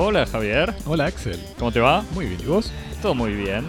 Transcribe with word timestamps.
Hola 0.00 0.26
Javier, 0.26 0.74
Hola 0.86 1.06
Axel, 1.06 1.40
¿cómo 1.58 1.72
te 1.72 1.80
va? 1.80 2.04
muy 2.14 2.26
bien, 2.26 2.40
¿y 2.40 2.46
vos? 2.46 2.70
Todo 3.02 3.14
muy 3.16 3.32
bien. 3.32 3.64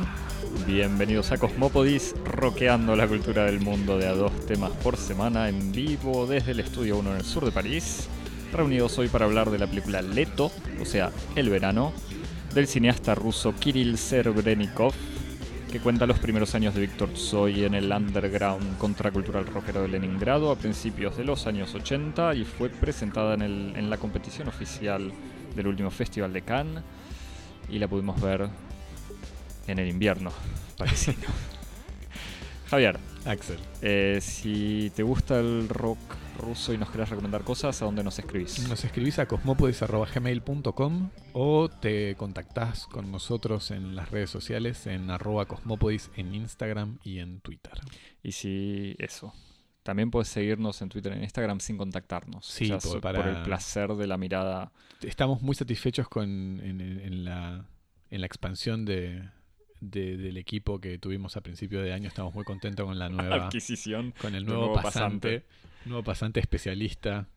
Bienvenidos 0.67 1.31
a 1.31 1.37
Cosmópodis, 1.37 2.13
roqueando 2.23 2.95
la 2.95 3.07
cultura 3.07 3.45
del 3.45 3.59
mundo 3.61 3.97
de 3.97 4.07
a 4.07 4.13
dos 4.13 4.31
temas 4.45 4.69
por 4.83 4.95
semana 4.97 5.49
en 5.49 5.71
vivo 5.71 6.27
desde 6.27 6.51
el 6.51 6.59
Estudio 6.59 6.97
1 6.97 7.11
en 7.11 7.17
el 7.17 7.23
sur 7.25 7.45
de 7.45 7.51
París. 7.51 8.07
Reunidos 8.53 8.97
hoy 8.99 9.07
para 9.07 9.25
hablar 9.25 9.49
de 9.49 9.57
la 9.57 9.65
película 9.67 10.01
Leto, 10.03 10.51
o 10.79 10.85
sea, 10.85 11.09
El 11.35 11.49
Verano, 11.49 11.93
del 12.53 12.67
cineasta 12.67 13.15
ruso 13.15 13.53
Kirill 13.59 13.97
Serebrennikov, 13.97 14.93
que 15.71 15.79
cuenta 15.79 16.05
los 16.05 16.19
primeros 16.19 16.53
años 16.53 16.75
de 16.75 16.81
Víctor 16.81 17.09
Tsoi 17.13 17.63
en 17.65 17.73
el 17.75 17.91
underground 17.91 18.77
contracultural 18.77 19.45
rockero 19.47 19.81
de 19.83 19.87
Leningrado 19.87 20.51
a 20.51 20.55
principios 20.55 21.15
de 21.17 21.23
los 21.25 21.47
años 21.47 21.73
80 21.75 22.33
y 22.35 22.43
fue 22.45 22.69
presentada 22.69 23.33
en, 23.35 23.41
el- 23.43 23.73
en 23.75 23.89
la 23.89 23.97
competición 23.97 24.47
oficial 24.47 25.11
del 25.55 25.67
último 25.67 25.89
Festival 25.91 26.33
de 26.33 26.41
Cannes 26.41 26.83
y 27.69 27.79
la 27.79 27.87
pudimos 27.87 28.19
ver 28.21 28.49
en 29.67 29.79
el 29.79 29.87
invierno 29.87 30.31
parisino. 30.77 31.27
Javier, 32.69 32.99
Axel. 33.25 33.57
eh, 33.81 34.19
si 34.21 34.91
te 34.95 35.01
gusta 35.01 35.39
el 35.39 35.67
rock 35.69 35.97
ruso 36.37 36.71
y 36.71 36.77
nos 36.77 36.89
querés 36.91 37.09
recomendar 37.09 37.43
cosas, 37.43 37.81
¿a 37.81 37.85
dónde 37.85 38.03
nos 38.03 38.19
escribís? 38.19 38.67
Nos 38.69 38.85
escribís 38.85 39.17
a 39.19 39.25
cosmopodis.gmail.com 39.25 41.09
o 41.33 41.67
te 41.69 42.15
contactás 42.15 42.85
con 42.85 43.11
nosotros 43.11 43.71
en 43.71 43.95
las 43.95 44.11
redes 44.11 44.29
sociales 44.29 44.85
en 44.87 45.09
arroba 45.09 45.45
cosmopodis 45.45 46.11
en 46.15 46.35
Instagram 46.35 46.99
y 47.03 47.19
en 47.19 47.39
Twitter. 47.41 47.73
Y 48.23 48.33
si 48.33 48.95
eso. 48.99 49.33
También 49.89 50.11
puedes 50.11 50.27
seguirnos 50.27 50.79
en 50.83 50.89
Twitter 50.89 51.13
en 51.13 51.23
Instagram 51.23 51.59
sin 51.59 51.75
contactarnos. 51.77 52.45
Sí, 52.45 52.67
Ya 52.67 52.77
por- 52.77 53.01
para- 53.01 53.17
por 53.23 53.27
el 53.27 53.41
placer 53.41 53.89
de 53.95 54.05
la 54.05 54.17
mirada. 54.17 54.71
Estamos 55.01 55.41
muy 55.41 55.55
satisfechos 55.55 56.07
con 56.07 56.29
en, 56.29 57.25
la, 57.25 57.65
en 58.11 58.21
la 58.21 58.27
expansión 58.27 58.85
de, 58.85 59.27
de- 59.81 60.15
del 60.17 60.37
equipo 60.37 60.79
que 60.79 60.99
tuvimos 60.99 61.37
a 61.37 61.41
principio 61.41 61.81
de 61.81 61.91
año. 61.91 62.07
Estamos 62.07 62.35
muy 62.35 62.43
contentos 62.43 62.85
con 62.85 62.99
la 62.99 63.09
nueva 63.09 63.47
adquisición. 63.47 64.13
con 64.21 64.35
el 64.35 64.45
nuevo, 64.45 64.73
pasante, 64.73 65.43
nuevo 65.85 66.03
pasante 66.03 66.39
especialista 66.39 67.27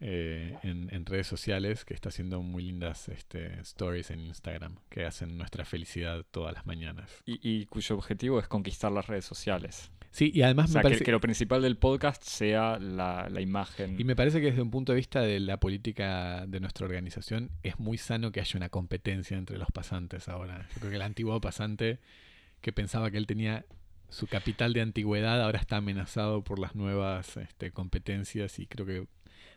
eh, 0.00 0.58
en, 0.64 0.88
en 0.92 1.06
redes 1.06 1.28
sociales 1.28 1.84
que 1.84 1.94
está 1.94 2.08
haciendo 2.08 2.42
muy 2.42 2.64
lindas 2.64 3.08
este, 3.08 3.60
stories 3.60 4.10
en 4.10 4.18
Instagram 4.20 4.76
que 4.88 5.04
hacen 5.04 5.38
nuestra 5.38 5.64
felicidad 5.64 6.24
todas 6.30 6.52
las 6.54 6.66
mañanas. 6.66 7.08
Y, 7.24 7.38
y 7.48 7.66
cuyo 7.66 7.94
objetivo 7.96 8.40
es 8.40 8.48
conquistar 8.48 8.90
las 8.90 9.06
redes 9.06 9.24
sociales. 9.26 9.91
Sí, 10.12 10.30
y 10.34 10.42
además 10.42 10.68
O 10.68 10.72
sea, 10.74 10.78
me 10.78 10.82
que, 10.82 10.88
parece 10.90 11.04
que 11.04 11.10
lo 11.10 11.20
principal 11.20 11.62
del 11.62 11.78
podcast 11.78 12.22
sea 12.22 12.78
la, 12.78 13.28
la 13.30 13.40
imagen. 13.40 13.98
y 13.98 14.04
me 14.04 14.14
parece 14.14 14.40
que 14.40 14.46
desde 14.48 14.60
un 14.60 14.70
punto 14.70 14.92
de 14.92 14.96
vista 14.96 15.22
de 15.22 15.40
la 15.40 15.58
política 15.58 16.44
de 16.46 16.60
nuestra 16.60 16.86
organización 16.86 17.50
es 17.62 17.80
muy 17.80 17.96
sano 17.96 18.30
que 18.30 18.40
haya 18.40 18.58
una 18.58 18.68
competencia 18.68 19.38
entre 19.38 19.56
los 19.56 19.70
pasantes 19.72 20.28
ahora. 20.28 20.68
Yo 20.74 20.80
creo 20.80 20.90
que 20.90 20.96
el 20.96 21.02
antiguo 21.02 21.40
pasante 21.40 21.98
que 22.60 22.72
pensaba 22.72 23.10
que 23.10 23.16
él 23.16 23.26
tenía 23.26 23.64
su 24.10 24.26
capital 24.26 24.74
de 24.74 24.82
antigüedad 24.82 25.42
ahora 25.42 25.58
está 25.58 25.78
amenazado 25.78 26.44
por 26.44 26.58
las 26.58 26.74
nuevas 26.74 27.38
este, 27.38 27.70
competencias 27.70 28.58
y 28.58 28.66
creo 28.66 28.84
que 28.84 29.06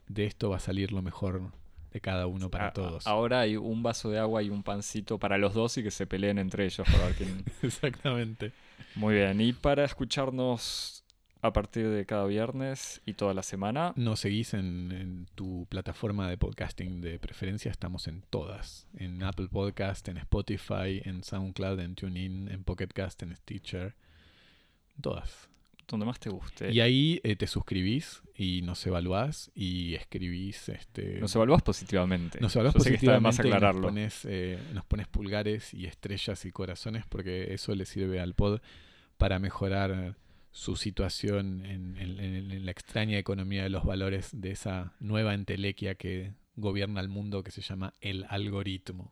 de 0.08 0.25
esto 0.25 0.50
va 0.50 0.58
a 0.58 0.62
salir 0.62 0.94
lo 0.94 1.02
mejor 1.02 1.52
de 1.95 2.01
cada 2.01 2.27
uno 2.27 2.49
para 2.51 2.67
A- 2.67 2.73
todos. 2.73 3.07
Ahora 3.07 3.39
hay 3.39 3.55
un 3.55 3.81
vaso 3.81 4.09
de 4.09 4.19
agua 4.19 4.43
y 4.43 4.49
un 4.49 4.63
pancito 4.63 5.17
para 5.17 5.38
los 5.38 5.53
dos 5.53 5.77
y 5.77 5.83
que 5.83 5.91
se 5.91 6.05
peleen 6.05 6.38
entre 6.38 6.65
ellos 6.65 6.85
para 6.91 7.05
ver 7.05 7.15
quién. 7.15 7.45
Exactamente. 7.61 8.51
Muy 8.95 9.15
bien. 9.15 9.39
Y 9.39 9.53
para 9.53 9.85
escucharnos 9.85 11.03
a 11.41 11.53
partir 11.53 11.88
de 11.89 12.05
cada 12.05 12.25
viernes 12.25 13.01
y 13.05 13.13
toda 13.13 13.34
la 13.34 13.44
semana, 13.44 13.94
Nos 13.95 14.19
seguís 14.19 14.53
en, 14.55 14.91
en 14.91 15.25
tu 15.35 15.67
plataforma 15.69 16.28
de 16.29 16.38
podcasting 16.38 17.00
de 17.01 17.17
preferencia, 17.19 17.72
estamos 17.72 18.07
en 18.09 18.23
todas. 18.29 18.88
En 18.97 19.23
Apple 19.23 19.47
Podcast, 19.50 20.07
en 20.09 20.17
Spotify, 20.17 21.01
en 21.05 21.23
SoundCloud, 21.23 21.79
en 21.79 21.95
TuneIn, 21.95 22.50
en 22.50 22.63
Pocket 22.66 22.88
Cast, 22.88 23.23
en 23.23 23.35
Stitcher. 23.38 23.95
Todas. 25.01 25.47
Donde 25.88 26.06
más 26.06 26.19
te 26.19 26.29
guste. 26.29 26.72
Y 26.72 26.79
ahí 26.81 27.19
eh, 27.23 27.35
te 27.35 27.47
suscribís 27.47 28.22
y 28.35 28.62
nos 28.63 28.85
evaluás 28.88 29.51
y 29.56 29.94
escribís. 29.96 30.69
Este, 30.69 31.19
Nos 31.19 31.35
evaluás 31.35 31.62
positivamente. 31.62 32.40
nos 32.41 32.56
evaluás 32.56 32.73
Yo 32.75 32.79
sé 32.81 32.90
que 32.90 32.96
está 32.97 33.13
de 33.13 33.19
más 33.19 33.35
positivamente 33.38 33.59
y. 33.66 33.81
Nos 33.81 33.91
pones, 33.91 34.25
eh, 34.25 34.59
nos 34.73 34.85
pones 34.85 35.07
pulgares 35.07 35.73
y 35.73 35.85
estrellas 35.85 36.44
y 36.46 36.51
corazones 36.51 37.06
porque 37.07 37.53
eso 37.53 37.73
le 37.75 37.85
sirve 37.85 38.19
al 38.19 38.34
pod 38.34 38.59
para 39.18 39.40
mejorar 39.40 40.18
su 40.51 40.75
situación 40.75 41.66
en, 41.66 41.97
en- 41.97 42.19
en- 42.19 42.52
en 42.52 42.66
la 42.66 42.72
extraña 42.72 43.17
economía 43.17 43.63
de 43.63 43.69
los 43.69 43.84
valores 43.84 44.29
de 44.34 44.52
esa 44.52 44.94
nueva 45.00 45.34
entelequia 45.34 45.96
que 45.96 46.34
gobierna 46.56 47.02
el 47.02 47.09
mundo 47.09 47.44
que 47.44 47.52
se 47.52 47.62
llama 47.62 47.94
el 48.02 48.25
algoritmo. 48.29 49.12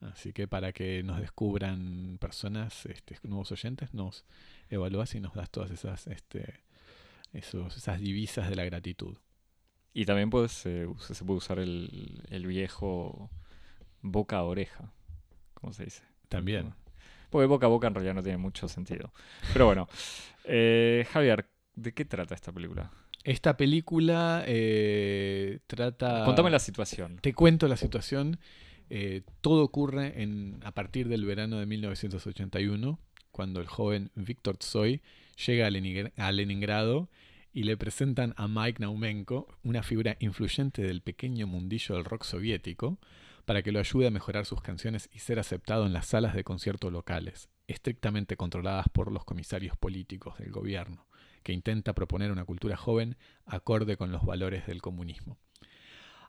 Así 0.00 0.32
que 0.32 0.48
para 0.48 0.72
que 0.72 1.02
nos 1.02 1.20
descubran 1.20 2.16
personas, 2.18 2.86
este, 2.86 3.16
nuevos 3.24 3.52
oyentes, 3.52 3.92
nos 3.92 4.24
evalúas 4.68 5.14
y 5.14 5.20
nos 5.20 5.34
das 5.34 5.50
todas 5.50 5.70
esas, 5.70 6.06
este, 6.06 6.60
esos, 7.32 7.76
esas 7.76 8.00
divisas 8.00 8.48
de 8.48 8.56
la 8.56 8.64
gratitud. 8.64 9.16
Y 9.92 10.06
también 10.06 10.30
puedes, 10.30 10.64
eh, 10.66 10.86
se 10.98 11.24
puede 11.24 11.38
usar 11.38 11.58
el, 11.58 12.22
el 12.30 12.46
viejo 12.46 13.30
boca 14.00 14.38
a 14.38 14.44
oreja. 14.44 14.92
¿Cómo 15.54 15.72
se 15.72 15.84
dice? 15.84 16.02
También. 16.28 16.74
Porque 17.28 17.46
boca 17.46 17.66
a 17.66 17.68
boca 17.68 17.86
en 17.86 17.94
realidad 17.94 18.14
no 18.14 18.22
tiene 18.22 18.38
mucho 18.38 18.68
sentido. 18.68 19.12
Pero 19.52 19.66
bueno. 19.66 19.88
Eh, 20.52 21.06
Javier, 21.12 21.46
¿de 21.76 21.92
qué 21.92 22.06
trata 22.06 22.34
esta 22.34 22.50
película? 22.50 22.90
Esta 23.22 23.58
película 23.58 24.42
eh, 24.46 25.60
trata... 25.66 26.24
Contame 26.24 26.50
la 26.50 26.58
situación. 26.58 27.18
Te 27.20 27.34
cuento 27.34 27.68
la 27.68 27.76
situación. 27.76 28.40
Eh, 28.90 29.22
todo 29.40 29.62
ocurre 29.62 30.14
a 30.64 30.72
partir 30.72 31.08
del 31.08 31.24
verano 31.24 31.58
de 31.58 31.66
1981, 31.66 32.98
cuando 33.30 33.60
el 33.60 33.68
joven 33.68 34.10
Víctor 34.16 34.58
Tsoi 34.58 35.00
llega 35.46 35.68
a 35.68 36.32
Leningrado 36.32 37.08
y 37.52 37.62
le 37.62 37.76
presentan 37.76 38.34
a 38.36 38.48
Mike 38.48 38.80
Naumenko, 38.80 39.46
una 39.62 39.84
figura 39.84 40.16
influyente 40.18 40.82
del 40.82 41.02
pequeño 41.02 41.46
mundillo 41.46 41.94
del 41.94 42.04
rock 42.04 42.24
soviético, 42.24 42.98
para 43.44 43.62
que 43.62 43.72
lo 43.72 43.78
ayude 43.78 44.08
a 44.08 44.10
mejorar 44.10 44.44
sus 44.44 44.60
canciones 44.60 45.08
y 45.12 45.20
ser 45.20 45.38
aceptado 45.38 45.86
en 45.86 45.92
las 45.92 46.06
salas 46.06 46.34
de 46.34 46.44
concierto 46.44 46.90
locales, 46.90 47.48
estrictamente 47.68 48.36
controladas 48.36 48.88
por 48.88 49.12
los 49.12 49.24
comisarios 49.24 49.76
políticos 49.76 50.36
del 50.38 50.50
gobierno, 50.50 51.06
que 51.44 51.52
intenta 51.52 51.94
proponer 51.94 52.32
una 52.32 52.44
cultura 52.44 52.76
joven 52.76 53.16
acorde 53.46 53.96
con 53.96 54.10
los 54.10 54.24
valores 54.24 54.66
del 54.66 54.82
comunismo. 54.82 55.38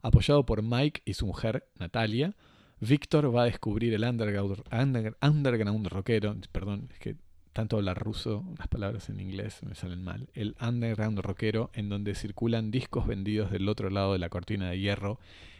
Apoyado 0.04 0.46
por 0.46 0.64
Mike 0.64 1.02
y 1.06 1.14
su 1.14 1.28
mujer, 1.28 1.68
Natalia, 1.76 2.36
Víctor 2.82 3.34
va 3.34 3.44
a 3.44 3.46
descubrir 3.46 3.94
el 3.94 4.04
underground, 4.04 4.64
under- 4.72 5.16
underground 5.22 5.88
rockero, 5.88 6.36
perdón, 6.52 6.90
es 6.92 7.00
que 7.00 7.16
tanto 7.54 7.78
hablar 7.78 8.00
ruso, 8.00 8.44
las 8.58 8.68
palabras 8.70 9.10
en 9.10 9.20
inglés 9.20 9.62
me 9.64 9.76
salen 9.76 10.04
mal, 10.04 10.30
el 10.34 10.56
underground 10.60 11.20
rockero 11.20 11.70
en 11.74 11.90
donde 11.90 12.16
circulan 12.16 12.72
discos 12.72 13.06
vendidos 13.06 13.52
del 13.52 13.70
otro 13.70 13.90
lado 13.90 14.14
de 14.14 14.20
la 14.20 14.30
cortina 14.30 14.70
de 14.70 14.80
hierro, 14.80 15.20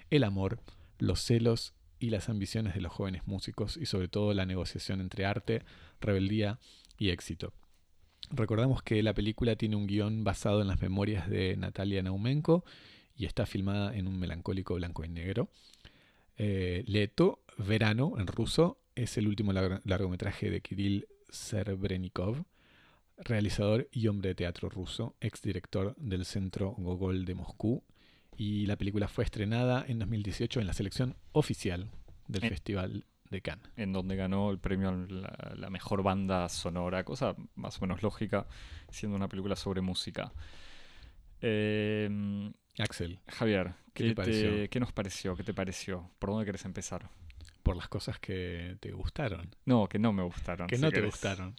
el 0.10 0.24
amor, 0.24 0.60
los 0.98 1.20
celos 1.22 1.74
y 2.00 2.10
las 2.10 2.28
ambiciones 2.28 2.74
de 2.74 2.82
los 2.82 2.92
jóvenes 2.92 3.28
músicos 3.28 3.78
y 3.78 3.86
sobre 3.86 4.08
todo 4.08 4.34
la 4.34 4.48
negociación 4.48 5.00
entre 5.00 5.26
arte, 5.26 5.64
rebeldía 6.00 6.58
y 6.98 7.10
éxito. 7.10 7.54
Recordamos 8.32 8.82
que 8.82 9.04
la 9.04 9.14
película 9.14 9.56
tiene 9.56 9.76
un 9.76 9.86
guion 9.86 10.24
basado 10.24 10.62
en 10.62 10.68
las 10.70 10.82
memorias 10.82 11.30
de 11.30 11.56
Natalia 11.58 12.02
Naumenko 12.02 12.64
y 13.16 13.26
está 13.26 13.46
filmada 13.46 13.96
en 13.96 14.08
un 14.08 14.18
melancólico 14.18 14.74
blanco 14.76 15.04
y 15.06 15.10
negro. 15.10 15.50
Eh, 16.38 16.84
Leto, 16.88 17.44
Verano, 17.58 18.14
en 18.18 18.28
ruso, 18.28 18.80
es 18.96 19.18
el 19.18 19.28
último 19.28 19.54
lar- 19.54 19.82
largometraje 19.86 20.50
de 20.50 20.62
Kirill 20.62 21.08
Serebrennikov, 21.30 22.44
realizador 23.18 23.88
y 23.92 24.08
hombre 24.08 24.30
de 24.30 24.36
teatro 24.36 24.70
ruso, 24.70 25.16
exdirector 25.22 25.96
del 25.98 26.26
Centro 26.26 26.72
Gogol 26.78 27.26
de 27.26 27.36
Moscú. 27.36 27.84
Y 28.38 28.66
la 28.66 28.78
película 28.78 29.08
fue 29.08 29.24
estrenada 29.24 29.86
en 29.88 30.00
2018 30.00 30.60
en 30.62 30.68
la 30.68 30.74
selección 30.74 31.16
oficial 31.34 31.90
del 32.28 32.46
Eh. 32.46 32.50
Festival 32.50 33.06
de 33.30 33.42
Cannes. 33.42 33.70
En 33.78 33.94
donde 33.94 34.16
ganó 34.16 34.50
el 34.52 34.58
premio 34.60 34.90
a 34.90 34.94
la, 34.94 35.54
la 35.56 35.70
mejor 35.70 36.02
banda 36.04 36.50
sonora, 36.50 37.04
cosa 37.04 37.36
más 37.56 37.78
o 37.78 37.82
menos 37.82 38.02
lógica, 38.02 38.48
siendo 38.90 39.16
una 39.16 39.28
película 39.30 39.56
sobre 39.56 39.82
música. 39.82 40.34
Eh, 41.42 42.52
Axel, 42.80 43.20
Javier, 43.28 43.74
¿Qué 43.94 44.04
¿qué, 44.04 44.10
te 44.10 44.16
pareció? 44.16 44.50
te- 44.52 44.70
qué 44.70 44.80
nos 44.80 44.92
pareció? 44.94 45.36
¿Qué 45.36 45.44
te 45.44 45.54
pareció? 45.54 46.10
¿Por 46.20 46.30
dónde 46.30 46.46
querés 46.46 46.66
empezar? 46.66 47.10
por 47.64 47.76
las 47.76 47.88
cosas 47.90 48.18
que 48.18 48.76
te 48.80 48.92
gustaron, 48.92 49.56
No, 49.66 49.88
que 49.88 50.00
no 50.00 50.12
me 50.14 50.24
gustaron. 50.24 50.66
que 50.68 50.78
si 50.78 50.82
no 50.82 50.90
te 50.92 51.02
gustaron. 51.02 51.56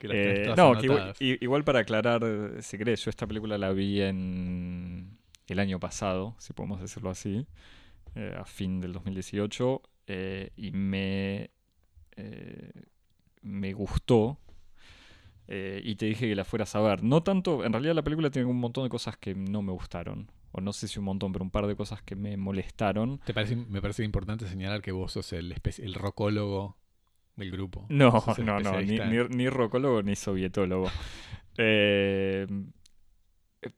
Que 0.00 0.08
las 0.08 0.16
Eh, 0.16 0.54
no, 0.56 0.72
que 0.80 1.36
igual, 1.44 1.62
para 1.62 1.80
aclarar, 1.80 2.22
si 2.62 2.78
querés, 2.78 3.04
yo 3.04 3.10
esta 3.10 3.26
película 3.26 3.58
la 3.58 3.70
vi 3.72 4.00
en 4.00 5.18
el 5.48 5.58
año 5.58 5.78
pasado, 5.78 6.34
si 6.38 6.54
podemos 6.54 6.80
decirlo 6.80 7.10
así, 7.10 7.46
eh, 8.14 8.34
a 8.34 8.46
fin 8.46 8.80
del 8.80 8.94
2018, 8.94 9.82
eh, 10.06 10.52
y 10.56 10.70
me, 10.70 11.50
eh, 12.16 12.72
me 13.42 13.74
gustó. 13.74 14.38
Eh, 15.48 15.80
y 15.84 15.96
te 15.96 16.06
dije 16.06 16.28
que 16.28 16.34
la 16.34 16.44
fueras 16.44 16.74
a 16.74 16.80
ver. 16.80 17.02
No 17.02 17.22
tanto, 17.22 17.64
en 17.64 17.72
realidad 17.72 17.94
la 17.94 18.02
película 18.02 18.30
tiene 18.30 18.48
un 18.48 18.58
montón 18.58 18.84
de 18.84 18.90
cosas 18.90 19.16
que 19.16 19.34
no 19.34 19.62
me 19.62 19.72
gustaron. 19.72 20.30
o 20.52 20.60
no 20.60 20.72
sé 20.72 20.88
si 20.88 20.98
un 20.98 21.06
montón, 21.06 21.32
pero 21.32 21.44
un 21.44 21.50
par 21.50 21.66
de 21.66 21.76
cosas 21.76 22.02
que 22.02 22.14
me 22.14 22.36
molestaron. 22.36 23.18
¿Te 23.24 23.34
parece, 23.34 23.56
me 23.56 23.80
parece 23.80 24.04
importante 24.04 24.46
señalar 24.46 24.82
que 24.82 24.92
vos 24.92 25.12
sos 25.12 25.32
el, 25.32 25.54
el 25.78 25.94
rocólogo 25.94 26.76
del 27.36 27.50
grupo. 27.50 27.86
No, 27.88 28.22
no, 28.38 28.60
no, 28.60 28.80
ni, 28.80 28.98
ni, 29.30 29.48
rocólogo 29.48 30.02
ni 30.02 30.16
sovietólogo. 30.16 30.90
Eh, 31.58 32.46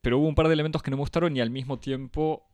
pero 0.00 0.18
hubo 0.18 0.28
un 0.28 0.34
par 0.34 0.48
de 0.48 0.54
elementos 0.54 0.82
que 0.82 0.90
no 0.90 0.96
me 0.96 1.02
gustaron 1.02 1.36
y 1.36 1.40
al 1.40 1.50
mismo 1.50 1.78
tiempo 1.78 2.48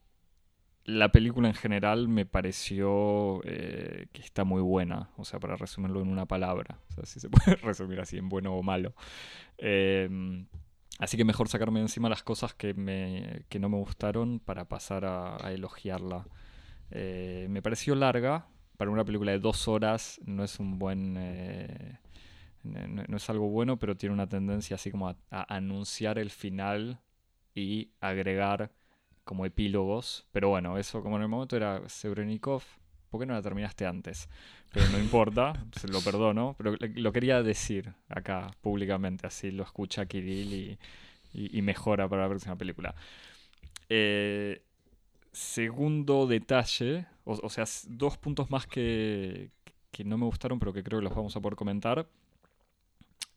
la 0.85 1.11
película 1.11 1.47
en 1.47 1.53
general 1.53 2.07
me 2.07 2.25
pareció 2.25 3.41
eh, 3.45 4.07
que 4.11 4.21
está 4.21 4.43
muy 4.43 4.61
buena. 4.61 5.09
O 5.17 5.25
sea, 5.25 5.39
para 5.39 5.55
resumirlo 5.55 6.01
en 6.01 6.07
una 6.07 6.25
palabra. 6.25 6.79
O 6.89 6.93
sea, 6.93 7.05
si 7.05 7.19
se 7.19 7.29
puede 7.29 7.55
resumir 7.57 7.99
así 7.99 8.17
en 8.17 8.29
bueno 8.29 8.55
o 8.55 8.63
malo. 8.63 8.93
Em, 9.57 10.47
así 10.99 11.17
que 11.17 11.25
mejor 11.25 11.49
sacarme 11.49 11.79
encima 11.79 12.09
las 12.09 12.23
cosas 12.23 12.53
que, 12.53 12.73
me, 12.73 13.43
que 13.49 13.59
no 13.59 13.69
me 13.69 13.77
gustaron 13.77 14.39
para 14.39 14.65
pasar 14.65 15.05
a, 15.05 15.37
elogiarla. 15.51 16.25
Eh, 16.89 17.47
me 17.49 17.61
pareció 17.61 17.95
larga. 17.95 18.47
Para 18.77 18.89
una 18.89 19.05
película 19.05 19.31
de 19.31 19.39
dos 19.39 19.67
horas 19.67 20.19
no 20.25 20.43
es 20.43 20.59
un 20.59 20.79
buen... 20.79 21.15
Eh, 21.17 21.99
no, 22.63 23.17
es 23.17 23.29
algo 23.29 23.49
bueno, 23.49 23.77
pero 23.77 23.97
tiene 23.97 24.13
una 24.13 24.29
tendencia 24.29 24.75
así 24.75 24.91
como 24.91 25.09
a 25.09 25.15
anunciar 25.31 26.19
el 26.19 26.29
final 26.29 26.99
y 27.55 27.91
agregar 27.99 28.71
como 29.31 29.45
epílogos. 29.45 30.25
Pero 30.33 30.49
bueno, 30.49 30.77
eso 30.77 31.01
como 31.01 31.15
en 31.15 31.21
el 31.21 31.29
momento 31.29 31.55
era 31.55 31.87
Sebrenikov. 31.87 32.63
¿Por 33.09 33.21
qué 33.21 33.25
no 33.25 33.33
la 33.33 33.41
terminaste 33.41 33.85
antes? 33.85 34.27
Pero 34.73 34.89
no 34.89 34.99
importa, 34.99 35.53
se 35.79 35.87
lo 35.87 36.01
perdono. 36.01 36.53
Pero 36.57 36.75
lo 36.95 37.13
quería 37.13 37.41
decir 37.41 37.93
acá 38.09 38.51
públicamente, 38.59 39.25
así 39.25 39.51
lo 39.51 39.63
escucha 39.63 40.05
Kirill 40.05 40.77
y, 41.33 41.61
mejora 41.61 42.09
para 42.09 42.23
la 42.23 42.27
próxima 42.27 42.57
película. 42.57 42.93
Eh, 43.87 44.61
segundo 45.31 46.27
detalle, 46.27 47.05
o, 47.23 47.49
sea, 47.49 47.63
dos 47.87 48.17
puntos 48.17 48.51
más 48.51 48.67
que, 48.67 49.49
que 49.93 50.03
no 50.03 50.17
me 50.17 50.25
gustaron, 50.25 50.59
pero 50.59 50.73
que 50.73 50.83
creo 50.83 50.99
que 50.99 51.05
los 51.05 51.15
vamos 51.15 51.37
a 51.37 51.39
poder 51.39 51.55
comentar. 51.55 52.05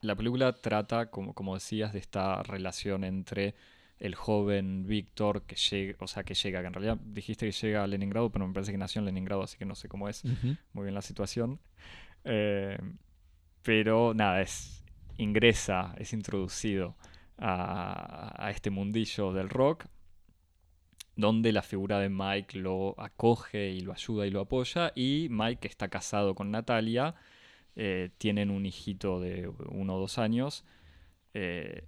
La 0.01 0.17
película 0.17 0.55
trata, 0.55 1.09
como, 1.09 1.35
como 1.35 1.55
decías, 1.55 1.93
de 1.93 2.01
esta 2.01 2.43
relación 2.43 3.05
entre 3.05 3.55
el 4.05 4.15
joven 4.15 4.87
Víctor 4.87 5.45
que 5.45 5.57
llega, 5.57 5.97
o 5.99 6.07
sea, 6.07 6.25
que 6.25 6.35
llega, 6.35 6.61
que 6.61 6.67
en 6.67 6.75
realidad 6.75 6.99
dijiste 7.07 7.47
que 7.47 7.53
llega 7.53 7.83
a 7.83 7.87
Leningrado, 7.87 8.31
pero 8.31 8.47
me 8.47 8.53
parece 8.53 8.71
que 8.71 8.77
nació 8.77 8.99
en 8.99 9.07
Leningrado, 9.07 9.43
así 9.43 9.57
que 9.57 9.65
no 9.65 9.75
sé 9.75 9.89
cómo 9.89 10.11
es 10.11 10.25
muy 10.75 10.85
bien 10.85 10.95
la 10.95 11.01
situación. 11.01 11.59
Eh, 12.25 12.79
pero 13.63 14.13
nada, 14.13 14.43
es 14.43 14.85
ingresa, 15.17 15.95
es 15.97 16.13
introducido 16.13 16.97
a, 17.39 18.45
a, 18.45 18.51
este 18.51 18.69
mundillo 18.69 19.33
del 19.33 19.49
rock, 19.49 19.87
donde 21.17 21.53
la 21.53 21.63
figura 21.63 21.99
de 21.99 22.11
Mike 22.11 22.59
lo 22.59 23.01
acoge 23.01 23.71
y 23.71 23.81
lo 23.81 23.95
ayuda 23.95 24.27
y 24.27 24.31
lo 24.31 24.41
apoya, 24.41 24.93
y 24.95 25.29
Mike 25.31 25.67
está 25.67 25.89
casado 25.89 26.35
con 26.35 26.51
Natalia, 26.51 27.15
eh, 27.75 28.11
tienen 28.19 28.51
un 28.51 28.67
hijito 28.67 29.19
de 29.19 29.49
uno 29.49 29.97
o 29.97 30.01
dos 30.01 30.19
años. 30.19 30.67
Eh, 31.33 31.87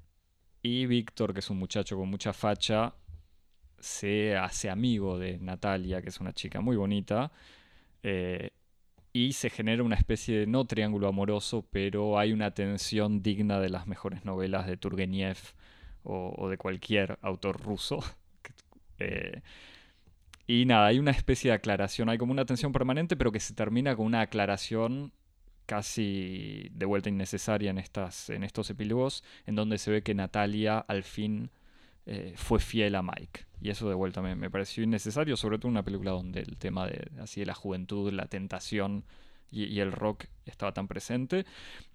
y 0.67 0.87
Víctor, 0.87 1.33
que 1.33 1.39
es 1.39 1.49
un 1.49 1.59
muchacho 1.59 1.97
con 1.97 2.09
mucha 2.09 2.33
facha, 2.33 2.93
se 3.79 4.37
hace 4.37 4.69
amigo 4.69 5.17
de 5.17 5.39
Natalia, 5.39 6.03
que 6.03 6.09
es 6.09 6.19
una 6.19 6.33
chica 6.33 6.61
muy 6.61 6.77
bonita. 6.77 7.31
Eh, 8.03 8.51
y 9.13 9.33
se 9.33 9.49
genera 9.49 9.85
una 9.85 9.95
especie 9.95 10.41
de 10.41 10.47
no 10.49 10.65
triángulo 10.65 11.07
amoroso, 11.07 11.65
pero 11.71 12.19
hay 12.19 12.33
una 12.33 12.51
tensión 12.53 13.23
digna 13.23 13.61
de 13.61 13.69
las 13.71 13.87
mejores 13.87 14.25
novelas 14.25 14.67
de 14.67 14.77
Turgenev 14.77 15.39
o, 16.03 16.49
de 16.49 16.59
cualquier 16.59 17.19
autor 17.23 17.61
ruso. 17.63 18.01
Eh, 18.99 19.43
y 20.47 20.65
nada, 20.65 20.87
hay 20.87 20.99
una 20.99 21.11
especie 21.11 21.51
de 21.51 21.57
aclaración, 21.57 22.09
hay 22.09 22.17
como 22.17 22.33
una 22.33 22.47
tensión 22.47 22.73
permanente, 22.73 23.15
pero 23.15 23.31
que 23.31 23.41
se 23.41 23.53
termina 23.53 23.95
con 23.95 24.07
una 24.07 24.23
aclaración 24.23 25.13
casi 25.67 26.69
de 26.73 26.87
vuelta 26.87 27.09
innecesaria 27.09 27.71
en, 27.71 27.79
estas, 27.79 28.31
en 28.31 28.45
estos 28.45 28.71
epílogos, 28.71 29.25
en 29.45 29.57
donde 29.57 29.79
se 29.79 29.91
ve 29.91 30.03
que 30.03 30.15
Natalia 30.15 30.79
al 30.79 31.03
fin 31.03 31.51
eh, 32.07 32.35
fue 32.37 32.61
fiel 32.61 32.95
a 32.95 33.03
Mike. 33.03 33.47
Y 33.61 33.71
eso 33.71 33.89
de 33.89 33.95
vuelta 33.95 34.23
me, 34.23 34.51
pareció 34.51 34.85
innecesario, 34.85 35.37
sobre 35.37 35.59
todo 35.59 35.69
en 35.69 35.73
una 35.73 35.85
película 35.85 36.13
donde 36.13 36.41
el 36.41 36.57
tema 36.57 36.87
de, 36.87 37.11
así 37.21 37.41
de 37.41 37.47
la 37.47 37.55
juventud, 37.55 38.13
la 38.13 38.27
tentación 38.27 39.05
y, 39.51 39.81
el 39.81 39.93
rock 39.93 40.27
estaba 40.45 40.73
tan 40.73 40.87
presente. 40.87 41.47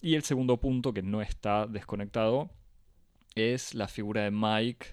Y 0.01 0.15
el 0.15 0.23
segundo 0.23 0.57
punto, 0.57 0.93
que 0.93 1.01
no 1.01 1.21
está 1.21 1.65
desconectado, 1.65 2.49
es 3.35 3.73
la 3.73 3.87
figura 3.87 4.23
de 4.23 4.31
Mike. 4.31 4.87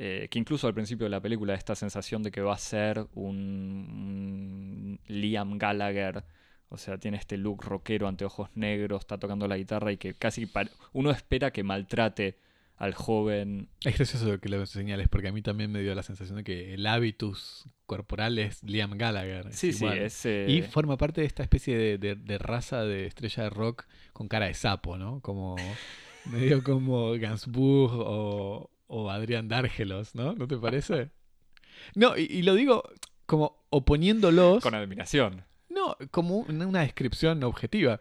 Eh, 0.00 0.28
que 0.30 0.38
incluso 0.38 0.68
al 0.68 0.74
principio 0.74 1.04
de 1.06 1.10
la 1.10 1.20
película 1.20 1.54
esta 1.54 1.74
sensación 1.74 2.22
de 2.22 2.30
que 2.30 2.40
va 2.40 2.54
a 2.54 2.58
ser 2.58 3.08
un 3.14 5.00
Liam 5.08 5.58
Gallagher 5.58 6.24
o 6.70 6.76
sea, 6.76 6.98
tiene 6.98 7.16
este 7.16 7.36
look 7.36 7.64
rockero, 7.64 8.08
anteojos 8.08 8.50
negros, 8.54 9.00
está 9.00 9.18
tocando 9.18 9.48
la 9.48 9.56
guitarra 9.56 9.92
y 9.92 9.96
que 9.96 10.14
casi 10.14 10.50
uno 10.92 11.10
espera 11.10 11.50
que 11.50 11.62
maltrate 11.62 12.36
al 12.76 12.94
joven. 12.94 13.68
Es 13.84 13.96
gracioso 13.96 14.38
que 14.38 14.48
lo 14.48 14.64
señales, 14.66 15.08
porque 15.08 15.28
a 15.28 15.32
mí 15.32 15.42
también 15.42 15.72
me 15.72 15.80
dio 15.80 15.94
la 15.94 16.02
sensación 16.02 16.36
de 16.38 16.44
que 16.44 16.74
el 16.74 16.86
hábitus 16.86 17.66
corporal 17.86 18.38
es 18.38 18.62
Liam 18.62 18.96
Gallagher. 18.96 19.52
Sí, 19.52 19.72
sí, 19.72 19.86
es, 19.86 20.24
Y 20.26 20.62
forma 20.62 20.96
parte 20.96 21.22
de 21.22 21.26
esta 21.26 21.42
especie 21.42 21.98
de, 21.98 22.38
raza 22.38 22.84
de 22.84 23.06
estrella 23.06 23.44
de 23.44 23.50
rock 23.50 23.86
con 24.12 24.28
cara 24.28 24.46
de 24.46 24.54
sapo, 24.54 24.96
¿no? 24.96 25.20
Como 25.20 25.56
medio 26.26 26.62
como 26.62 27.12
Gansburg 27.12 27.94
o, 27.94 28.70
o 28.86 29.10
Adrián 29.10 29.48
Dárgelos, 29.48 30.14
¿no? 30.14 30.34
¿No 30.34 30.46
te 30.46 30.56
parece? 30.56 31.10
No, 31.94 32.16
y, 32.16 32.24
y 32.24 32.42
lo 32.42 32.54
digo 32.54 32.84
como 33.26 33.64
oponiéndolos. 33.70 34.62
Con 34.62 34.74
admiración. 34.74 35.44
No, 35.78 35.96
como 36.10 36.38
una 36.38 36.80
descripción 36.80 37.44
objetiva. 37.44 38.00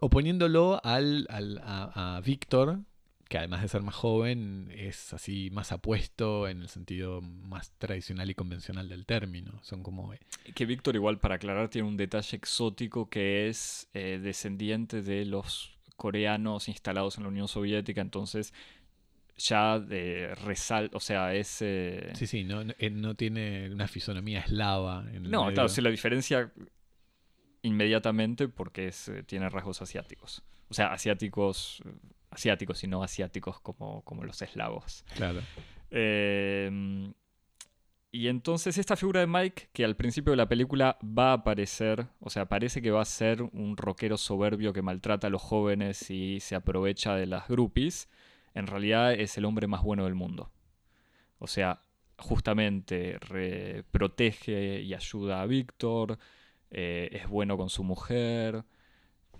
Oponiéndolo 0.00 0.80
al, 0.84 1.26
a, 1.28 2.20
Víctor, 2.24 2.80
que 3.28 3.38
además 3.38 3.62
de 3.62 3.68
ser 3.68 3.82
más 3.82 3.96
joven, 3.96 4.72
es 4.76 5.12
así 5.12 5.50
más 5.50 5.72
apuesto 5.72 6.46
en 6.46 6.60
el 6.60 6.68
sentido 6.68 7.20
más 7.20 7.72
tradicional 7.78 8.30
y 8.30 8.34
convencional 8.36 8.88
del 8.88 9.06
término. 9.06 9.58
Son 9.62 9.82
como. 9.82 10.14
Eh, 10.14 10.20
que 10.54 10.66
Víctor, 10.66 10.94
igual, 10.94 11.18
para 11.18 11.34
aclarar, 11.34 11.68
tiene 11.68 11.88
un 11.88 11.96
detalle 11.96 12.36
exótico 12.36 13.10
que 13.10 13.48
es 13.48 13.88
eh, 13.92 14.20
descendiente 14.22 15.02
de 15.02 15.24
los 15.24 15.76
coreanos 15.96 16.68
instalados 16.68 17.16
en 17.16 17.24
la 17.24 17.30
Unión 17.30 17.48
Soviética, 17.48 18.02
entonces 18.02 18.54
ya 19.36 19.78
de 19.78 20.34
resalta, 20.34 20.96
o 20.96 21.00
sea, 21.00 21.34
es... 21.34 21.58
Eh, 21.60 22.10
sí, 22.14 22.26
sí, 22.26 22.44
no, 22.44 22.62
eh, 22.62 22.90
no, 22.90 23.14
tiene 23.14 23.70
una 23.70 23.86
fisonomía 23.86 24.40
eslava. 24.40 25.04
En 25.12 25.24
no, 25.24 25.52
claro, 25.52 25.68
sí, 25.68 25.80
la 25.80 25.90
diferencia 25.90 26.52
inmediatamente 27.62 28.48
porque 28.48 28.88
es, 28.88 29.08
eh, 29.08 29.22
tiene 29.22 29.48
rasgos 29.48 29.82
asiáticos. 29.82 30.42
O 30.68 30.74
sea, 30.74 30.92
asiáticos, 30.92 31.82
asiáticos 32.30 32.82
y 32.84 32.86
no 32.86 33.02
asiáticos 33.02 33.60
como, 33.60 34.02
como 34.02 34.24
los 34.24 34.40
eslavos. 34.42 35.04
Claro. 35.14 35.40
Em, 35.90 37.12
y 38.10 38.28
entonces 38.28 38.78
esta 38.78 38.96
figura 38.96 39.20
de 39.20 39.26
Mike, 39.26 39.68
que 39.72 39.84
al 39.84 39.96
principio 39.96 40.30
de 40.30 40.38
la 40.38 40.48
película 40.48 40.98
va 41.02 41.30
a 41.30 41.34
aparecer, 41.34 42.06
o 42.20 42.30
sea, 42.30 42.46
parece 42.46 42.80
que 42.80 42.90
va 42.90 43.02
a 43.02 43.04
ser 43.04 43.42
un 43.42 43.76
rockero 43.76 44.16
soberbio 44.16 44.72
que 44.72 44.82
maltrata 44.82 45.26
a 45.26 45.30
los 45.30 45.42
jóvenes 45.42 46.10
y 46.10 46.40
se 46.40 46.54
aprovecha 46.54 47.14
de 47.14 47.26
las 47.26 47.46
groupies, 47.48 48.08
en 48.56 48.66
realidad 48.66 49.12
es 49.12 49.36
el 49.36 49.44
hombre 49.44 49.66
más 49.66 49.82
bueno 49.82 50.04
del 50.04 50.14
mundo. 50.14 50.50
O 51.38 51.46
sea, 51.46 51.82
justamente 52.18 53.18
protege 53.90 54.80
y 54.80 54.94
ayuda 54.94 55.42
a 55.42 55.46
Víctor, 55.46 56.18
eh, 56.70 57.10
es 57.12 57.28
bueno 57.28 57.58
con 57.58 57.68
su 57.68 57.84
mujer, 57.84 58.64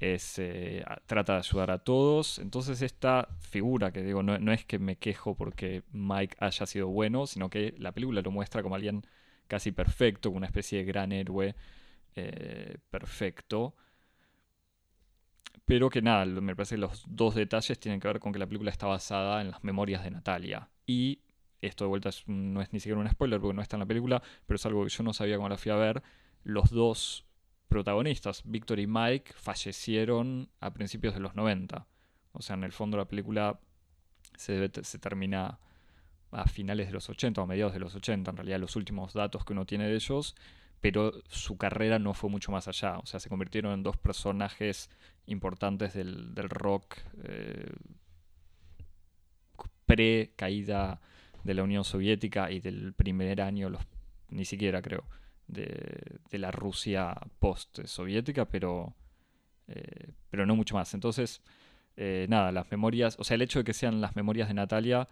eh, 0.01 0.85
trata 1.07 1.33
de 1.33 1.39
ayudar 1.39 1.71
a 1.71 1.79
todos. 1.79 2.39
Entonces 2.39 2.83
esta 2.83 3.29
figura, 3.41 3.91
que 3.91 4.03
digo, 4.03 4.23
no, 4.23 4.53
es 4.53 4.67
que 4.67 4.79
me 4.79 4.97
quejo 4.97 5.35
porque 5.35 5.83
Mike 5.93 6.37
haya 6.39 6.67
sido 6.67 6.89
bueno, 6.89 7.27
sino 7.27 7.49
que 7.49 7.75
la 7.79 7.93
película 7.93 8.21
lo 8.21 8.31
muestra 8.31 8.63
como 8.63 8.75
alguien 8.75 9.07
casi 9.49 9.73
perfecto, 9.73 10.29
como 10.29 10.39
una 10.39 10.47
especie 10.47 10.79
de 10.79 10.85
gran 10.85 11.13
héroe 11.13 11.55
eh, 12.17 12.77
perfecto. 12.91 13.75
Pero 15.67 15.91
que 15.91 16.01
nada, 16.01 16.25
me 16.25 16.55
parece 16.55 16.77
que 16.77 16.81
los 16.81 17.05
dos 17.09 17.35
detalles 17.35 17.79
tienen 17.81 18.01
que 18.01 18.07
ver 18.07 18.21
con 18.21 18.33
que 18.33 18.39
la 18.39 18.47
película 18.47 18.71
está 18.71 18.87
basada 18.87 19.41
en 19.41 19.51
las 19.51 19.65
memorias 19.65 20.05
de 20.05 20.13
Natalia. 20.13 20.71
Y 20.87 21.19
esto 21.61 21.85
de 21.85 21.89
vuelta 21.89 22.11
no 22.27 22.63
es 22.63 22.73
ni 22.73 22.79
siquiera 22.79 23.01
un 23.01 23.11
spoiler 23.11 23.41
porque 23.41 23.55
no 23.55 23.63
está 23.63 23.75
en 23.75 23.81
la 23.81 23.87
película, 23.87 24.23
pero 24.47 24.57
es 24.57 24.65
algo 24.65 24.85
que 24.85 24.91
yo 24.91 25.03
no 25.03 25.13
sabía 25.13 25.37
cuando 25.37 25.55
la 25.55 25.59
fui 25.59 25.73
a 25.73 25.77
ver. 25.77 26.05
Los 26.45 26.71
dos 26.71 27.27
protagonistas, 27.69 28.43
Victor 28.45 28.79
y 28.79 28.87
Mike, 28.87 29.33
fallecieron 29.35 30.49
a 30.61 30.73
principios 30.73 31.15
de 31.15 31.21
los 31.21 31.35
90. 31.35 31.85
O 32.31 32.43
sea, 32.43 32.55
en 32.55 32.63
el 32.63 32.73
fondo 32.73 32.97
la 32.97 33.09
película 33.09 33.59
se, 34.37 34.71
se 34.85 34.99
termina 35.01 35.59
a 36.31 36.47
finales 36.47 36.87
de 36.87 36.93
los 36.93 37.11
80 37.11 37.41
o 37.41 37.45
a 37.45 37.47
mediados 37.49 37.73
de 37.73 37.81
los 37.81 37.93
80. 37.93 38.31
En 38.31 38.37
realidad 38.37 38.61
los 38.61 38.77
últimos 38.77 39.15
datos 39.15 39.45
que 39.45 39.53
uno 39.53 39.67
tiene 39.67 39.89
de 39.89 39.97
ellos 39.97 40.37
pero 40.81 41.13
su 41.29 41.57
carrera 41.57 41.99
no 41.99 42.15
fue 42.15 42.31
mucho 42.31 42.53
más 42.53 42.69
allá. 42.69 42.99
O 42.99 43.07
sea, 43.07 43.21
se 43.21 43.29
convirtieron 43.29 43.73
en 43.73 43.83
dos 43.83 43.97
personajes 43.97 44.91
importantes 45.27 45.95
del, 45.95 46.35
rock 46.37 46.97
eh, 47.25 47.73
pre-caída 49.87 51.01
de 51.45 51.55
la 51.55 51.63
Unión 51.63 51.85
Soviética 51.85 52.51
y 52.51 52.61
del 52.61 52.93
primer 52.93 53.41
año, 53.41 53.71
los, 53.71 53.83
ni 54.31 54.45
siquiera 54.45 54.83
creo, 54.83 55.05
de, 55.47 56.19
de 56.31 56.39
la 56.39 56.51
Rusia 56.51 57.15
post-soviética, 57.39 58.47
pero, 58.47 58.95
eh, 59.69 60.13
pero 60.31 60.47
no 60.47 60.57
mucho 60.57 60.75
más. 60.75 60.93
Entonces, 60.95 61.43
eh, 61.97 62.27
nada, 62.29 62.53
las 62.53 62.71
memorias, 62.71 63.17
o 63.19 63.25
sea, 63.25 63.37
el 63.37 63.43
hecho 63.43 63.61
de 63.61 63.65
que 63.65 63.73
sean 63.73 64.01
las 64.01 64.17
memorias 64.17 64.49
de 64.49 64.55
Natalia 64.55 65.09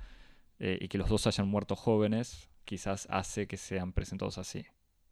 eh, 0.59 0.79
y 0.81 0.89
que 0.89 0.99
los 0.99 1.09
dos 1.09 1.27
hayan 1.27 1.49
muerto 1.49 1.77
jóvenes, 1.77 2.51
quizás 2.65 3.07
hace 3.11 3.47
que 3.47 3.57
sean 3.57 3.93
presentados 3.93 4.39
así. 4.39 4.67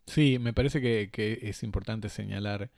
Sí, 0.07 0.39
me 0.39 0.53
parece 0.53 0.81
que, 0.81 1.39
es 1.43 1.63
importante 1.63 2.09
señalar 2.09 2.71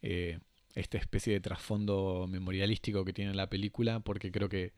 esta 0.00 0.98
especie 0.98 1.34
de 1.34 1.40
trasfondo 1.40 2.26
memorialístico 2.28 3.04
que 3.04 3.12
tiene 3.12 3.34
la 3.34 3.48
película, 3.48 4.00
porque 4.00 4.30
creo 4.32 4.48
que 4.48 4.72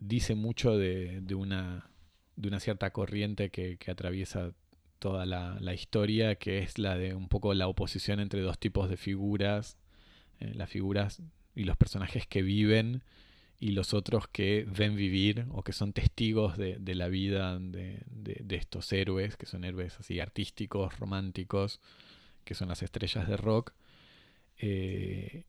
dice 0.00 0.34
mucho 0.34 0.76
de, 0.76 1.22
una, 1.34 1.90
cierta 2.58 2.90
corriente 2.90 3.50
que, 3.50 3.78
atraviesa 3.86 4.52
toda 4.98 5.24
la, 5.24 5.56
la, 5.60 5.74
historia, 5.74 6.34
que 6.34 6.58
es 6.58 6.78
la 6.78 6.96
de 6.96 7.14
un 7.14 7.28
poco 7.28 7.54
la 7.54 7.68
oposición 7.68 8.20
entre 8.20 8.40
dos 8.40 8.58
tipos 8.58 8.90
de 8.90 8.96
figuras, 8.96 9.78
eh, 10.40 10.52
las 10.54 10.68
figuras 10.68 11.22
y 11.54 11.64
los 11.64 11.76
personajes 11.76 12.26
que 12.26 12.42
viven 12.42 13.02
y 13.60 13.72
los 13.72 13.92
otros 13.92 14.26
que 14.26 14.66
ven 14.66 14.96
vivir 14.96 15.46
o 15.50 15.62
que 15.62 15.74
son 15.74 15.92
testigos 15.92 16.56
de, 16.56 16.78
de 16.78 16.94
la 16.94 17.08
vida 17.08 17.58
de, 17.58 18.02
de, 18.06 18.56
estos 18.56 18.90
héroes, 18.90 19.36
que 19.36 19.44
son 19.44 19.64
héroes 19.64 20.00
así 20.00 20.18
artísticos, 20.18 20.98
románticos, 20.98 21.78
que 22.44 22.54
son 22.54 22.68
las 22.68 22.82
estrellas 22.82 23.28
de 23.28 23.36
rock. 23.36 23.74
Eh, 24.56 25.44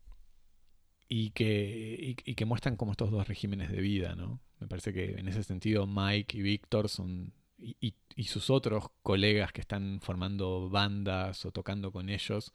y 1.08 1.32
que, 1.32 2.16
y, 2.26 2.32
y, 2.32 2.36
que 2.36 2.46
muestran 2.46 2.76
como 2.76 2.92
estos 2.92 3.12
dos 3.12 3.28
regímenes 3.28 3.72
de 3.72 3.82
vida, 3.82 4.16
¿no? 4.16 4.42
Me 4.60 4.68
parece 4.68 4.94
que 4.94 5.12
en 5.12 5.28
ese 5.28 5.44
sentido 5.44 5.88
Mike 5.88 6.38
y 6.38 6.42
Víctor 6.42 6.90
son 6.90 7.34
y, 7.58 7.96
y, 8.16 8.24
sus 8.26 8.50
otros 8.50 8.86
colegas 9.04 9.52
que 9.52 9.62
están 9.62 10.00
formando 10.02 10.70
bandas 10.70 11.46
o 11.46 11.52
tocando 11.52 11.92
con 11.92 12.10
ellos 12.10 12.54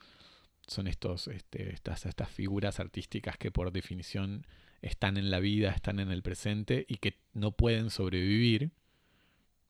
son 0.67 0.89
estos, 0.89 1.29
este, 1.29 1.73
estas, 1.73 2.07
estas 2.07 2.29
figuras 2.31 2.81
artísticas 2.81 3.39
que 3.39 3.53
por 3.53 3.71
definición 3.73 4.47
están 4.87 5.17
en 5.17 5.31
la 5.31 5.41
vida, 5.41 5.71
están 5.71 6.01
en 6.01 6.11
el 6.11 6.23
presente 6.23 6.85
y 6.89 6.97
que 6.97 7.15
no 7.35 7.53
pueden 7.53 7.91
sobrevivir. 7.91 8.71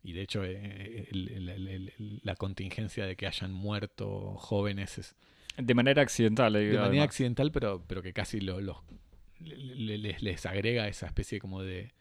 Y 0.02 0.12
de 0.12 0.22
hecho 0.22 0.44
eh, 0.44 1.08
el, 1.10 1.28
el, 1.28 1.68
el, 1.68 2.20
la 2.22 2.36
contingencia 2.36 3.06
de 3.06 3.16
que 3.16 3.26
hayan 3.26 3.52
muerto 3.52 4.34
jóvenes 4.36 4.98
es... 4.98 5.16
De 5.56 5.74
manera 5.74 6.02
accidental. 6.02 6.52
De 6.52 6.60
además. 6.60 6.86
manera 6.86 7.04
accidental, 7.04 7.50
pero, 7.50 7.82
pero 7.86 8.02
que 8.02 8.12
casi 8.12 8.40
lo, 8.40 8.60
los, 8.60 8.76
les, 9.40 10.22
les 10.22 10.46
agrega 10.46 10.86
esa 10.86 11.06
especie 11.06 11.40
como 11.40 11.62
de... 11.62 11.92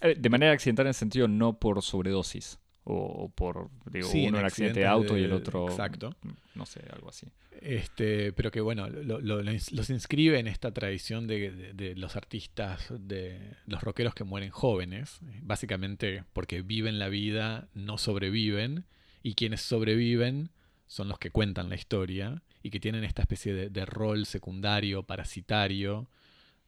Eh, 0.00 0.14
de 0.16 0.28
manera 0.28 0.52
accidental 0.52 0.86
en 0.86 0.90
el 0.90 0.94
sentido 0.94 1.26
no 1.26 1.58
por 1.58 1.82
sobredosis 1.82 2.60
o 2.90 3.28
por 3.28 3.68
digo, 3.90 4.08
sí, 4.08 4.26
uno 4.26 4.38
en 4.38 4.46
accidente 4.46 4.80
de 4.80 4.86
auto 4.86 5.18
y 5.18 5.22
el 5.22 5.32
otro 5.32 5.68
exacto. 5.68 6.16
no 6.54 6.64
sé 6.64 6.80
algo 6.90 7.10
así. 7.10 7.26
Este 7.60 8.32
pero 8.32 8.50
que 8.50 8.62
bueno 8.62 8.88
lo, 8.88 9.20
lo, 9.20 9.42
los 9.42 9.90
inscribe 9.90 10.38
en 10.38 10.46
esta 10.46 10.72
tradición 10.72 11.26
de, 11.26 11.50
de, 11.50 11.72
de, 11.74 11.96
los 11.96 12.16
artistas 12.16 12.86
de 12.98 13.52
los 13.66 13.82
rockeros 13.82 14.14
que 14.14 14.24
mueren 14.24 14.50
jóvenes 14.50 15.18
básicamente 15.42 16.24
porque 16.32 16.62
viven 16.62 16.98
la 16.98 17.08
vida 17.08 17.68
no 17.74 17.98
sobreviven 17.98 18.86
y 19.22 19.34
quienes 19.34 19.60
sobreviven 19.60 20.50
son 20.86 21.08
los 21.08 21.18
que 21.18 21.30
cuentan 21.30 21.68
la 21.68 21.74
historia 21.74 22.42
y 22.62 22.70
que 22.70 22.80
tienen 22.80 23.04
esta 23.04 23.20
especie 23.20 23.52
de, 23.52 23.68
de 23.68 23.84
rol 23.84 24.24
secundario 24.24 25.02
parasitario 25.02 26.08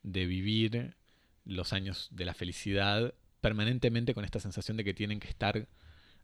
de 0.03 0.27
vivir 0.27 0.97
los 1.47 1.73
años 1.73 2.09
de 2.11 2.27
la 2.27 2.35
felicidad 2.35 3.15
permanentemente 3.41 4.12
con 4.12 4.25
esta 4.25 4.39
sensación 4.39 4.77
de 4.77 4.85
que 4.85 4.93
tienen 4.93 5.19
que 5.19 5.29
estar 5.29 5.67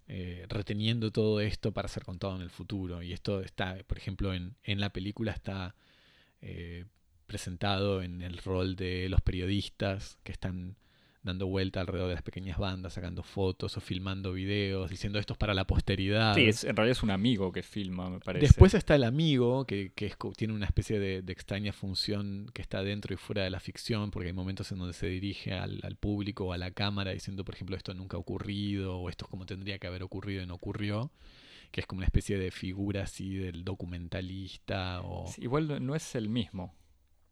eh, 0.09 0.47
reteniendo 0.49 1.11
todo 1.11 1.41
esto 1.41 1.73
para 1.73 1.89
ser 1.89 2.05
contado 2.05 2.37
en 2.37 2.43
el 2.43 2.51
futuro. 2.51 3.03
Y 3.03 3.13
esto 3.13 3.41
está, 3.41 3.77
por 3.87 3.99
ejemplo, 3.99 4.35
en, 4.35 4.57
en 4.63 4.81
la 4.81 4.91
película 4.91 5.33
está 5.33 5.75
eh, 6.41 6.85
presentado 7.27 8.03
en 8.03 8.23
el 8.23 8.39
rol 8.39 8.77
de 8.77 9.09
los 9.09 9.21
periodistas 9.21 10.19
que 10.23 10.33
están 10.33 10.77
dando 11.27 11.47
vuelta 11.47 11.81
alrededor 11.81 12.09
de 12.09 12.15
las 12.15 12.23
pequeñas 12.23 12.57
bandas, 12.57 12.95
sacando 12.95 13.23
fotos 13.23 13.77
o 13.77 13.81
filmando 13.81 14.33
videos, 14.33 14.89
diciendo 14.89 15.19
esto 15.19 15.35
es 15.35 15.39
para 15.39 15.53
la 15.53 15.67
posteridad. 15.67 16.35
Sí, 16.35 16.47
es, 16.47 16.65
en 16.65 16.75
realidad 16.75 16.93
es 16.93 17.03
un 17.03 17.11
amigo 17.11 17.53
que 17.53 17.63
filma, 17.63 18.09
me 18.09 18.21
parece. 18.21 18.47
Después 18.47 18.73
está 18.73 18.95
el 18.95 19.05
amigo, 19.05 19.67
que, 19.67 19.93
que 19.95 20.07
es, 20.07 20.17
tiene 20.37 20.55
una 20.55 20.67
especie 20.67 20.99
de, 20.99 21.23
de, 21.23 21.33
extraña 21.33 21.73
función 21.73 22.51
que 22.55 22.63
está 22.63 22.83
dentro 22.83 23.13
y 23.13 23.17
fuera 23.17 23.43
de 23.43 23.51
la 23.51 23.61
ficción, 23.61 24.11
porque 24.11 24.29
hay 24.29 24.33
momentos 24.33 24.71
en 24.73 24.79
donde 24.79 24.95
se 24.95 25.09
dirige 25.09 25.53
al, 25.53 25.81
al, 25.83 25.97
público 25.97 26.47
o 26.47 26.53
a 26.53 26.59
la 26.59 26.71
cámara 26.71 27.11
diciendo, 27.11 27.45
por 27.45 27.55
ejemplo, 27.55 27.77
esto 27.77 27.93
nunca 27.93 28.17
ha 28.17 28.21
ocurrido, 28.21 28.99
o 28.99 29.11
esto 29.11 29.27
es 29.27 29.31
como 29.31 29.45
tendría 29.45 29.79
que 29.79 29.87
haber 29.89 30.03
ocurrido 30.03 30.43
y 30.43 30.47
no 30.47 30.55
ocurrió 30.55 31.11
que 31.73 31.81
es 31.81 31.87
como 31.87 31.99
una 31.99 32.07
especie 32.07 32.39
de 32.39 32.53
figura 32.53 33.03
así 33.03 33.35
del 33.35 33.65
documentalista 33.65 35.01
o... 35.03 35.27
Sí, 35.27 35.43
igual 35.43 35.85
no 35.85 35.95
es 35.97 36.15
el 36.15 36.29
mismo. 36.29 36.73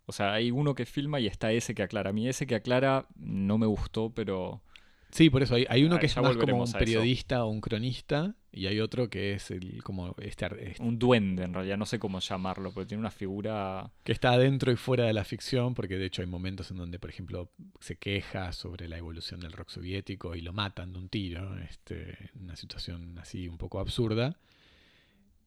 O 0.07 0.13
sea, 0.13 0.33
hay 0.35 0.51
uno 0.51 0.75
que 0.75 0.87
filma 0.87 1.21
y 1.21 1.27
está 1.27 1.53
ese 1.53 1.75
que 1.75 1.83
aclara. 1.83 2.11
A 2.11 2.13
mí 2.13 2.29
ese 2.29 2.47
que 2.47 2.55
aclara 2.55 3.07
no 3.17 3.59
me 3.59 3.67
gustó, 3.67 4.11
pero... 4.11 4.63
Sí, 5.11 5.31
por 5.31 5.43
eso 5.45 5.55
hay, 5.55 5.65
hay 5.69 5.85
uno 5.85 5.97
ah, 5.97 6.01
que 6.01 6.07
es 6.07 6.17
más 6.17 6.37
como 6.37 6.65
un 6.65 6.73
periodista 6.73 7.45
o 7.45 7.49
un 7.49 7.61
cronista 7.61 8.35
y 8.51 8.67
hay 8.67 8.81
otro 8.81 9.09
que 9.09 9.35
es 9.35 9.51
el 9.51 9.83
como 9.83 10.15
este, 10.19 10.47
este, 10.71 10.83
un 10.83 10.99
duende 10.99 11.45
en 11.45 11.55
realidad, 11.55 11.77
no 11.77 11.87
sé 11.87 12.01
cómo 12.01 12.19
llamarlo, 12.19 12.73
pero 12.73 12.87
tiene 12.87 13.01
una 13.01 13.13
figura 13.13 13.93
que 14.03 14.11
está 14.11 14.33
adentro 14.33 14.73
y 14.73 14.77
fuera 14.77 15.05
de 15.05 15.13
la 15.13 15.25
ficción, 15.25 15.75
porque 15.75 15.99
de 15.99 16.07
hecho 16.07 16.23
hay 16.23 16.29
momentos 16.29 16.71
en 16.73 16.79
donde, 16.79 16.99
por 16.99 17.11
ejemplo, 17.11 17.51
se 17.81 17.97
queja 17.97 18.53
sobre 18.53 18.89
la 18.89 18.99
evolución 18.99 19.39
del 19.39 19.53
rock 19.53 19.71
soviético 19.71 20.35
y 20.35 20.41
lo 20.41 20.53
matan 20.53 20.93
de 20.93 20.99
un 20.99 21.09
tiro, 21.09 21.57
este, 21.59 22.31
una 22.41 22.57
situación 22.57 23.17
así 23.19 23.49
un 23.49 23.57
poco 23.59 23.81
absurda. 23.81 24.37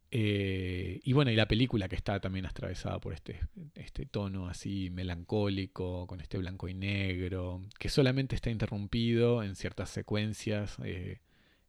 Eh, 0.10 1.02
y 1.04 1.14
bueno, 1.14 1.32
y 1.32 1.36
la 1.36 1.48
película 1.48 1.90
que 1.90 1.96
está 1.96 2.20
también 2.20 2.46
atravesada 2.46 3.00
por 3.00 3.14
este, 3.14 3.42
este 3.76 4.06
tono 4.06 4.48
así 4.48 4.90
melancólico, 4.90 6.08
con 6.08 6.22
este 6.22 6.38
blanco 6.38 6.68
y 6.70 6.74
negro, 6.74 7.62
que 7.78 7.90
solamente 7.90 8.36
está 8.36 8.50
interrumpido 8.50 9.44
en 9.44 9.56
ciertas 9.56 9.90
secuencias 9.90 10.78
eh, 10.84 11.20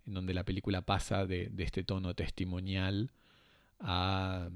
en 0.07 0.15
donde 0.15 0.35
la 0.35 0.45
película 0.45 0.83
pasa 0.83 1.27
de, 1.27 1.49
de, 1.49 1.65
este 1.65 1.83
tono 1.83 2.15
testimonial 2.15 3.11
a 3.81 4.49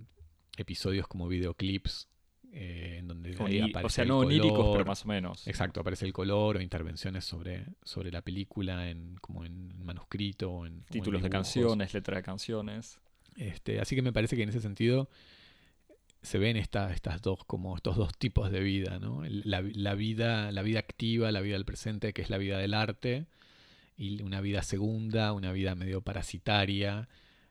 episodios 0.57 1.09
como 1.09 1.29
videoclips. 1.29 2.09
Eh, 2.55 2.97
en 2.99 3.09
donde 3.09 3.31
ahí 3.43 3.61
aparece 3.63 3.87
o 3.87 3.89
sea, 3.89 4.05
no 4.05 4.19
oníricos, 4.19 4.73
pero 4.73 4.85
más 4.85 5.07
o 5.07 5.09
menos. 5.09 5.49
Exacto, 5.49 5.81
aparece 5.81 6.05
el 6.05 6.13
color 6.13 6.59
o 6.59 6.61
intervenciones 6.61 7.25
sobre, 7.25 7.65
sobre 7.83 8.13
la 8.13 8.21
película 8.21 8.91
en, 8.91 9.17
como 9.23 9.47
en 9.47 9.83
manuscrito. 9.83 10.67
En, 10.67 10.83
Títulos 10.83 11.21
en 11.21 11.25
de 11.25 11.31
canciones, 11.31 11.95
letra 11.95 12.19
de 12.19 12.23
canciones. 12.23 13.01
Este, 13.37 13.81
así 13.81 13.97
que 13.97 14.03
me 14.03 14.13
parece 14.13 14.37
que 14.37 14.43
en 14.43 14.49
ese 14.49 14.61
sentido 14.61 15.09
se 16.23 16.39
ven 16.39 16.57
esta, 16.57 16.93
estas 16.93 17.21
dos, 17.21 17.45
como 17.45 17.77
estos 17.77 17.97
dos 17.97 18.17
tipos 18.17 18.51
de 18.51 18.61
vida, 18.61 18.99
¿no? 19.01 19.23
La, 19.25 19.61
vida, 19.95 20.53
la 20.53 20.63
vida 20.63 20.79
activa, 20.79 21.33
la 21.33 21.41
vida 21.41 21.55
del 21.55 21.65
presente, 21.65 22.13
que 22.13 22.23
es 22.23 22.31
la 22.31 22.39
vida 22.39 22.59
del 22.59 22.75
arte, 22.75 23.27
y 23.97 24.23
una 24.23 24.41
vida 24.41 24.63
segunda, 24.63 25.33
una 25.33 25.53
vida 25.53 25.75
medio 25.75 26.01
parasitaria, 26.01 27.09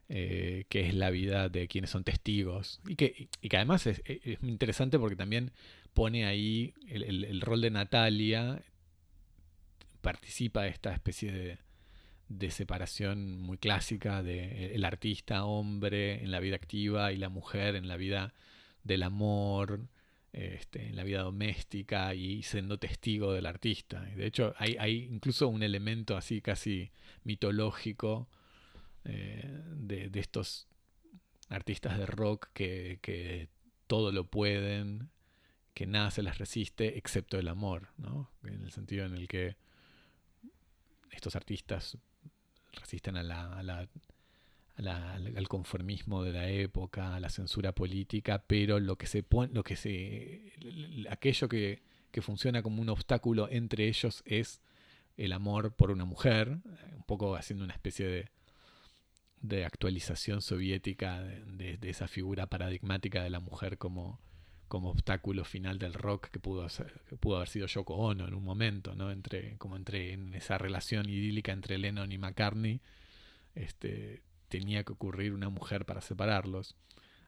eh, 0.07 0.65
que 0.69 0.88
es 0.88 0.93
la 0.93 1.09
vida 1.09 1.50
de 1.50 1.67
quienes 1.67 1.89
son 1.89 2.03
testigos. 2.03 2.79
Y 2.88 2.95
que, 2.95 3.29
y 3.41 3.50
que 3.50 3.57
además 3.57 3.88
es, 3.88 4.01
es, 4.05 4.41
interesante 4.41 4.97
porque 4.97 5.15
también 5.17 5.51
pone 5.93 6.25
ahí 6.25 6.73
el, 6.88 7.25
el 7.25 7.41
rol 7.41 7.61
de 7.61 7.71
Natalia, 7.71 8.63
participa 10.01 10.63
de 10.63 10.69
esta 10.69 10.93
especie 10.93 11.31
de 11.31 11.57
de 12.38 12.51
separación 12.51 13.41
muy 13.41 13.57
clásica 13.57 14.23
de 14.23 14.39
eh, 14.39 14.75
el 14.75 14.85
artista 14.85 15.45
hombre 15.45 16.23
en 16.23 16.31
la 16.31 16.39
vida 16.39 16.55
activa 16.55 17.11
y 17.11 17.17
la 17.17 17.29
mujer 17.29 17.75
en 17.75 17.88
la 17.88 17.97
vida 17.97 18.33
del 18.83 19.03
amor, 19.03 19.81
este, 20.33 20.88
en 20.88 20.95
la 20.95 21.03
vida 21.03 21.21
doméstica 21.21 22.13
y 22.15 22.43
siendo 22.43 22.77
testigo 22.77 23.33
del 23.33 23.45
artista. 23.45 24.01
De 24.01 24.25
hecho, 24.25 24.53
hay, 24.57 24.77
hay 24.79 25.07
incluso 25.11 25.47
un 25.47 25.61
elemento 25.61 26.15
así 26.15 26.41
casi 26.41 26.91
mitológico 27.23 28.29
eh, 29.03 29.43
de, 29.75 30.09
de, 30.09 30.19
estos 30.19 30.67
artistas 31.50 31.97
de 31.97 32.05
rock 32.05 32.47
que, 32.53 33.00
que, 33.01 33.50
todo 33.88 34.13
lo 34.13 34.23
pueden, 34.23 35.09
que 35.73 35.85
nada 35.85 36.11
se 36.11 36.23
les 36.23 36.38
resiste 36.38 36.97
excepto 36.97 37.38
el 37.38 37.50
amor, 37.50 37.89
¿no? 37.97 38.31
En 38.45 38.63
el 38.63 38.71
sentido 38.71 39.05
en 39.05 39.15
el 39.15 39.27
que 39.27 39.57
estos 41.11 41.35
artistas 41.35 41.97
resisten 42.73 43.17
a 43.17 43.23
la, 43.23 43.87
al 44.77 45.47
conformismo 45.47 46.23
de 46.23 46.33
la 46.33 46.49
época, 46.49 47.15
a 47.15 47.19
la 47.19 47.29
censura 47.29 47.73
política, 47.73 48.43
pero 48.45 48.79
lo 48.79 48.97
que 48.97 49.07
se 49.07 49.23
pone, 49.23 49.53
lo 49.53 49.63
que 49.63 49.75
se, 49.75 50.53
aquello 51.09 51.47
que, 51.49 51.81
que 52.11 52.21
funciona 52.21 52.61
como 52.61 52.81
un 52.81 52.89
obstáculo 52.89 53.47
entre 53.49 53.87
ellos 53.87 54.23
es 54.25 54.61
el 55.17 55.33
amor 55.33 55.73
por 55.73 55.91
una 55.91 56.05
mujer, 56.05 56.59
un 56.95 57.03
poco 57.05 57.35
haciendo 57.35 57.63
una 57.63 57.73
especie 57.73 58.07
de, 58.07 58.29
de 59.41 59.65
actualización 59.65 60.41
soviética 60.41 61.21
de, 61.21 61.77
esa 61.83 62.07
figura 62.07 62.47
paradigmática 62.47 63.23
de 63.23 63.29
la 63.29 63.39
mujer 63.39 63.77
como, 63.77 64.19
como 64.71 64.91
obstáculo 64.91 65.43
final 65.43 65.79
del 65.79 65.93
rock 65.93 66.29
que 66.29 66.39
pudo, 66.39 66.65
que 67.09 67.17
pudo 67.17 67.35
haber 67.35 67.49
sido 67.49 67.67
Yoko 67.67 67.93
Ono 67.93 68.25
en 68.25 68.33
un 68.33 68.45
momento, 68.45 68.95
¿no? 68.95 69.11
Entre, 69.11 69.57
como 69.57 69.75
entre 69.75 70.13
en 70.13 70.33
esa 70.33 70.57
relación 70.57 71.09
idílica 71.09 71.51
entre 71.51 71.77
Lennon 71.77 72.09
y 72.09 72.17
McCartney, 72.17 72.79
este, 73.53 74.21
tenía 74.47 74.85
que 74.85 74.93
ocurrir 74.93 75.33
una 75.33 75.49
mujer 75.49 75.83
para 75.85 75.99
separarlos. 75.99 76.77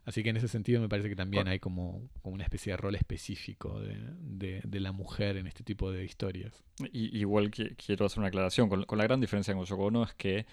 Así 0.06 0.24
que 0.24 0.30
en 0.30 0.38
ese 0.38 0.48
sentido 0.48 0.80
me 0.80 0.88
parece 0.88 1.10
que 1.10 1.18
también 1.18 1.50
hay 1.50 1.60
como, 1.60 2.08
una 2.24 2.46
especie 2.46 2.72
de 2.72 2.78
rol 2.78 2.96
específico 2.96 3.78
de, 3.78 4.80
la 4.80 4.94
mujer 4.94 5.36
en 5.36 5.46
este 5.46 5.66
tipo 5.66 5.92
de 5.92 6.06
historias. 6.06 6.64
Y, 6.94 7.20
igual 7.20 7.52
que 7.52 7.76
quiero 7.76 8.06
hacer 8.06 8.20
una 8.20 8.30
aclaración, 8.30 8.70
con, 8.70 8.86
la 8.98 9.04
gran 9.04 9.20
diferencia 9.20 9.54
con 9.54 9.66
Yoko 9.66 9.84
Ono 9.84 10.04
es 10.04 10.14
que 10.14 10.46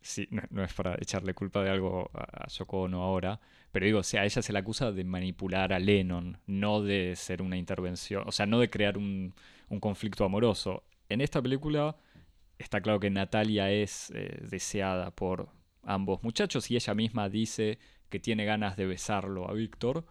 sí, 0.00 0.28
no, 0.30 0.64
es 0.64 0.72
para 0.74 0.94
echarle 1.00 1.34
culpa 1.34 1.62
de 1.62 1.70
algo 1.70 2.10
a, 2.14 2.48
Yoko 2.48 2.82
Ono 2.82 3.02
ahora, 3.02 3.40
pero 3.72 3.86
digo, 3.86 4.00
o 4.00 4.02
sea, 4.02 4.22
a 4.22 4.24
ella 4.24 4.42
se 4.42 4.52
le 4.52 4.58
acusa 4.58 4.92
de 4.92 5.04
manipular 5.04 5.72
a 5.72 5.78
Lennon, 5.78 6.38
no 6.46 6.82
de 6.82 7.14
ser 7.16 7.42
una 7.42 7.56
intervención, 7.56 8.24
o 8.26 8.32
sea, 8.32 8.46
no 8.46 8.60
de 8.60 8.70
crear 8.70 8.98
un, 8.98 9.34
conflicto 9.80 10.24
amoroso. 10.24 10.84
En 11.08 11.20
esta 11.20 11.42
película 11.42 11.96
está 12.58 12.80
claro 12.80 13.00
que 13.00 13.10
Natalia 13.10 13.70
es 13.70 14.10
eh, 14.14 14.38
deseada 14.48 15.10
por 15.10 15.50
ambos 15.82 16.22
muchachos 16.22 16.70
y 16.70 16.76
ella 16.76 16.94
misma 16.94 17.28
dice 17.28 17.78
que 18.08 18.18
tiene 18.18 18.44
ganas 18.44 18.76
de 18.76 18.86
besarlo 18.86 19.48
a 19.48 19.52
Víctor. 19.52 20.06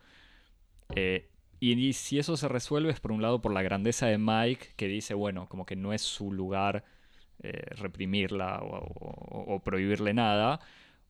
Eh, 0.95 1.29
y, 1.59 1.93
si 1.93 2.19
eso 2.19 2.37
se 2.37 2.47
resuelve 2.47 2.91
es 2.91 2.99
por 2.99 3.11
un 3.11 3.21
lado 3.21 3.41
por 3.41 3.51
la 3.51 3.63
grandeza 3.63 4.07
de 4.07 4.17
Mike, 4.17 4.69
que 4.75 4.87
dice, 4.87 5.13
bueno, 5.13 5.47
como 5.49 5.65
que 5.65 5.75
no 5.75 5.93
es 5.93 6.01
su 6.01 6.31
lugar 6.31 6.85
eh, 7.39 7.75
reprimirla 7.75 8.61
o, 8.63 9.61
prohibirle 9.63 10.13
nada. 10.13 10.59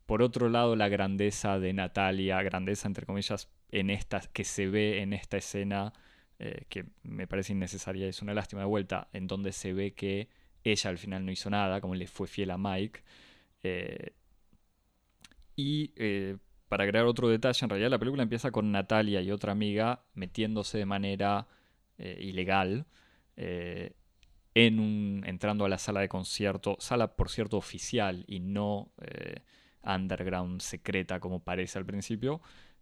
Por 0.05 0.21
otro 0.21 0.49
lado, 0.49 0.75
la 0.75 0.89
grandeza 0.89 1.59
de 1.59 1.73
Natalia, 1.73 2.41
grandeza 2.41 2.87
entre 2.87 3.05
comillas, 3.05 3.49
en 3.71 3.89
esta, 3.89 4.21
que 4.33 4.43
se 4.43 4.67
ve 4.67 5.01
en 5.01 5.13
esta 5.13 5.37
escena, 5.37 5.93
eh, 6.39 6.65
que 6.69 6.85
me 7.03 7.27
parece 7.27 7.53
innecesaria, 7.53 8.07
es 8.07 8.21
una 8.21 8.33
lástima 8.33 8.61
de 8.61 8.67
vuelta, 8.67 9.07
en 9.13 9.27
donde 9.27 9.51
se 9.53 9.73
ve 9.73 9.93
que 9.93 10.29
ella 10.63 10.89
al 10.89 10.97
final 10.97 11.25
no 11.25 11.31
hizo 11.31 11.49
nada, 11.49 11.81
como 11.81 11.95
le 11.95 12.07
fue 12.07 12.27
fiel 12.27 12.51
a 12.51 12.57
Mike. 12.57 13.01
Eh, 13.63 14.13
y 15.55 15.89
para 16.69 16.83
agregar 16.83 17.07
otro 17.07 17.29
detalle, 17.29 17.59
en 17.63 17.69
realidad 17.69 17.89
la 17.89 17.99
película 17.99 18.23
empieza 18.23 18.51
con 18.51 18.71
Natalia 18.71 19.21
y 19.21 19.31
otra 19.31 19.53
amiga 19.53 20.03
metiéndose 20.13 20.77
de 20.77 20.85
manera 20.85 21.47
ilegal 21.97 22.85
entrando 24.57 25.65
a 25.65 25.69
la 25.69 25.77
sala 25.77 26.01
de 26.01 26.09
concierto, 26.09 26.77
sala 26.79 27.15
por 27.15 27.29
cierto 27.29 27.57
oficial 27.57 28.23
y 28.27 28.39
no 28.39 28.91
eh, 29.01 29.41
underground 29.83 30.61
secreta 30.61 31.19
como 31.19 31.43
parece 31.43 31.77
al 31.77 31.85
principio, 31.85 32.41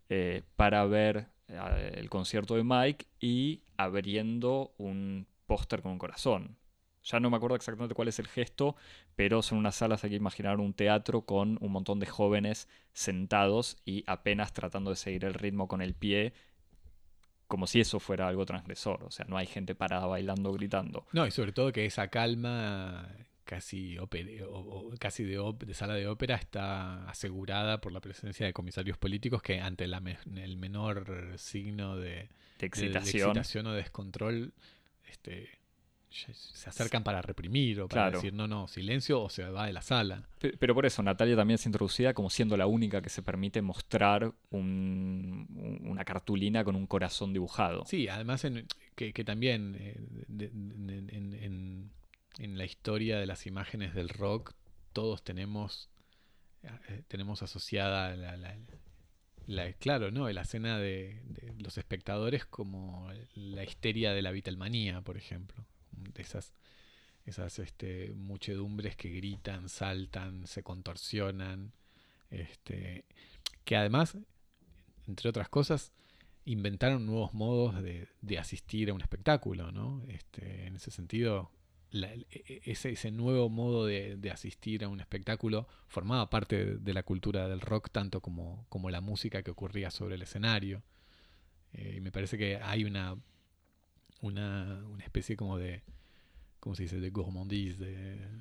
eh, 0.10 0.44
para 0.55 0.86
ver 0.86 1.27
eh, 1.48 1.94
el 1.96 2.10
concierto 2.10 2.55
de 2.55 2.63
Mike 2.63 3.05
y 3.20 3.63
abriendo 3.77 4.74
un 4.77 5.27
póster 5.48 5.82
con 5.82 5.91
un 5.94 5.98
corazón. 5.98 6.58
Ya 7.03 7.20
no 7.20 7.29
me 7.29 7.38
acuerdo 7.38 7.55
exactamente 7.55 7.94
cuál 7.94 8.08
es 8.08 8.17
el 8.17 8.27
gesto, 8.27 8.75
pero 9.15 9.44
son 9.44 9.60
unas 9.60 9.75
salas, 9.75 10.03
hay 10.03 10.10
que 10.12 10.15
imaginar 10.15 10.60
un 10.60 10.74
teatro 10.74 11.22
con 11.25 11.60
un 11.62 11.72
montón 11.72 12.00
de 12.00 12.08
jóvenes 12.08 12.67
sentados 12.94 13.77
y 13.86 14.03
apenas 14.08 14.53
tratando 14.53 14.89
de 14.89 14.96
seguir 14.96 15.25
el 15.25 15.36
ritmo 15.36 15.67
con 15.67 15.82
el 15.82 15.94
pie 15.94 16.34
como 17.48 17.68
si 17.68 17.80
eso 17.80 18.00
fuera 18.00 18.28
algo 18.28 18.46
transgresor. 18.46 19.04
O 19.04 19.12
sea, 19.12 19.25
no 19.28 19.38
hay 19.38 19.46
gente 19.46 19.75
parada 19.75 20.06
bailando, 20.06 20.52
gritando. 20.54 21.06
No, 21.12 21.28
y 21.28 21.32
sobre 21.32 21.52
todo 21.52 21.72
que 21.72 21.86
esa 21.86 22.08
calma 22.08 23.08
casi, 23.46 23.98
o, 24.00 24.10
casi 25.00 25.24
de, 25.24 25.74
sala 25.74 25.94
de 25.94 26.08
ópera 26.08 26.36
está 26.36 27.08
asegurada 27.08 27.80
por 27.80 27.92
la 27.92 28.02
presencia 28.02 28.46
de 28.46 28.54
comisarios 28.54 28.98
políticos 28.98 29.42
que 29.42 29.62
ante 29.62 29.86
el 29.86 30.58
menor 30.58 31.34
signo 31.38 31.96
de, 31.96 32.30
excitación. 32.60 33.68
o 33.68 33.74
descontrol 33.74 34.53
este, 35.08 35.50
se 36.16 36.70
acercan 36.70 37.04
para 37.04 37.22
reprimir 37.22 37.82
o 37.82 37.88
para 37.88 38.12
decir 38.12 38.34
no, 38.34 38.48
no, 38.48 38.68
silencio 38.68 39.22
o 39.22 39.30
se 39.30 39.44
va 39.50 39.66
de 39.66 39.74
la 39.74 39.82
sala. 39.82 40.28
Pero 40.40 40.74
por 40.74 40.86
eso 40.86 41.04
Natalia 41.04 41.36
también 41.36 41.56
es 41.56 41.66
introducida 41.66 42.14
como 42.14 42.30
siendo 42.30 42.56
la 42.56 42.68
única 42.68 43.01
que 43.01 43.10
se 43.10 43.22
permite 43.22 43.62
mostrar 43.62 44.34
una 44.51 46.06
cartulina 46.06 46.64
con 46.64 46.75
un 46.75 46.88
corazón 46.88 47.34
dibujado. 47.34 47.84
Sí, 47.86 48.08
además 48.08 48.48
que, 48.96 49.12
también 49.25 49.75
eh, 49.80 50.00
en, 52.40 52.58
la 52.58 52.66
historia 52.66 53.20
de 53.20 53.25
las 53.25 53.46
imágenes 53.46 53.94
del 53.94 54.10
rock 54.10 54.54
todos 54.94 55.24
tenemos, 55.24 55.90
eh, 56.64 57.04
tenemos 57.10 57.44
asociada 57.44 58.16
la, 59.48 59.74
claro, 59.74 60.12
¿no? 60.12 60.30
La 60.30 60.42
escena 60.42 60.80
de, 60.80 61.22
de, 61.25 61.54
los 61.60 61.78
espectadores 61.78 62.46
como 62.46 63.10
la 63.34 63.64
histeria 63.64 64.14
de 64.14 64.22
la 64.22 64.32
Beatlemanía, 64.32 65.01
por 65.01 65.18
ejemplo 65.18 65.66
esas, 66.16 66.53
esas 67.25 67.60
este, 67.60 68.14
muchedumbres 68.16 68.96
que 68.96 69.10
gritan, 69.10 69.70
saltan, 69.70 70.48
se 70.48 70.64
contorsionan, 70.64 71.74
este, 72.29 73.05
que 73.64 73.75
además, 73.75 74.18
entre 75.08 75.29
otras 75.29 75.50
cosas, 75.50 75.92
inventaron 76.46 77.05
nuevos 77.05 77.34
modos 77.34 77.81
de, 77.81 78.40
asistir 78.40 78.90
a 78.90 78.94
un 78.94 79.01
espectáculo, 79.01 79.72
¿no? 79.72 80.03
Este, 80.08 80.68
en 80.68 80.75
ese 80.75 80.92
sentido, 80.92 81.51
e, 81.92 82.25
e, 82.29 82.62
ese, 82.66 82.92
ese, 82.92 83.12
nuevo 83.12 83.50
modo 83.50 83.86
de, 83.86 84.31
asistir 84.31 84.84
a 84.84 84.90
un 84.90 85.00
espectáculo 85.00 85.68
formaba 85.88 86.29
parte 86.29 86.77
de, 86.77 86.94
la 86.94 87.03
cultura 87.03 87.48
del 87.48 87.62
rock 87.62 87.90
tanto 87.92 88.22
como, 88.22 88.66
como, 88.70 88.90
la 88.90 89.01
música 89.01 89.42
que 89.42 89.51
ocurría 89.51 89.90
sobre 89.90 90.16
el 90.16 90.22
escenario. 90.22 90.84
Eh, 91.74 91.96
y 91.98 92.01
me 92.01 92.12
parece 92.12 92.38
que 92.38 92.58
hay 92.58 92.84
una, 92.86 93.18
una, 94.22 94.84
una 94.90 95.04
especie 95.04 95.36
como 95.36 95.58
de, 95.58 95.84
¿cómo 96.60 96.75
se 96.75 96.84
dice? 96.84 97.00
De 97.00 97.10
gourmandise, 97.12 97.78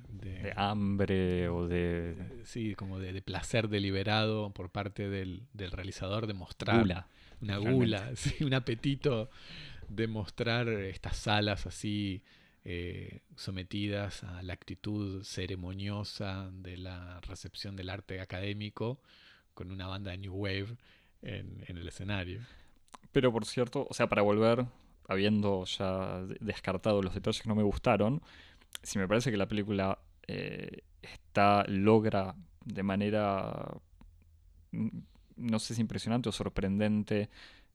de, 0.09 0.53
hambre 0.55 1.47
o 1.49 1.67
de... 1.67 2.15
Sí, 2.43 2.75
como 2.75 2.99
de, 2.99 3.21
placer 3.21 3.69
deliberado 3.69 4.51
por 4.51 4.69
parte 4.71 5.09
del, 5.09 5.43
realizador 5.53 6.27
de 6.27 6.33
mostrar... 6.33 6.79
Gula. 6.79 7.07
Una 7.41 7.57
gula, 7.57 8.11
un 8.41 8.53
apetito 8.53 9.29
de 9.89 10.07
mostrar 10.07 10.69
estas 10.69 11.17
salas 11.17 11.67
así 11.67 12.23
eh, 12.63 13.19
sometidas 13.35 14.23
a 14.23 14.41
la 14.41 14.53
actitud 14.53 15.21
ceremoniosa 15.23 16.49
de 16.51 16.77
la 16.77 17.19
recepción 17.21 17.75
del 17.75 17.89
arte 17.89 18.21
académico 18.21 18.99
con 19.53 19.69
una 19.69 19.85
banda 19.85 20.11
de 20.11 20.17
New 20.17 20.33
Wave 20.33 20.77
en, 21.21 21.63
en 21.67 21.77
el 21.77 21.87
escenario. 21.87 22.39
Pero 23.11 23.31
por 23.31 23.45
cierto, 23.45 23.85
o 23.87 23.93
sea, 23.93 24.07
para 24.07 24.21
volver 24.23 24.65
habiendo 25.07 25.65
ya 25.65 26.21
descartado 26.39 27.01
los 27.01 27.13
detalles 27.13 27.41
que 27.41 27.49
no 27.49 27.55
me 27.55 27.63
gustaron, 27.63 28.21
si 28.83 28.99
me 28.99 29.07
parece 29.07 29.31
que 29.31 29.37
la 29.37 29.47
película 29.47 29.99
eh, 30.27 30.83
está, 31.01 31.63
logra 31.67 32.35
de 32.65 32.83
manera, 32.83 33.77
mm, 34.71 34.87
no 35.37 35.59
sé 35.59 35.75
si 35.75 35.81
impresionante 35.81 36.29
o 36.29 36.31
sorprendente, 36.31 37.29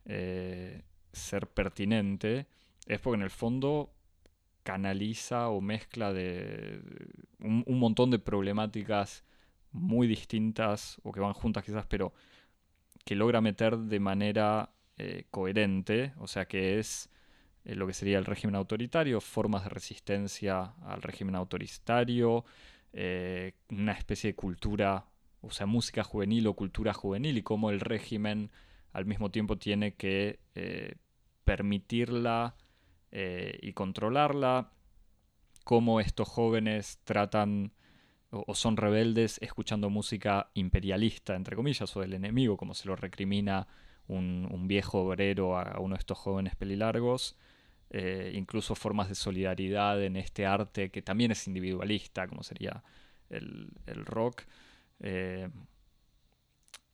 eh, 0.04 0.82
ser 1.12 1.46
pertinente, 1.48 2.46
es 2.86 3.00
porque 3.00 3.16
en 3.16 3.22
el 3.22 3.30
fondo 3.30 3.92
canaliza 4.62 5.48
o 5.48 5.60
mezcla 5.60 6.12
de 6.12 6.80
un, 7.40 7.64
montón 7.78 8.10
de 8.10 8.18
problemáticas 8.18 9.24
muy 9.72 10.06
distintas 10.06 11.00
o 11.02 11.12
que 11.12 11.20
van 11.20 11.32
juntas 11.32 11.64
quizás, 11.64 11.86
pero 11.86 12.12
que 13.04 13.14
logra 13.16 13.40
meter 13.40 13.78
de 13.78 14.00
manera 14.00 14.70
eh, 14.98 15.26
coherente, 15.30 16.12
o 16.18 16.26
sea 16.26 16.46
que 16.46 16.78
es 16.78 17.10
eh, 17.70 17.76
lo 17.76 17.86
que 17.86 17.92
sería 17.92 18.18
el 18.18 18.24
régimen 18.24 18.56
autoritario, 18.56 19.20
formas 19.20 19.62
de 19.64 19.70
resistencia 19.70 20.74
al 20.82 21.02
régimen 21.02 21.36
autoritario, 21.36 22.44
eh, 22.92 23.54
una 23.68 23.92
especie 23.92 24.30
de 24.30 24.34
cultura, 24.34 25.06
o 25.40 25.50
sea, 25.50 25.66
música 25.66 26.02
juvenil 26.02 26.48
o 26.48 26.54
cultura 26.54 26.92
juvenil 26.92 27.38
y 27.38 27.42
cómo 27.42 27.70
el 27.70 27.80
régimen 27.80 28.50
al 28.92 29.06
mismo 29.06 29.30
tiempo 29.30 29.56
tiene 29.56 29.94
que 29.94 30.40
eh, 30.54 30.96
permitirla 31.44 32.56
y 33.12 33.72
controlarla, 33.72 34.70
cómo 35.64 36.00
estos 36.00 36.28
jóvenes 36.28 37.00
tratan 37.02 37.72
o, 38.30 38.54
son 38.54 38.76
rebeldes 38.76 39.38
escuchando 39.42 39.90
música 39.90 40.50
imperialista, 40.54 41.34
entre 41.34 41.56
comillas, 41.56 41.96
o 41.96 42.02
del 42.02 42.14
enemigo, 42.14 42.56
como 42.56 42.72
se 42.72 42.86
lo 42.86 42.94
recrimina 42.94 43.66
un, 44.06 44.68
viejo 44.68 45.02
obrero 45.02 45.58
a, 45.58 45.80
uno 45.80 45.96
de 45.96 45.98
estos 45.98 46.18
jóvenes 46.18 46.54
pelilargos. 46.54 47.36
Eh, 47.92 48.30
incluso 48.34 48.76
formas 48.76 49.08
de 49.08 49.16
solidaridad 49.16 50.00
en 50.00 50.16
este 50.16 50.46
arte 50.46 50.90
que 50.90 51.02
también 51.02 51.32
es 51.32 51.48
individualista, 51.48 52.28
como 52.28 52.42
sería 52.44 52.84
el, 53.28 53.72
rock. 54.04 54.42
Eh, 55.00 55.48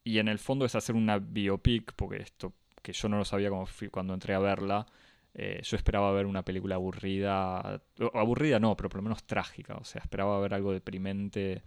y 0.04 0.18
en 0.18 0.28
el 0.28 0.38
fondo 0.38 0.64
es 0.64 0.74
hacer 0.74 0.94
una 0.96 1.18
biopic, 1.18 1.92
porque 1.94 2.22
esto 2.22 2.54
que 2.82 2.92
yo 2.92 3.08
no 3.08 3.18
lo 3.18 3.24
sabía 3.24 3.50
cuando 3.90 4.14
entré 4.14 4.34
a 4.34 4.38
verla, 4.38 4.86
eh, 5.34 5.60
yo 5.62 5.76
esperaba 5.76 6.12
ver 6.12 6.24
una 6.24 6.44
película 6.44 6.76
aburrida, 6.76 7.82
aburrida 8.14 8.58
no, 8.60 8.76
pero 8.76 8.88
por 8.88 8.98
lo 8.98 9.02
menos 9.02 9.24
trágica, 9.24 9.74
o 9.76 9.84
sea, 9.84 10.00
esperaba 10.00 10.40
ver 10.40 10.54
algo 10.54 10.72
deprimente, 10.72 11.62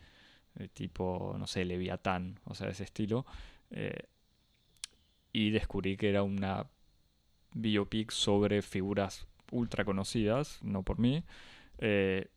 tipo, 0.73 1.35
no 1.37 1.45
sé, 1.47 1.65
Leviatán, 1.65 2.39
o 2.45 2.55
sea, 2.55 2.67
de 2.67 2.73
ese 2.73 2.83
estilo. 2.85 3.25
y 5.31 5.51
descubrí 5.51 5.97
que 5.97 6.09
era 6.09 6.23
una 6.23 6.67
biopic 7.53 8.11
sobre 8.11 8.61
figuras 8.61 9.27
ultra 9.51 9.85
conocidas, 9.85 10.59
no 10.61 10.83
por 10.83 10.99
mí, 10.99 11.23
eh, 11.79 12.29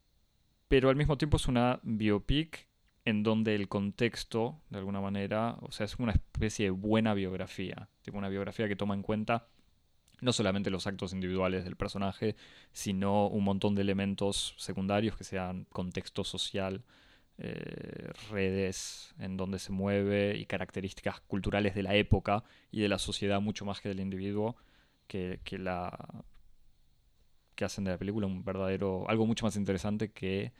pero 0.69 0.89
al 0.89 0.97
mismo 0.97 1.19
tiempo 1.19 1.37
es 1.37 1.49
una 1.49 1.81
biopic 1.83 2.69
en 3.05 3.23
donde 3.23 3.55
el 3.55 3.69
contexto, 3.69 4.61
de 4.71 4.79
alguna 4.79 5.01
manera, 5.01 5.57
o 5.61 5.73
sea, 5.73 5.85
es 5.87 5.97
una 5.97 6.13
especie 6.13 6.67
de 6.67 6.71
buena 6.71 7.15
biografía, 7.15 7.89
tipo 8.03 8.17
una 8.19 8.29
biografía 8.29 8.69
que 8.69 8.77
toma 8.77 8.95
en 8.95 9.03
cuenta 9.03 9.49
no 10.23 10.33
solamente 10.33 10.71
los 10.71 10.87
actos 10.87 11.13
individuales 11.13 11.65
del 11.65 11.75
personaje, 11.75 12.37
sino 12.73 13.27
un 13.27 13.43
montón 13.43 13.75
de 13.75 13.83
elementos 13.83 14.55
secundarios 14.57 15.17
que 15.17 15.25
sean 15.25 15.67
contexto 15.71 16.23
social, 16.23 16.85
eh, 17.39 18.11
redes 18.31 19.15
en 19.19 19.37
donde 19.37 19.59
se 19.59 19.73
mueve 19.73 20.39
y 20.39 20.47
características 20.47 21.21
culturales 21.23 21.75
de 21.75 21.83
la 21.83 21.97
época 21.97 22.45
y 22.71 22.81
de 22.81 22.89
la 22.89 22.99
sociedad 22.99 23.41
mucho 23.41 23.65
más 23.65 23.81
que 23.81 23.89
del 23.89 23.99
individuo 23.99 24.55
que, 25.13 25.41
que 25.45 25.59
la 25.59 26.25
que 27.55 27.67
hacen 27.67 27.85
de 27.85 27.91
la 27.91 27.99
película 27.99 28.27
un 28.27 28.43
verdadero 28.43 29.07
algo 29.11 29.27
mucho 29.27 29.45
más 29.45 29.57
interesante 29.57 30.11
que 30.11 30.53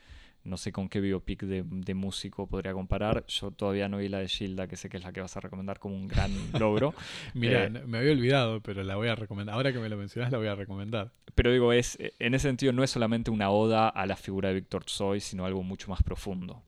no 0.43 0.57
sé 0.57 0.71
con 0.71 0.89
qué 0.89 0.99
biopic 0.99 1.43
de, 1.43 1.93
músico 1.93 2.47
podría 2.47 2.73
comparar. 2.73 3.25
Yo 3.27 3.51
todavía 3.51 3.87
no 3.87 3.99
vi 3.99 4.09
la 4.09 4.19
de 4.19 4.27
Gilda, 4.27 4.67
que 4.67 4.75
sé 4.75 4.89
que 4.89 4.97
es 4.97 5.03
la 5.03 5.13
que 5.13 5.21
vas 5.21 5.37
a 5.37 5.39
recomendar 5.39 5.79
como 5.79 5.95
un 5.95 6.05
gran 6.05 6.29
logro. 6.59 6.93
Mira, 7.33 7.63
eh, 7.63 7.69
me 7.69 7.99
había 7.99 8.11
olvidado, 8.11 8.59
pero 8.59 8.83
la 8.83 8.97
voy 8.97 9.07
a 9.07 9.15
recomendar. 9.15 9.55
Ahora 9.55 9.71
que 9.71 9.79
me 9.79 9.87
lo 9.87 9.95
mencionas, 9.95 10.33
la 10.33 10.39
voy 10.39 10.47
a 10.47 10.55
recomendar. 10.55 11.13
Pero 11.33 11.49
digo, 11.49 11.71
es 11.71 11.97
en 12.19 12.33
ese 12.33 12.49
sentido 12.49 12.73
no 12.73 12.83
es 12.83 12.91
solamente 12.91 13.31
una 13.31 13.51
oda 13.51 13.87
a 13.87 14.05
la 14.05 14.17
figura 14.17 14.49
de 14.49 14.55
Víctor 14.55 14.83
Tsoi, 14.83 15.21
sino 15.21 15.45
algo 15.45 15.63
mucho 15.63 15.89
más 15.89 16.03
profundo. 16.03 16.61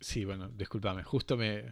Sí, 0.00 0.24
bueno, 0.24 0.48
discúlpame, 0.48 1.04
justo 1.04 1.36
me, 1.36 1.66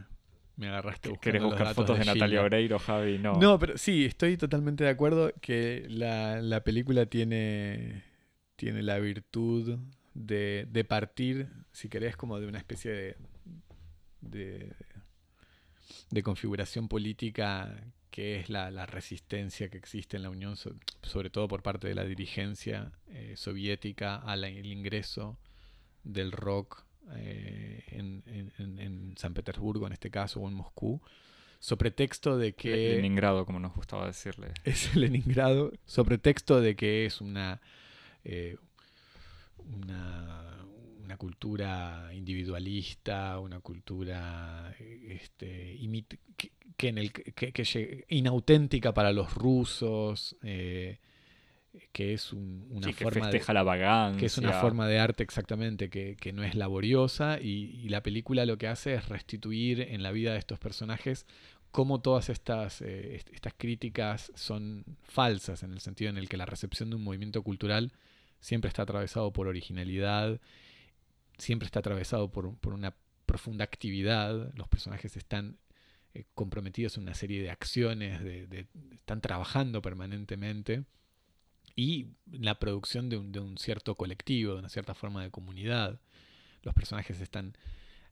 me 0.56 0.68
agarraste 0.68 1.08
buscando 1.08 1.20
¿Querés 1.20 1.42
buscar 1.42 1.74
fotos 1.74 1.98
de, 1.98 2.04
Natalia 2.04 2.42
Oreiro, 2.42 2.78
Javi? 2.78 3.18
No. 3.18 3.34
No, 3.34 3.58
pero 3.58 3.78
sí, 3.78 4.04
estoy 4.04 4.36
totalmente 4.36 4.84
de 4.84 4.90
acuerdo 4.90 5.32
que 5.40 5.86
la, 5.88 6.40
la 6.40 6.62
película 6.62 7.06
tiene, 7.06 8.04
tiene 8.56 8.82
la 8.82 8.98
virtud 8.98 9.78
de, 10.14 10.86
partir, 10.88 11.48
si 11.72 11.88
querés, 11.88 12.16
como 12.16 12.38
de 12.38 12.46
una 12.46 12.58
especie 12.58 13.16
de, 14.20 14.72
de, 16.10 16.22
configuración 16.22 16.88
política 16.88 17.74
que 18.10 18.38
es 18.38 18.50
la, 18.50 18.86
resistencia 18.86 19.70
que 19.70 19.78
existe 19.78 20.16
en 20.16 20.22
la 20.22 20.30
Unión, 20.30 20.56
sobre 21.02 21.30
todo 21.30 21.48
por 21.48 21.62
parte 21.62 21.88
de 21.88 21.94
la 21.94 22.04
dirigencia 22.04 22.92
eh, 23.08 23.34
soviética 23.36 24.16
al 24.16 24.44
ingreso 24.66 25.38
del 26.04 26.32
rock 26.32 26.84
eh, 27.14 27.84
en, 27.90 29.14
San 29.16 29.34
Petersburgo, 29.34 29.86
en 29.86 29.92
este 29.92 30.10
caso, 30.10 30.40
o 30.40 30.48
en 30.48 30.54
Moscú, 30.54 31.00
sobre 31.58 31.90
texto 31.90 32.38
de 32.38 32.54
que... 32.54 32.94
Leningrado, 32.96 33.44
como 33.44 33.60
nos 33.60 33.74
gustaba 33.74 34.06
decirle. 34.06 34.48
Es 34.64 34.96
Leningrado, 34.96 35.72
sobre 35.84 36.18
texto 36.18 36.60
de 36.60 36.74
que 36.74 37.06
es 37.06 37.20
una, 37.20 37.60
eh, 38.24 38.56
una, 39.64 40.58
cultura 41.18 42.08
individualista, 42.14 43.38
una 43.38 43.60
cultura 43.60 44.74
este, 44.78 45.78
que, 46.76 46.88
en 46.88 46.98
el, 46.98 47.12
que, 47.12 48.04
inauténtica 48.08 48.92
para 48.94 49.12
los 49.12 49.34
rusos, 49.34 50.36
eh, 50.42 50.98
que 51.92 52.12
es 52.12 52.32
una 52.32 52.92
forma 52.92 53.30
de, 53.30 53.42
la 53.48 54.14
que 54.18 54.26
es 54.26 54.36
una 54.38 54.52
forma 54.60 54.86
de 54.86 54.98
arte 54.98 55.22
exactamente 55.22 55.88
que, 55.88 56.32
no 56.32 56.42
es 56.42 56.54
laboriosa 56.54 57.40
y, 57.40 57.88
la 57.88 58.02
película 58.02 58.44
lo 58.46 58.58
que 58.58 58.68
hace 58.68 58.94
es 58.94 59.08
restituir 59.08 59.80
en 59.80 60.02
la 60.02 60.12
vida 60.12 60.32
de 60.32 60.38
estos 60.38 60.58
personajes 60.58 61.26
cómo 61.70 62.00
todas 62.00 62.28
estas, 62.28 62.82
eh, 62.82 63.22
estas 63.32 63.54
críticas 63.56 64.32
son 64.34 64.84
falsas 65.02 65.62
en 65.62 65.72
el 65.72 65.80
sentido 65.80 66.10
en 66.10 66.18
el 66.18 66.28
que 66.28 66.36
la 66.36 66.44
recepción 66.44 66.90
de 66.90 66.96
un 66.96 67.04
movimiento 67.04 67.42
cultural 67.42 67.92
siempre 68.40 68.68
está 68.68 68.82
atravesado 68.82 69.32
por 69.32 69.46
originalidad, 69.46 70.40
siempre 71.38 71.64
está 71.66 71.78
atravesado 71.78 72.30
por, 72.30 72.46
una 72.64 72.94
profunda 73.24 73.64
actividad, 73.64 74.52
los 74.54 74.68
personajes 74.68 75.16
están 75.16 75.56
eh, 76.12 76.24
comprometidos 76.34 76.98
en 76.98 77.04
una 77.04 77.14
serie 77.14 77.40
de 77.40 77.50
acciones, 77.50 78.22
de, 78.22 78.66
están 78.92 79.22
trabajando 79.22 79.80
permanentemente 79.80 80.84
y 81.76 82.08
la 82.30 82.58
producción 82.58 83.08
de 83.08 83.16
un, 83.16 83.32
de 83.32 83.40
un, 83.40 83.58
cierto 83.58 83.94
colectivo, 83.94 84.54
de 84.54 84.60
una 84.60 84.68
cierta 84.68 84.94
forma 84.94 85.22
de 85.22 85.30
comunidad. 85.30 86.00
Los 86.62 86.74
personajes 86.74 87.20
están 87.20 87.56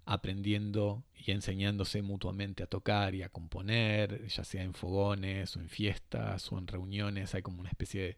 aprendiendo 0.07 1.05
y 1.15 1.31
enseñándose 1.31 2.03
mutuamente 2.03 2.63
a 2.63 2.67
tocar 2.67 3.15
y 3.15 3.23
a 3.23 3.29
componer, 3.29 4.27
ya 4.29 4.45
sea 4.45 4.63
en 4.63 4.75
fogones 4.75 5.57
o 5.57 5.61
en 5.61 5.69
fiestas 5.69 6.51
o 6.51 6.59
en 6.59 6.67
reuniones, 6.67 7.35
hay 7.35 7.43
como 7.43 7.61
una 7.61 7.71
especie 7.71 8.03
de 8.03 8.17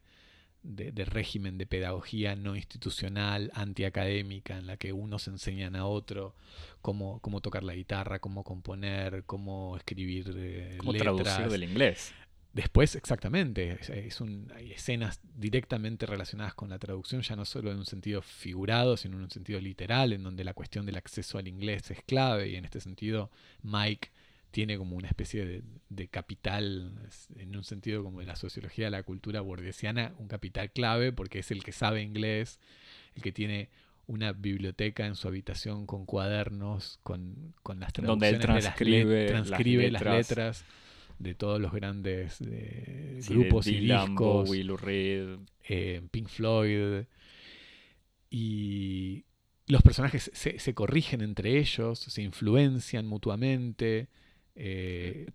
de, 0.63 1.05
régimen 1.05 1.59
de 1.59 1.67
pedagogía 1.67 2.37
no 2.37 2.55
institucional, 2.57 3.51
antiacadémica, 3.55 4.59
en 4.59 4.67
la 4.67 4.77
que 4.77 4.93
unos 4.93 5.27
enseñan 5.29 5.77
a 5.77 5.87
otro 5.87 6.35
cómo, 6.81 7.21
cómo 7.21 7.41
tocar 7.41 7.65
la 7.65 7.75
guitarra, 7.75 8.21
cómo 8.21 8.45
componer, 8.45 9.25
cómo 9.25 9.77
escribir 9.77 10.33
eh, 10.37 10.77
¿Cómo 10.79 10.93
traducir 10.95 11.49
del 11.49 11.65
inglés. 11.65 12.15
Después, 12.53 12.97
exactamente, 12.97 13.79
es 13.89 14.21
un, 14.21 14.53
hay 14.55 14.73
escenas 14.73 15.21
directamente 15.37 16.05
relacionadas 16.05 16.55
con 16.55 16.69
la 16.69 16.79
traducción, 16.79 17.23
ya 17.23 17.35
no 17.35 17.47
solo 17.47 17.71
en 17.73 17.79
un 17.79 17.87
sentido 17.87 18.21
figurado, 18.21 18.99
sino 18.99 19.17
en 19.17 19.23
un 19.23 19.31
sentido 19.31 19.59
literal, 19.59 20.13
en 20.13 20.23
donde 20.23 20.45
la 20.45 20.53
cuestión 20.53 20.85
del 20.85 20.97
acceso 20.97 21.39
al 21.39 21.49
inglés 21.49 21.91
es 21.91 22.03
clave, 22.03 22.51
y 22.51 22.57
en 22.57 22.67
este 22.67 22.81
sentido 22.81 23.31
Mike 23.63 24.11
tiene 24.53 24.77
como 24.77 24.97
una 24.97 25.09
especie 25.09 25.63
de, 25.89 26.09
capital, 26.09 26.93
en 27.37 27.57
un 27.57 27.65
sentido 27.65 28.05
como 28.05 28.21
de 28.21 28.27
la 28.27 28.37
sociología 28.37 28.85
de 28.85 28.91
la 28.91 29.03
cultura 29.03 29.41
bordesiana, 29.41 30.13
un 30.19 30.29
capital 30.29 30.71
clave 30.71 31.11
porque 31.11 31.39
es 31.39 31.51
el 31.51 31.65
que 31.65 31.73
sabe 31.73 32.03
inglés, 32.03 32.61
el 33.17 33.23
que 33.23 33.33
tiene 33.33 33.71
una 34.07 34.33
biblioteca 34.33 35.07
en 35.07 35.17
su 35.17 35.27
habitación 35.27 35.87
con 35.87 36.05
cuadernos, 36.05 36.99
con, 37.03 37.55
con 37.63 37.81
las 37.81 37.95
traducciones 37.95 38.21
Donde 38.21 38.29
él 38.29 38.61
transcribe, 38.63 39.27
transcribe 39.27 39.91
las, 39.91 40.03
letras. 40.03 40.65
De 41.23 41.35
todos 41.35 41.61
los 41.61 41.73
grandes 41.73 42.39
grupos 43.29 43.67
y 43.67 43.81
discos, 43.81 44.51
Will 44.51 44.77
Reed. 44.77 45.39
Eh, 45.69 46.03
Pink 46.11 46.29
Floyd, 46.29 47.05
y 48.31 49.25
los 49.67 49.83
personajes 49.83 50.31
se, 50.35 50.59
se 50.59 50.75
corrigen 50.75 51.21
entre 51.21 51.59
ellos, 51.59 51.99
se 51.99 52.23
influencian 52.23 53.07
mutuamente, 53.07 54.09
eh, 54.55 55.31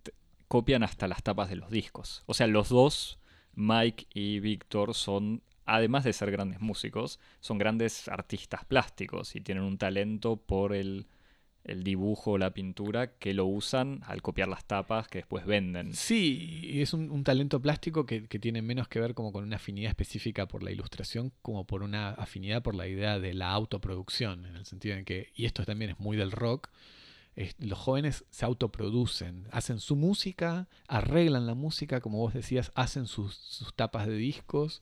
copian 0.47 0.84
hasta 0.84 1.08
las 1.08 1.23
tapas 1.23 1.50
de 1.50 1.56
los 1.56 1.71
discos. 1.71 2.23
O 2.26 2.34
sea, 2.34 2.47
los 2.47 2.69
dos, 2.69 3.19
Mike 3.54 4.08
y 4.13 4.39
Víctor, 4.39 4.95
son, 4.95 5.43
además 5.65 6.04
de 6.04 6.13
ser 6.13 6.32
grandes 6.32 6.60
músicos, 6.60 7.19
son 7.39 7.58
grandes 7.58 8.08
artistas 8.08 8.65
plásticos 8.65 9.36
y 9.36 9.41
tienen 9.41 9.63
un 9.63 9.78
talento 9.78 10.36
por 10.36 10.73
el, 10.73 11.08
el 11.67 11.84
dibujo 11.84 12.38
la 12.38 12.51
pintura 12.51 13.17
que 13.17 13.34
lo 13.34 13.45
usan 13.45 14.01
al 14.06 14.21
copiar 14.21 14.47
las 14.47 14.65
tapas 14.65 15.08
que 15.08 15.19
después 15.19 15.45
venden. 15.45 15.93
Sí, 15.93 16.71
es 16.82 16.93
un, 16.93 17.23
talento 17.23 17.62
plástico 17.62 18.06
que, 18.06 18.27
que, 18.27 18.39
tiene 18.39 18.62
menos 18.62 18.88
que 18.88 18.99
ver 18.99 19.13
como 19.13 19.32
con 19.32 19.43
una 19.43 19.58
afinidad 19.58 19.89
específica 19.89 20.47
por 20.47 20.63
la 20.63 20.71
ilustración, 20.71 21.34
como 21.41 21.65
por 21.65 21.84
una 21.84 22.10
afinidad 22.12 22.63
por 22.63 22.73
la 22.73 22.88
idea 22.88 23.19
de 23.19 23.34
la 23.34 23.51
autoproducción, 23.51 24.45
en 24.45 24.56
el 24.56 24.65
sentido 24.65 24.95
en 24.95 25.06
que, 25.06 25.32
y 25.36 25.45
esto 25.45 25.65
también 25.65 25.91
es 25.91 25.99
muy 25.99 26.17
del 26.17 26.32
rock, 26.32 26.69
los 27.60 27.77
jóvenes 27.77 28.25
se 28.32 28.45
autoproducen, 28.45 29.47
hacen 29.51 29.80
su 29.80 29.95
música, 29.95 30.67
arreglan 30.88 31.45
la 31.45 31.53
música, 31.53 32.01
como 32.01 32.17
vos 32.17 32.34
decías, 32.34 32.71
hacen 32.73 33.06
sus, 33.06 33.73
tapas 33.75 34.08
de 34.08 34.15
discos 34.15 34.82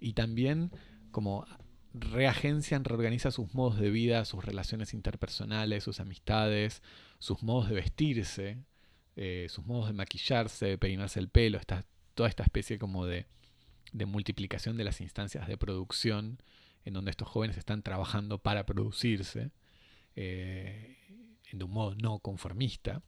y 0.00 0.14
también 0.14 0.72
como 1.12 1.46
reagencian, 1.94 2.84
reorganizan 2.84 3.32
sus 3.32 3.54
modos 3.54 3.78
de 3.78 3.90
vida, 3.90 4.24
sus 4.24 4.44
relaciones 4.44 4.92
interpersonales, 4.94 5.84
sus 5.84 6.00
amistades, 6.00 6.82
sus 7.18 7.42
modos 7.42 7.68
de 7.68 7.76
vestirse, 7.76 8.58
eh, 9.16 9.46
sus 9.48 9.64
modos 9.64 9.86
de 9.86 9.94
maquillarse, 9.94 10.66
de 10.66 10.78
peinarse 10.78 11.20
el 11.20 11.28
pelo, 11.28 11.60
toda 12.14 12.28
esta 12.28 12.42
especie 12.42 12.78
como 12.78 13.06
de, 13.06 13.26
multiplicación 13.92 14.76
de 14.76 14.84
las 14.84 15.00
instancias 15.00 15.46
de 15.46 15.56
producción 15.56 16.42
en 16.84 16.94
donde 16.94 17.12
estos 17.12 17.28
jóvenes 17.28 17.56
están 17.56 17.82
trabajando 17.82 18.38
para 18.38 18.66
producirse. 18.66 19.52
Eh, 20.16 20.98
de 21.58 21.64
un 21.64 21.70
modo 21.70 21.94
no 21.94 22.18
conformista. 22.18 23.02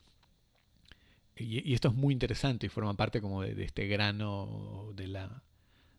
Y, 1.37 1.75
esto 1.75 1.89
es 1.89 1.95
muy 1.95 2.13
interesante 2.13 2.67
y 2.67 2.69
forma 2.69 2.95
parte 2.95 3.21
como 3.21 3.43
de, 3.43 3.63
este 3.63 3.87
grano 3.87 4.93
de 4.95 5.09
la, 5.09 5.43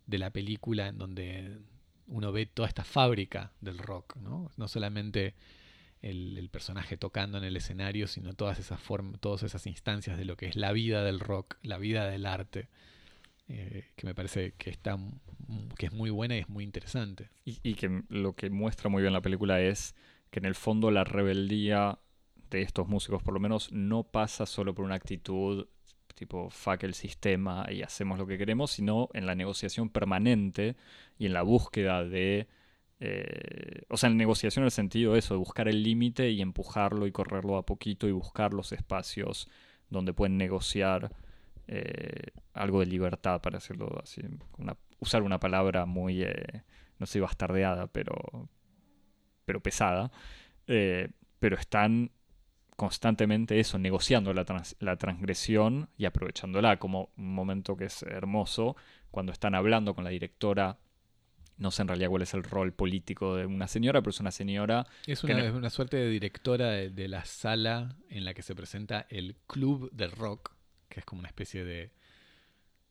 de 0.06 0.18
la 0.18 0.32
película 0.32 0.88
en 0.88 0.98
donde 0.98 1.60
uno 2.08 2.32
ve 2.32 2.46
toda 2.46 2.68
esta 2.68 2.84
fábrica 2.84 3.52
del 3.62 3.78
rock, 3.78 4.16
¿no? 4.18 4.52
No 4.58 4.68
solamente 4.68 5.36
el, 6.02 6.50
personaje 6.50 6.98
tocando 6.98 7.38
en 7.38 7.44
el 7.44 7.58
escenario, 7.58 8.08
sino 8.08 8.34
todas 8.34 8.60
esas 8.60 8.80
todas 9.20 9.44
esas 9.44 9.68
instancias 9.68 10.18
de 10.18 10.26
lo 10.26 10.38
que 10.38 10.48
es 10.48 10.56
la 10.56 10.72
vida 10.72 11.04
del 11.04 11.20
rock, 11.20 11.58
la 11.62 11.78
vida 11.78 12.08
del 12.08 12.26
arte, 12.26 12.70
eh, 13.50 13.92
que 13.96 14.08
me 14.08 14.16
parece 14.16 14.54
que 14.58 14.70
está 14.70 14.98
que 15.78 15.88
es 15.88 15.94
muy 15.94 16.10
buena 16.10 16.36
y 16.36 16.40
es 16.40 16.50
muy 16.50 16.64
interesante. 16.64 17.30
Y, 17.46 17.60
y, 17.64 17.76
que 17.76 18.04
lo 18.10 18.34
que 18.34 18.50
muestra 18.50 18.90
muy 18.90 19.02
bien 19.02 19.14
la 19.14 19.22
película 19.22 19.62
es 19.62 19.96
que 20.30 20.40
en 20.40 20.46
el 20.46 20.56
fondo 20.56 20.92
la 20.92 21.04
rebeldía 21.04 22.00
de 22.50 22.62
estos 22.62 22.88
músicos 22.88 23.22
por 23.24 23.34
lo 23.34 23.40
menos 23.40 23.72
no 23.72 24.04
pasa 24.04 24.46
solo 24.46 24.74
por 24.74 24.86
una 24.86 24.96
actitud 24.96 25.68
tipo 26.18 26.50
fuck 26.50 26.84
el 26.84 26.94
sistema 26.94 27.68
y 27.72 27.84
hacemos 27.84 28.18
lo 28.18 28.28
que 28.28 28.38
queremos, 28.38 28.72
sino 28.72 29.10
en 29.14 29.26
la 29.26 29.36
negociación 29.36 29.90
permanente 29.90 30.76
y 31.18 31.28
en 31.28 31.34
la 31.34 31.44
búsqueda 31.44 32.04
de... 32.04 32.48
Eh, 33.00 33.84
o 33.90 33.98
sea, 33.98 34.10
en 34.10 34.18
negociación 34.18 34.64
en 34.64 34.66
el 34.66 34.72
sentido 34.72 35.14
de 35.14 35.20
eso, 35.20 35.36
de 35.36 35.38
buscar 35.38 35.68
el 35.68 35.84
límite 35.84 36.32
y 36.32 36.42
empujarlo 36.42 37.06
y 37.06 37.12
correrlo 37.12 37.58
a 37.58 37.66
poquito 37.66 38.08
y 38.08 38.12
buscar 38.12 38.54
los 38.54 38.72
espacios 38.72 39.48
donde 39.90 40.14
pueden 40.14 40.38
negociar 40.38 41.12
eh, 41.68 42.32
algo 42.54 42.80
de 42.80 42.88
libertad, 42.88 43.40
para 43.40 43.60
decirlo 43.60 44.00
así. 44.02 44.22
usar 45.00 45.22
una 45.22 45.40
palabra 45.40 45.86
muy, 45.86 46.24
eh, 46.24 46.64
no 46.98 47.06
sé, 47.06 47.20
bastardeada, 47.20 47.86
pero, 47.88 48.50
pero 49.46 49.62
pesada. 49.62 50.12
pero 50.66 51.56
están 51.56 52.12
constantemente 52.78 53.60
eso, 53.60 53.80
negociando 53.80 54.34
la, 54.34 54.46
la, 54.80 54.96
transgresión 54.98 55.90
y 55.98 56.06
aprovechándola 56.06 56.78
como 56.78 57.10
un 57.18 57.34
momento 57.34 57.76
que 57.76 57.86
es 57.86 58.04
hermoso, 58.04 58.78
cuando 59.10 59.32
están 59.32 59.56
hablando 59.56 59.96
con 59.96 60.04
la 60.04 60.12
directora, 60.12 60.78
no 61.58 61.72
sé 61.72 61.82
en 61.82 61.88
realidad 61.88 62.10
cuál 62.10 62.22
es 62.22 62.36
el 62.36 62.44
rol 62.44 62.72
político 62.74 63.36
de 63.36 63.48
una 63.48 63.68
señora, 63.68 64.02
pero 64.02 64.12
es 64.12 64.20
una 64.20 64.30
señora... 64.30 64.86
Es 65.08 65.24
una, 65.24 65.52
una 65.52 65.72
suerte 65.72 65.98
de 65.98 66.08
directora 66.08 66.70
de, 66.70 67.08
la 67.08 67.26
sala 67.26 67.96
en 68.10 68.26
la 68.26 68.36
que 68.36 68.44
se 68.44 68.54
presenta 68.54 69.08
el 69.10 69.36
Club 69.48 69.92
del 69.92 70.12
Rock, 70.12 70.52
que 70.88 71.00
es 71.00 71.06
como 71.06 71.20
una 71.20 71.30
especie 71.30 71.66
de 71.66 71.90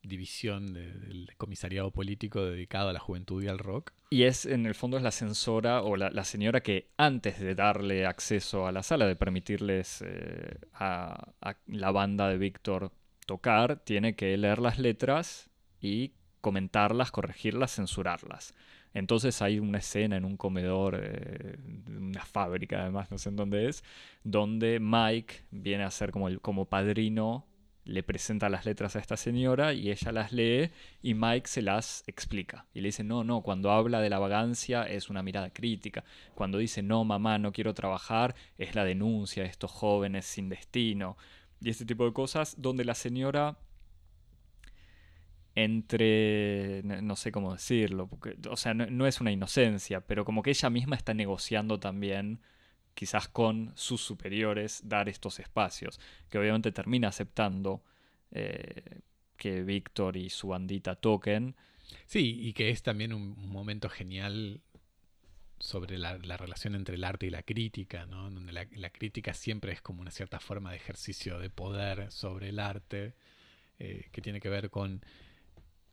división 0.06 0.72
del 0.72 1.30
comisariado 1.36 1.90
político 1.90 2.44
dedicado 2.44 2.88
a 2.90 2.92
la 2.92 3.00
juventud 3.00 3.42
y 3.42 3.48
al 3.48 3.58
rock. 3.58 3.92
Y 4.10 4.22
es, 4.22 4.46
en 4.46 4.66
el 4.66 4.74
fondo, 4.74 4.96
es 4.96 5.02
la 5.02 5.10
censora 5.10 5.82
o 5.82 5.96
la, 5.96 6.24
señora 6.24 6.62
que 6.62 6.90
antes 6.96 7.40
de 7.40 7.54
darle 7.54 8.06
acceso 8.06 8.66
a 8.66 8.72
la 8.72 8.82
sala, 8.82 9.06
de 9.06 9.16
permitirles 9.16 10.02
eh, 10.06 10.58
a, 10.74 11.32
la 11.66 11.90
banda 11.90 12.28
de 12.28 12.38
Víctor 12.38 12.92
tocar, 13.26 13.80
tiene 13.84 14.14
que 14.14 14.36
leer 14.36 14.58
las 14.58 14.78
letras 14.78 15.50
y 15.80 16.12
comentarlas, 16.40 17.10
corregirlas, 17.10 17.74
censurarlas. 17.74 18.54
Entonces 18.94 19.42
hay 19.42 19.58
una 19.58 19.78
escena 19.78 20.16
en 20.16 20.24
un 20.24 20.36
comedor, 20.36 20.98
eh, 21.02 21.58
una 21.86 22.24
fábrica 22.24 22.80
además, 22.80 23.10
no 23.10 23.18
sé 23.18 23.28
en 23.28 23.36
dónde 23.36 23.68
es, 23.68 23.84
donde 24.24 24.78
Mike 24.80 25.42
viene 25.50 25.84
a 25.84 25.90
ser 25.90 26.12
como, 26.12 26.28
el, 26.28 26.40
como 26.40 26.64
padrino 26.64 27.44
le 27.86 28.02
presenta 28.02 28.48
las 28.48 28.66
letras 28.66 28.96
a 28.96 28.98
esta 28.98 29.16
señora 29.16 29.72
y 29.72 29.90
ella 29.90 30.12
las 30.12 30.32
lee 30.32 30.70
y 31.02 31.14
Mike 31.14 31.48
se 31.48 31.62
las 31.62 32.02
explica. 32.06 32.66
Y 32.74 32.80
le 32.80 32.88
dice, 32.88 33.04
no, 33.04 33.24
no, 33.24 33.42
cuando 33.42 33.70
habla 33.70 34.00
de 34.00 34.10
la 34.10 34.18
vagancia 34.18 34.82
es 34.82 35.08
una 35.08 35.22
mirada 35.22 35.50
crítica. 35.50 36.04
Cuando 36.34 36.58
dice, 36.58 36.82
no, 36.82 37.04
mamá, 37.04 37.38
no 37.38 37.52
quiero 37.52 37.74
trabajar, 37.74 38.34
es 38.58 38.74
la 38.74 38.84
denuncia 38.84 39.44
de 39.44 39.48
estos 39.48 39.70
jóvenes 39.70 40.26
sin 40.26 40.48
destino. 40.48 41.16
Y 41.60 41.70
este 41.70 41.86
tipo 41.86 42.04
de 42.04 42.12
cosas 42.12 42.56
donde 42.58 42.84
la 42.84 42.94
señora 42.94 43.56
entre, 45.54 46.82
no 46.84 47.16
sé 47.16 47.32
cómo 47.32 47.52
decirlo, 47.54 48.08
porque, 48.08 48.36
o 48.50 48.56
sea, 48.56 48.74
no 48.74 49.06
es 49.06 49.20
una 49.22 49.32
inocencia, 49.32 50.02
pero 50.02 50.24
como 50.24 50.42
que 50.42 50.50
ella 50.50 50.68
misma 50.68 50.96
está 50.96 51.14
negociando 51.14 51.80
también 51.80 52.40
quizás 52.96 53.28
con 53.28 53.72
sus 53.76 54.00
superiores, 54.00 54.80
dar 54.82 55.08
estos 55.10 55.38
espacios, 55.38 56.00
que 56.30 56.38
obviamente 56.38 56.72
termina 56.72 57.08
aceptando 57.08 57.84
eh, 58.30 59.02
que 59.36 59.62
Víctor 59.62 60.16
y 60.16 60.30
su 60.30 60.48
bandita 60.48 60.96
toquen. 60.96 61.56
Sí, 62.06 62.40
y 62.40 62.54
que 62.54 62.70
es 62.70 62.82
también 62.82 63.12
un, 63.12 63.36
momento 63.48 63.90
genial 63.90 64.62
sobre 65.58 65.98
la, 65.98 66.16
relación 66.16 66.74
entre 66.74 66.94
el 66.94 67.04
arte 67.04 67.26
y 67.26 67.30
la 67.30 67.42
crítica, 67.42 68.06
¿no? 68.06 68.30
donde 68.30 68.52
la, 68.52 68.90
crítica 68.90 69.34
siempre 69.34 69.72
es 69.72 69.82
como 69.82 70.00
una 70.00 70.10
cierta 70.10 70.40
forma 70.40 70.70
de 70.70 70.76
ejercicio 70.76 71.38
de 71.38 71.50
poder 71.50 72.10
sobre 72.10 72.48
el 72.48 72.58
arte, 72.58 73.14
eh, 73.78 74.08
que 74.10 74.22
tiene 74.22 74.40
que 74.40 74.48
ver 74.48 74.70
con 74.70 75.04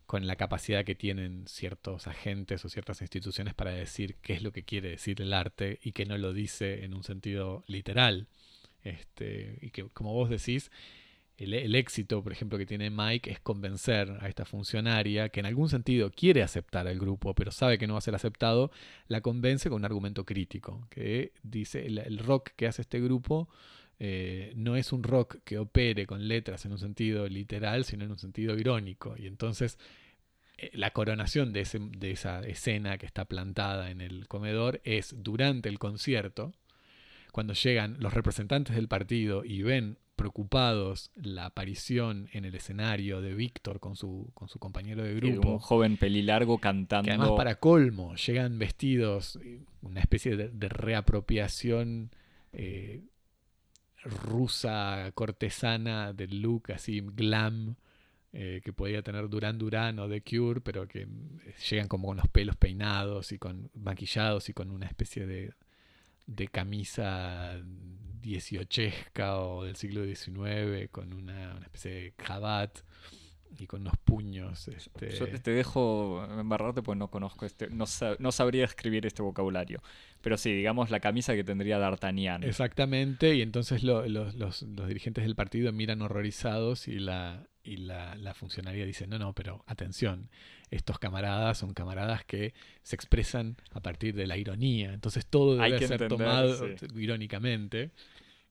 con 0.05 0.27
la 0.27 0.35
capacidad 0.35 0.85
que 0.85 0.95
tienen 0.95 1.47
ciertos 1.47 2.07
agentes 2.07 2.63
o 2.65 2.69
ciertas 2.69 3.01
instituciones 3.01 3.53
para 3.53 3.71
decir 3.71 4.15
qué 4.21 4.33
es 4.33 4.41
lo 4.41 4.51
que 4.51 4.63
quiere 4.63 4.89
decir 4.89 5.21
el 5.21 5.33
arte 5.33 5.79
y 5.83 5.91
que 5.93 6.05
no 6.05 6.17
lo 6.17 6.33
dice 6.33 6.83
en 6.83 6.93
un 6.93 7.03
sentido 7.03 7.63
literal. 7.67 8.27
Este, 8.83 9.57
y 9.61 9.69
que, 9.71 9.87
como 9.89 10.13
vos 10.13 10.29
decís, 10.29 10.69
el, 11.37 11.75
éxito, 11.75 12.23
por 12.23 12.31
ejemplo, 12.31 12.57
que 12.57 12.65
tiene 12.65 12.89
Mike 12.89 13.31
es 13.31 13.39
convencer 13.39 14.17
a 14.21 14.29
esta 14.29 14.45
funcionaria 14.45 15.29
que 15.29 15.39
en 15.39 15.47
algún 15.47 15.67
sentido 15.67 16.11
quiere 16.11 16.43
aceptar 16.43 16.87
al 16.87 16.99
grupo, 16.99 17.33
pero 17.33 17.51
sabe 17.51 17.77
que 17.77 17.87
no 17.87 17.93
va 17.93 17.99
a 17.99 18.01
ser 18.01 18.15
aceptado, 18.15 18.71
la 19.07 19.21
convence 19.21 19.69
con 19.69 19.81
un 19.81 19.85
argumento 19.85 20.25
crítico, 20.25 20.87
que 20.89 21.33
dice 21.41 21.85
el, 21.85 22.19
rock 22.19 22.51
que 22.55 22.67
hace 22.67 22.83
este 22.83 22.99
grupo 23.01 23.49
eh, 23.99 24.53
no 24.55 24.75
es 24.75 24.91
un 24.91 25.03
rock 25.03 25.37
que 25.43 25.57
opere 25.57 26.05
con 26.05 26.27
letras 26.27 26.65
en 26.65 26.71
un 26.71 26.79
sentido 26.79 27.27
literal, 27.27 27.85
sino 27.85 28.03
en 28.03 28.11
un 28.11 28.17
sentido 28.17 28.57
irónico. 28.57 29.15
Y 29.17 29.27
entonces 29.27 29.77
eh, 30.57 30.71
la 30.73 30.91
coronación 30.91 31.53
de, 31.53 31.61
esa 31.61 32.41
escena 32.41 32.97
que 32.97 33.05
está 33.05 33.25
plantada 33.25 33.91
en 33.91 34.01
el 34.01 34.27
comedor 34.27 34.81
es 34.83 35.15
durante 35.17 35.69
el 35.69 35.79
concierto, 35.79 36.53
cuando 37.31 37.53
llegan 37.53 37.97
los 37.99 38.13
representantes 38.13 38.75
del 38.75 38.87
partido 38.87 39.43
y 39.43 39.63
ven 39.63 39.97
preocupados 40.15 41.09
la 41.15 41.45
aparición 41.45 42.29
en 42.33 42.45
el 42.45 42.53
escenario 42.53 43.21
de 43.21 43.33
Víctor 43.33 43.79
con 43.79 43.95
su, 43.95 44.29
con 44.35 44.47
su 44.47 44.59
compañero 44.59 45.03
de 45.03 45.15
grupo. 45.15 45.53
un 45.53 45.59
joven 45.59 45.97
pelilargo 45.97 46.59
cantando. 46.59 47.05
Que 47.05 47.11
además 47.11 47.31
para 47.31 47.55
colmo 47.55 48.15
llegan 48.15 48.59
vestidos, 48.59 49.39
eh, 49.43 49.61
una 49.81 50.01
especie 50.01 50.37
de, 50.37 50.69
reapropiación 50.69 52.11
eh, 52.51 53.01
rusa 54.03 55.11
cortesana 55.13 56.13
del 56.13 56.41
look 56.41 56.71
así 56.73 57.01
glam 57.01 57.75
eh, 58.35 58.61
que 58.63 58.73
podía 58.73 59.03
tener 59.03 59.29
Duran 59.29 59.59
Duran 59.59 59.99
o 59.99 60.09
The 60.09 60.23
Cure, 60.23 60.59
pero 60.59 60.87
que 60.87 61.01
eh, 61.01 61.07
llegan 61.69 61.87
como 61.87 62.07
con 62.07 62.17
los 62.17 62.27
pelos 62.27 62.55
peinados 62.55 63.31
y 63.31 63.37
con 63.37 63.69
maquillados 63.75 64.49
y 64.49 64.53
con 64.53 64.71
una 64.71 64.87
especie 64.87 65.27
de, 65.27 65.53
de 66.25 66.47
camisa 66.47 67.61
dieciochesca 68.23 69.37
o 69.37 69.65
del 69.65 69.75
siglo 69.75 70.03
XIX, 70.03 70.89
con 70.91 71.13
una, 71.13 71.59
especie 71.59 71.91
de 71.91 72.13
cravat 72.13 72.79
y 73.57 73.67
con 73.67 73.81
unos 73.81 73.97
puños. 73.97 74.67
Este... 74.67 75.07
te 75.39 75.51
dejo 75.51 76.25
embarrarte 76.39 76.81
porque 76.81 76.99
no 76.99 77.09
conozco 77.09 77.45
este, 77.45 77.69
no, 77.69 77.85
no, 78.19 78.31
sabría 78.31 78.65
escribir 78.65 79.05
este 79.05 79.21
vocabulario. 79.21 79.81
Pero 80.21 80.37
sí, 80.37 80.53
digamos 80.53 80.89
la 80.89 80.99
camisa 80.99 81.35
que 81.35 81.43
tendría 81.43 81.77
D'Artagnan. 81.77 82.43
Exactamente, 82.43 83.35
y 83.35 83.41
entonces 83.41 83.83
los, 83.83 84.09
los, 84.09 84.65
dirigentes 84.87 85.23
del 85.23 85.35
partido 85.35 85.71
miran 85.71 86.01
horrorizados 86.01 86.87
y 86.87 86.99
la, 86.99 87.47
y 87.63 87.77
la, 87.77 88.15
la, 88.15 88.33
funcionaria 88.33 88.85
dice, 88.85 89.07
no, 89.07 89.19
no, 89.19 89.33
pero 89.33 89.63
atención, 89.67 90.29
estos 90.71 90.99
camaradas 90.99 91.57
son 91.57 91.73
camaradas 91.73 92.23
que 92.25 92.53
se 92.81 92.95
expresan 92.95 93.57
a 93.71 93.81
partir 93.81 94.15
de 94.15 94.27
la 94.27 94.37
ironía, 94.37 94.93
entonces 94.93 95.25
todo 95.25 95.55
debe 95.57 95.87
ser 95.87 96.07
tomado 96.07 96.67
irónicamente. 96.95 97.91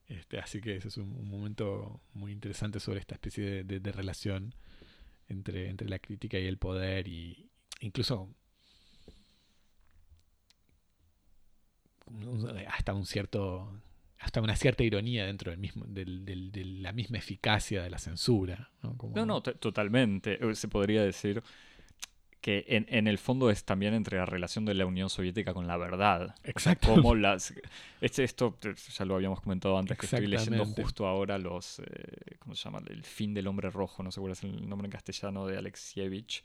Este, 0.08 0.38
así 0.38 0.60
que 0.60 0.76
ese 0.76 0.88
es 0.88 0.98
un, 0.98 1.30
momento 1.30 2.02
muy 2.12 2.32
interesante 2.32 2.80
sobre 2.80 3.00
esta 3.00 3.14
especie 3.14 3.64
de, 3.64 3.80
de 3.80 3.92
relación 3.92 4.54
entre, 5.28 5.68
entre 5.68 5.88
la 5.88 5.98
crítica 5.98 6.38
y 6.38 6.46
el 6.46 6.58
poder 6.58 7.08
y 7.08 7.50
incluso 7.80 8.28
hasta 12.68 12.94
un 12.94 13.06
cierto 13.06 13.80
hasta 14.18 14.40
una 14.40 14.54
cierta 14.54 14.84
ironía 14.84 15.26
dentro 15.26 15.50
del 15.50 15.58
mismo 15.58 15.84
del, 15.86 16.24
de 16.24 16.64
la 16.64 16.92
misma 16.92 17.18
eficacia 17.18 17.82
de 17.82 17.90
la 17.90 17.98
censura 17.98 18.70
no 18.82 19.26
no, 19.26 19.42
totalmente 19.42 20.38
eh, 20.44 20.54
se 20.54 20.68
podría 20.68 21.02
decir 21.02 21.42
que 22.42 22.64
en, 22.66 23.06
el 23.06 23.18
fondo 23.18 23.50
es 23.50 23.64
también 23.64 23.94
entre 23.94 24.18
la 24.18 24.26
relación 24.26 24.64
de 24.64 24.74
la 24.74 24.84
Unión 24.84 25.08
Soviética 25.08 25.54
con 25.54 25.68
la 25.68 25.76
verdad. 25.76 26.34
Exacto. 26.42 26.88
Como 26.88 27.14
las, 27.14 27.54
este, 28.00 28.24
esto 28.24 28.58
ya 28.60 29.04
lo 29.04 29.14
habíamos 29.14 29.40
comentado 29.40 29.78
antes, 29.78 29.96
que 29.96 30.06
estoy 30.06 30.26
leyendo 30.26 30.66
justo 30.66 31.06
ahora 31.06 31.38
los, 31.38 31.78
eh, 31.78 32.36
¿cómo 32.40 32.56
se 32.56 32.64
llama? 32.64 32.82
El 32.88 33.04
fin 33.04 33.32
del 33.32 33.46
hombre 33.46 33.70
rojo, 33.70 34.02
no 34.02 34.10
sé 34.10 34.20
cuál 34.20 34.32
es 34.32 34.42
el 34.42 34.68
nombre 34.68 34.86
en 34.86 34.90
castellano 34.90 35.46
de 35.46 35.56
Alexievich, 35.56 36.44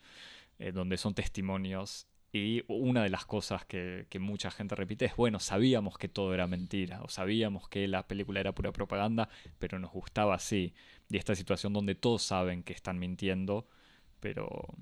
eh, 0.60 0.72
donde 0.72 0.98
son 0.98 1.16
testimonios. 1.16 2.08
Y 2.32 2.64
una 2.68 3.02
de 3.02 3.10
las 3.10 3.26
cosas 3.26 3.66
que, 3.66 4.06
que, 4.12 4.20
mucha 4.20 4.52
gente 4.52 4.76
repite 4.76 5.06
es, 5.06 5.16
bueno, 5.16 5.40
sabíamos 5.40 5.98
que 5.98 6.10
todo 6.10 6.32
era 6.36 6.46
mentira, 6.46 7.02
o 7.02 7.10
sabíamos 7.10 7.70
que 7.70 7.88
la 7.88 8.08
película 8.08 8.40
era 8.40 8.54
pura 8.54 8.72
propaganda, 8.72 9.30
pero 9.58 9.80
nos 9.80 9.92
gustaba 9.92 10.36
así. 10.36 10.76
Y 11.10 11.18
esta 11.18 11.34
situación 11.34 11.74
donde 11.74 11.96
todos 11.96 12.22
saben 12.22 12.62
que 12.62 12.74
están 12.74 13.00
mintiendo, 13.00 13.68
pero 14.20 14.76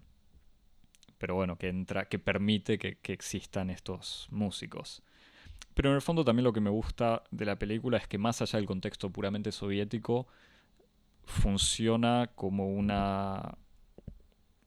pero 1.17 1.36
bueno, 1.36 1.58
que 1.58 1.69
entra, 1.69 2.06
que 2.06 2.19
permite 2.19 2.78
que, 2.78 2.97
existan 3.13 3.69
estos 3.69 4.28
músicos. 4.32 5.01
Pero 5.73 5.89
en 5.89 5.95
el 5.95 6.01
fondo 6.01 6.23
también 6.23 6.43
lo 6.43 6.54
que 6.54 6.62
me 6.62 6.69
gusta 6.69 7.23
de 7.32 7.45
la 7.45 7.58
película 7.58 7.97
es 7.97 8.08
que 8.08 8.17
más 8.17 8.41
allá 8.41 8.58
del 8.58 8.65
contexto 8.65 9.10
puramente 9.10 9.51
soviético, 9.51 10.28
funciona 11.25 12.30
como 12.36 12.69
una, 12.69 13.58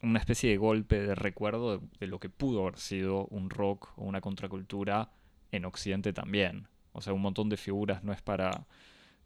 una 0.02 0.18
especie 0.18 0.50
de 0.50 0.56
golpe 0.56 1.00
de 1.00 1.14
recuerdo 1.14 1.80
de, 1.98 2.06
lo 2.06 2.18
que 2.18 2.28
pudo 2.28 2.62
haber 2.62 2.78
sido 2.78 3.26
un 3.26 3.50
rock 3.50 3.90
o 3.96 4.04
una 4.04 4.20
contracultura 4.20 5.10
en 5.52 5.64
Occidente 5.64 6.12
también. 6.12 6.68
O 6.92 7.00
sea, 7.00 7.12
un 7.12 7.22
montón 7.22 7.48
de 7.48 7.56
figuras, 7.56 8.02
no 8.02 8.12
es 8.12 8.22
para, 8.22 8.66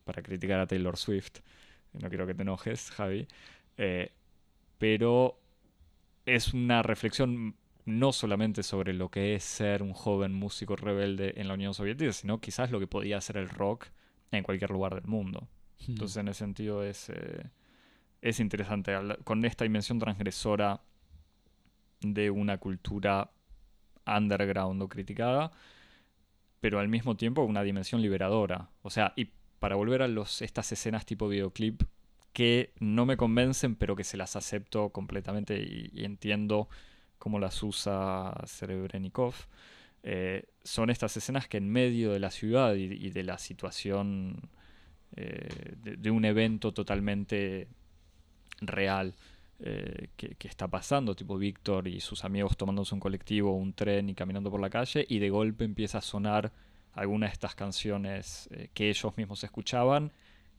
para 0.05 0.23
criticar 0.23 0.61
a 0.61 0.67
Taylor 0.67 0.97
Swift, 0.97 1.41
no 1.95 2.09
quiero 2.09 2.27
que 2.27 2.35
te 2.35 2.43
enojes, 2.43 2.91
Javi, 2.91 3.27
eh, 3.77 4.13
pero 4.79 5.42
es 6.27 6.55
una 6.55 6.83
reflexión 6.83 7.57
no 7.85 8.13
solamente 8.13 8.63
sobre 8.63 8.93
lo 8.93 9.11
que 9.11 9.35
es 9.35 9.43
ser 9.43 9.83
un 9.83 9.93
joven 9.93 10.33
músico 10.33 10.77
rebelde 10.77 11.35
en 11.37 11.49
la 11.49 11.55
Unión 11.55 11.75
Soviética, 11.75 12.13
sino 12.13 12.41
quizás 12.41 12.71
lo 12.71 12.79
que 12.79 12.87
podía 12.87 13.21
ser 13.21 13.37
el 13.37 13.49
rock 13.49 13.87
en 14.31 14.45
cualquier 14.45 14.71
lugar 14.71 14.95
del 14.95 15.07
mundo. 15.07 15.49
Hmm. 15.81 15.93
Entonces, 15.93 16.17
en 16.19 16.29
ese 16.29 16.39
sentido, 16.39 16.85
es, 16.85 17.11
eh, 17.11 17.51
es 18.21 18.41
interesante. 18.41 18.95
Con 19.25 19.45
esta 19.45 19.65
dimensión 19.65 19.99
transgresora 19.99 20.81
de 22.01 22.31
una 22.31 22.59
cultura 22.59 23.31
underground 24.07 24.83
o 24.83 24.89
criticada, 24.89 25.53
pero 26.61 26.79
al 26.79 26.89
mismo 26.89 27.17
tiempo 27.17 27.43
una 27.43 27.63
dimensión 27.63 28.01
liberadora. 28.01 28.71
O 28.83 28.91
sea, 28.91 29.13
y 29.17 29.29
para 29.59 29.77
volver 29.77 30.03
a 30.03 30.09
los, 30.09 30.43
estas 30.43 30.71
escenas 30.73 31.07
tipo 31.07 31.29
videoclip 31.29 31.83
que 32.33 32.73
no 32.81 33.07
me 33.07 33.17
convencen, 33.17 33.77
pero 33.77 33.97
que 33.97 34.05
se 34.05 34.17
las 34.17 34.37
acepto 34.37 34.91
completamente 34.91 35.61
y, 35.61 36.05
entiendo 36.05 36.69
cómo 37.19 37.39
las 37.39 37.63
usa 37.63 38.35
Serebrennikov. 38.47 39.35
eh, 40.03 40.45
son 40.65 40.91
estas 40.91 41.17
escenas 41.17 41.49
que 41.49 41.59
en 41.59 41.71
medio 41.71 42.13
de 42.13 42.21
la 42.21 42.31
ciudad 42.31 42.75
y, 42.75 43.11
de 43.11 43.23
la 43.25 43.39
situación 43.39 44.41
eh, 45.17 45.75
de, 45.77 46.11
un 46.11 46.25
evento 46.25 46.73
totalmente 46.73 47.69
real 48.61 49.15
eh, 49.61 50.09
que, 50.17 50.37
está 50.49 50.69
pasando, 50.69 51.15
tipo 51.15 51.39
Víctor 51.39 51.89
y 51.89 52.01
sus 52.01 52.25
amigos 52.25 52.57
tomándose 52.57 52.95
un 52.95 53.01
colectivo, 53.01 53.55
un 53.55 53.75
tren 53.75 54.09
y 54.09 54.15
caminando 54.15 54.51
por 54.51 54.61
la 54.61 54.71
calle, 54.71 55.07
y 55.09 55.19
de 55.19 55.31
golpe 55.31 55.65
empieza 55.65 55.99
a 55.99 56.03
sonar 56.03 56.53
alguna 56.95 57.27
de 57.27 57.33
estas 57.33 57.55
canciones 57.55 58.49
que 58.75 58.91
ellos 58.91 59.17
mismos 59.17 59.45
escuchaban 59.45 60.13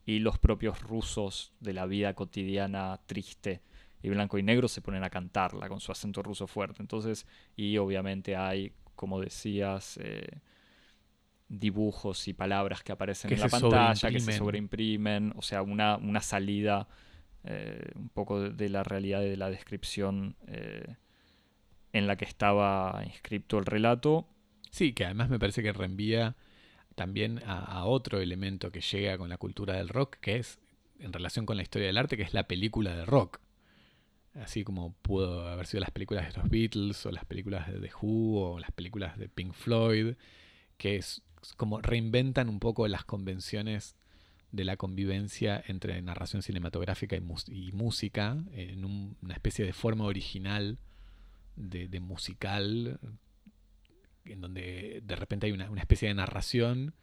y 0.06 0.20
los 0.20 0.38
propios 0.38 0.82
rusos 0.82 1.54
de 1.60 1.74
la 1.74 1.86
vida 1.86 2.14
cotidiana 2.14 3.00
triste 3.06 3.62
y 4.02 4.10
blanco 4.10 4.38
y 4.38 4.44
negro 4.44 4.68
se 4.68 4.82
ponen 4.82 5.04
a 5.04 5.10
cantarla 5.10 5.70
con 5.70 5.80
su 5.80 5.92
acento 5.92 6.22
ruso 6.22 6.46
fuerte. 6.48 6.82
Entonces, 6.82 7.26
y 7.56 7.78
obviamente 7.78 8.36
hay, 8.36 8.74
como 8.96 9.22
decías, 9.22 9.98
eh, 10.02 10.40
dibujos 11.48 12.28
y 12.28 12.34
palabras 12.34 12.84
que 12.84 12.92
aparecen 12.92 13.30
Que 13.30 13.36
en 13.36 13.42
la 13.42 13.48
pantalla, 13.48 14.12
que 14.12 14.20
se 14.20 14.34
sobreimprimen. 14.34 15.30
sobreimprimen, 15.30 15.34
o 15.38 15.42
sea, 15.42 15.62
una, 15.62 15.96
una 15.98 16.20
salida 16.22 16.88
eh, 17.46 17.92
un 17.96 18.10
poco 18.10 18.42
de, 18.42 18.50
de 18.52 18.70
la 18.70 18.84
realidad 18.84 19.22
y 19.22 19.30
de 19.30 19.38
la 19.38 19.50
descripción 19.50 20.36
eh, 20.48 20.96
en 21.94 22.08
la 22.08 22.16
que 22.18 22.26
estaba 22.26 23.02
inscripto 23.06 23.58
el 23.60 23.66
relato. 23.66 24.28
Sí, 24.70 24.94
que 24.94 25.06
además 25.06 25.30
me 25.30 25.40
parece 25.40 25.62
que 25.62 25.72
reenvía 25.72 26.36
también 26.96 27.42
a, 27.46 27.86
otro 27.86 28.20
elemento 28.20 28.72
que 28.72 28.82
llega 28.82 29.18
con 29.18 29.30
la 29.30 29.38
cultura 29.38 29.76
del 29.76 29.90
rock, 29.90 30.18
que 30.22 30.38
es 30.38 30.60
en 31.00 31.14
relación 31.14 31.46
con 31.46 31.58
la 31.58 31.64
historia 31.64 31.88
del 31.88 31.98
arte, 31.98 32.18
que 32.18 32.24
es 32.24 32.34
la 32.34 32.48
película 32.48 32.96
de 32.96 33.06
rock. 33.06 33.40
Así 34.36 34.64
como 34.64 34.94
pudo 35.02 35.48
haber 35.48 35.68
sido 35.68 35.82
las 35.82 35.92
películas 35.92 36.28
de 36.28 36.40
los 36.42 36.50
Beatles, 36.50 37.06
o 37.06 37.12
las 37.12 37.26
películas 37.26 37.72
de 37.72 37.80
The 37.80 37.92
Who, 38.02 38.40
o 38.54 38.60
las 38.60 38.72
películas 38.72 39.18
de 39.18 39.30
Pink 39.30 39.54
Floyd, 39.54 40.16
que 40.78 40.96
es 40.96 41.22
como 41.58 41.82
reinventan 41.82 42.50
un 42.50 42.60
poco 42.60 42.88
las 42.88 43.04
convenciones 43.06 43.96
de 44.52 44.64
la 44.64 44.78
convivencia 44.78 45.62
entre 45.68 46.02
narración 46.02 46.42
cinematográfica 46.42 47.16
y, 47.16 47.72
música 47.72 48.38
en 48.54 48.86
un- 48.86 49.18
una 49.22 49.34
especie 49.34 49.66
de 49.66 49.74
forma 49.74 50.06
original 50.06 50.78
de 51.56 52.00
musical 52.00 53.00
en 54.26 54.42
donde 54.42 55.02
de 55.04 55.16
repente 55.16 55.48
hay 55.48 55.52
una, 55.52 55.70
una 55.70 55.82
especie 55.82 56.08
de 56.08 56.14
narración 56.14 56.94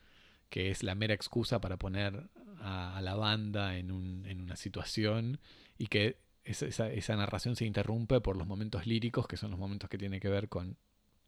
que 0.48 0.70
es 0.70 0.83
la 0.83 0.94
mera 0.94 1.14
excusa 1.14 1.61
para 1.61 1.76
poner 1.76 2.28
a, 2.61 3.00
la 3.02 3.14
banda 3.14 3.76
en, 3.78 3.90
un- 3.92 4.26
en 4.26 4.40
una 4.40 4.56
situación 4.56 5.38
y 5.78 5.87
que 5.87 6.18
esa, 6.44 6.66
esa- 6.66 6.90
esa 6.92 7.16
narración 7.16 7.56
se 7.56 7.64
interrumpe 7.66 8.20
por 8.20 8.37
los 8.37 8.46
momentos 8.46 8.87
líricos, 8.87 9.26
que 9.28 9.37
son 9.37 9.50
los 9.50 9.61
momentos 9.61 9.88
que 9.88 9.98
tienen 9.98 10.20
que 10.20 10.28
ver 10.28 10.48
con 10.48 10.76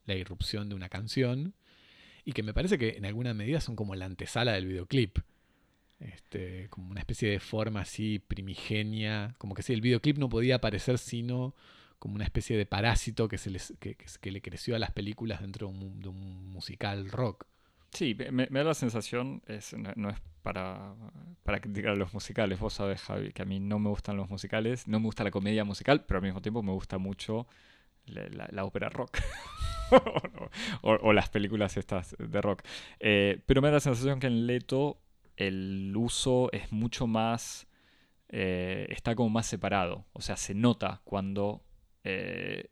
la 0.06 0.14
irrupción 0.14 0.68
de 0.68 0.74
una 0.74 0.88
canción, 0.88 1.54
y 2.24 2.32
que 2.32 2.42
me 2.42 2.54
parece 2.54 2.78
que 2.78 2.96
en 2.96 3.04
alguna 3.06 3.34
medida 3.34 3.60
son 3.60 3.76
como 3.76 3.94
la 3.94 4.06
antesala 4.06 4.52
del 4.52 4.66
videoclip. 4.66 5.18
Este, 6.00 6.68
como 6.70 6.90
una 6.90 6.98
especie 7.00 7.30
de 7.30 7.38
forma 7.38 7.82
así 7.82 8.18
primigenia, 8.18 9.34
como 9.38 9.54
que 9.54 9.62
si 9.62 9.72
el 9.72 9.80
videoclip 9.80 10.18
no 10.18 10.28
podía 10.28 10.56
aparecer 10.56 10.98
sino 10.98 11.54
como 12.02 12.16
una 12.16 12.24
especie 12.24 12.56
de 12.56 12.66
parásito 12.66 13.28
que, 13.28 13.38
se 13.38 13.48
les, 13.48 13.74
que, 13.78 13.94
que- 13.94 14.30
le 14.32 14.42
creció 14.42 14.74
a 14.74 14.80
las 14.80 14.90
películas 14.90 15.40
dentro 15.40 15.68
de 15.70 16.08
un, 16.08 16.50
musical 16.50 17.08
rock. 17.08 17.46
Sí, 17.92 18.16
me, 18.32 18.46
da 18.46 18.64
la 18.64 18.74
sensación, 18.74 19.40
es, 19.46 19.72
no, 19.94 20.10
es 20.10 20.16
para, 20.42 20.96
para 21.44 21.60
criticar 21.60 21.96
los 21.96 22.12
musicales, 22.12 22.58
vos 22.58 22.72
sabés, 22.72 23.02
Javi, 23.02 23.30
que 23.30 23.42
a 23.42 23.44
mí 23.44 23.60
no 23.60 23.78
me 23.78 23.88
gustan 23.88 24.16
los 24.16 24.28
musicales, 24.28 24.88
no 24.88 24.98
me 24.98 25.06
gusta 25.06 25.22
la 25.22 25.30
comedia 25.30 25.62
musical, 25.62 26.04
pero 26.04 26.18
al 26.18 26.24
mismo 26.24 26.42
tiempo 26.42 26.60
me 26.64 26.72
gusta 26.72 26.98
mucho 26.98 27.46
la, 28.06 28.64
ópera 28.64 28.88
rock. 28.88 29.18
o, 30.82 30.90
o 30.90 31.12
las 31.12 31.28
películas 31.30 31.76
estas 31.76 32.16
de 32.18 32.40
rock. 32.40 32.64
Eh, 32.98 33.40
pero 33.46 33.62
me 33.62 33.68
da 33.68 33.74
la 33.74 33.80
sensación 33.80 34.18
que 34.18 34.26
en 34.26 34.48
Leto 34.48 34.98
el 35.36 35.94
uso 35.96 36.50
es 36.50 36.72
mucho 36.72 37.06
más... 37.06 37.68
eh, 38.28 38.88
está 38.90 39.14
como 39.14 39.30
más 39.30 39.46
separado. 39.46 40.04
O 40.14 40.20
sea, 40.20 40.36
se 40.36 40.52
nota 40.52 41.00
cuando 41.04 41.62
eh, 42.04 42.70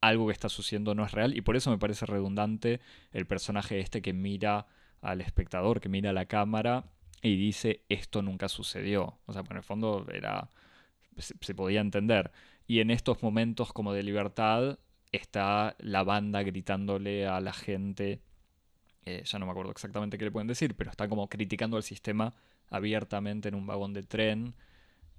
algo 0.00 0.26
que 0.26 0.32
está 0.32 0.48
sucediendo 0.48 0.94
no 0.94 1.04
es 1.04 1.12
real 1.12 1.36
y 1.36 1.40
por 1.40 1.56
eso 1.56 1.70
me 1.70 1.78
parece 1.78 2.06
redundante 2.06 2.80
el 3.12 3.26
personaje 3.26 3.80
este 3.80 4.02
que 4.02 4.12
mira 4.12 4.66
al 5.00 5.20
espectador, 5.20 5.80
que 5.80 5.88
mira 5.88 6.10
a 6.10 6.12
la 6.12 6.26
cámara 6.26 6.84
y 7.22 7.36
dice 7.36 7.84
esto 7.88 8.22
nunca 8.22 8.48
sucedió. 8.48 9.18
O 9.26 9.32
sea, 9.32 9.42
por 9.42 9.56
el 9.56 9.62
fondo 9.62 10.06
era 10.12 10.48
se, 11.16 11.34
se 11.40 11.54
podía 11.54 11.80
entender. 11.80 12.30
Y 12.66 12.80
en 12.80 12.90
estos 12.90 13.22
momentos 13.22 13.72
como 13.72 13.92
de 13.92 14.02
libertad 14.02 14.78
está 15.12 15.76
la 15.78 16.04
banda 16.04 16.42
gritándole 16.42 17.26
a 17.26 17.40
la 17.40 17.52
gente, 17.52 18.20
eh, 19.04 19.22
ya 19.24 19.38
no 19.38 19.46
me 19.46 19.52
acuerdo 19.52 19.70
exactamente 19.70 20.18
qué 20.18 20.26
le 20.26 20.30
pueden 20.30 20.48
decir, 20.48 20.74
pero 20.74 20.90
está 20.90 21.08
como 21.08 21.28
criticando 21.28 21.76
al 21.76 21.82
sistema 21.82 22.34
abiertamente 22.68 23.48
en 23.48 23.54
un 23.54 23.66
vagón 23.66 23.94
de 23.94 24.02
tren, 24.02 24.54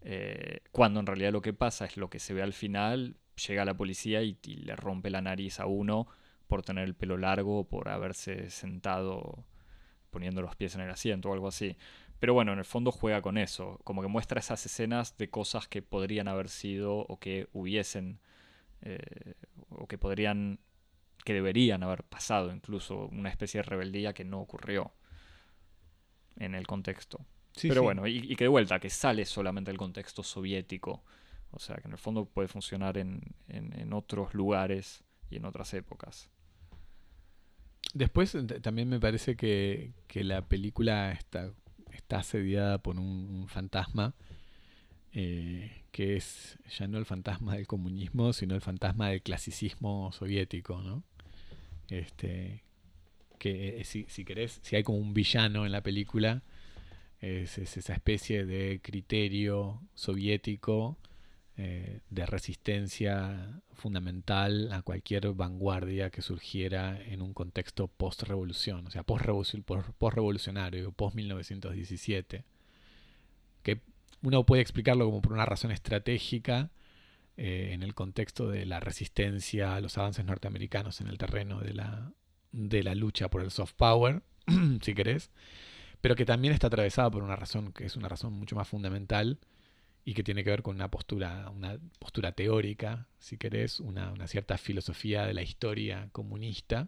eh, 0.02 0.62
cuando 0.72 1.00
en 1.00 1.08
realidad 1.08 1.32
lo 1.32 1.42
que 1.42 1.54
pasa 1.54 1.86
es 1.86 1.98
lo 1.98 2.10
que 2.10 2.20
se 2.20 2.34
ve 2.34 2.44
al 2.44 2.54
final, 2.54 3.18
llega 3.48 3.66
la 3.66 3.74
policía 3.76 4.22
y, 4.24 4.38
y 4.44 4.56
le 4.58 4.76
rompe 4.76 5.10
la 5.10 5.22
nariz 5.22 5.60
a 5.60 5.66
uno 5.66 6.08
por 6.48 6.64
tener 6.64 6.86
el 6.86 6.96
pelo 6.96 7.18
largo, 7.18 7.64
por 7.68 7.90
haberse 7.90 8.50
sentado 8.50 9.46
poniendo 10.10 10.42
los 10.42 10.56
pies 10.56 10.76
en 10.76 10.82
el 10.82 10.90
asiento 10.90 11.30
o 11.30 11.34
algo 11.34 11.48
así. 11.48 11.78
Pero 12.20 12.34
bueno, 12.34 12.52
en 12.52 12.60
el 12.60 12.66
fondo 12.66 12.92
juega 12.92 13.22
con 13.22 13.38
eso, 13.38 13.80
como 13.84 14.02
que 14.02 14.08
muestra 14.08 14.40
esas 14.40 14.66
escenas 14.66 15.18
de 15.18 15.30
cosas 15.30 15.68
que 15.68 15.82
podrían 15.82 16.28
haber 16.28 16.50
sido 16.50 16.98
o 16.98 17.20
que 17.20 17.48
hubiesen, 17.54 18.20
eh, 18.82 19.36
o 19.70 19.88
que 19.88 19.98
podrían, 19.98 20.60
que 21.24 21.34
deberían 21.34 21.84
haber 21.84 22.04
pasado, 22.04 22.52
incluso 22.52 23.08
una 23.08 23.30
especie 23.30 23.60
de 23.60 23.64
rebeldía 23.64 24.14
que 24.14 24.26
no 24.26 24.40
ocurrió 24.42 24.92
en 26.38 26.56
el 26.56 26.68
contexto. 26.68 27.20
Sí, 27.56 27.68
Pero 27.68 27.82
sí. 27.82 27.86
bueno, 27.86 28.08
y, 28.08 28.18
y 28.18 28.36
que 28.36 28.46
de 28.46 28.50
vuelta, 28.50 28.80
que 28.80 28.90
sale 28.90 29.26
solamente 29.26 29.72
del 29.72 29.78
contexto 29.78 30.24
soviético. 30.24 31.04
O 31.52 31.60
sea, 31.60 31.78
que 31.78 31.88
en 31.88 31.94
el 31.94 31.98
fondo 31.98 32.26
puede 32.26 32.48
funcionar 32.48 32.98
en, 32.98 33.22
en- 33.48 33.74
otros 33.94 34.34
lugares 34.34 35.04
y 35.30 35.38
en 35.38 35.46
otras 35.46 35.74
épocas. 35.74 36.30
Después 37.94 38.32
t- 38.32 38.60
también 38.60 38.88
me 38.90 39.00
parece 39.00 39.36
que, 39.36 39.94
que 40.08 40.24
la 40.24 40.48
película 40.48 41.12
está, 41.12 41.52
está 41.92 42.20
asediada 42.20 42.78
por 42.80 43.00
un, 43.00 43.48
fantasma 43.48 44.14
eh, 45.14 45.84
que 45.92 46.16
es 46.18 46.60
ya 46.78 46.88
no 46.88 46.98
el 47.00 47.06
fantasma 47.06 47.56
del 47.56 47.68
comunismo, 47.68 48.34
sino 48.34 48.56
el 48.56 48.62
fantasma 48.62 49.10
del 49.10 49.22
clasicismo 49.24 50.12
soviético, 50.12 50.82
¿no? 50.82 51.04
Este, 51.90 52.64
que 53.40 53.80
eh, 53.82 53.84
si, 53.86 54.06
si 54.10 54.26
querés, 54.26 54.60
si 54.64 54.76
hay 54.76 54.84
como 54.84 55.00
un 55.00 55.14
villano 55.14 55.66
en 55.66 55.72
la 55.72 55.82
película, 55.82 56.44
es 57.22 57.58
esa 57.58 57.94
especie 57.94 58.46
de 58.46 58.80
criterio 58.84 59.82
soviético 59.96 60.98
eh, 61.62 62.00
de 62.10 62.26
resistencia 62.26 63.62
fundamental 63.74 64.72
a 64.72 64.82
cualquier 64.82 65.34
vanguardia 65.34 66.10
que 66.10 66.22
surgiera 66.22 66.98
en 67.02 67.22
un 67.22 67.34
contexto 67.34 67.90
post-revolución, 67.90 68.88
o 68.88 68.92
sea, 68.92 69.04
post-revolucionario, 69.04 69.94
post-revolucionario, 69.98 70.94
post-1917, 70.94 72.46
que 73.62 73.82
uno 74.22 74.46
puede 74.46 74.62
explicarlo 74.62 75.04
como 75.04 75.22
por 75.22 75.34
una 75.34 75.46
razón 75.46 75.72
estratégica 75.72 76.72
eh, 77.36 77.72
en 77.74 77.84
el 77.84 77.94
contexto 77.94 78.48
de 78.48 78.66
la 78.66 78.80
resistencia 78.80 79.76
a 79.76 79.82
los 79.82 79.98
avances 79.98 80.24
norteamericanos 80.24 81.02
en 81.02 81.08
el 81.08 81.18
terreno 81.18 81.60
de 81.60 81.74
la, 81.74 82.14
de 82.54 82.84
la 82.84 82.96
lucha 82.96 83.30
por 83.30 83.42
el 83.42 83.52
soft 83.52 83.74
power, 83.74 84.22
si 84.82 84.94
querés, 84.94 85.30
pero 86.00 86.16
que 86.16 86.26
también 86.26 86.54
está 86.54 86.68
atravesada 86.68 87.12
por 87.12 87.22
una 87.22 87.36
razón 87.36 87.74
que 87.74 87.86
es 87.86 87.98
una 87.98 88.08
razón 88.08 88.32
mucho 88.32 88.56
más 88.56 88.70
fundamental 88.70 89.40
y 90.10 90.16
que 90.16 90.24
tiene 90.24 90.44
que 90.44 90.50
ver 90.50 90.64
con 90.64 90.74
una 90.74 90.90
postura, 90.90 91.52
una 91.56 91.78
postura 92.00 92.32
teórica, 92.32 93.06
si 93.20 93.38
querés, 93.38 93.80
una, 93.80 94.12
una 94.12 94.26
cierta 94.26 94.58
filosofía 94.58 95.28
de 95.28 95.36
la 95.36 95.44
historia 95.44 96.10
comunista, 96.12 96.88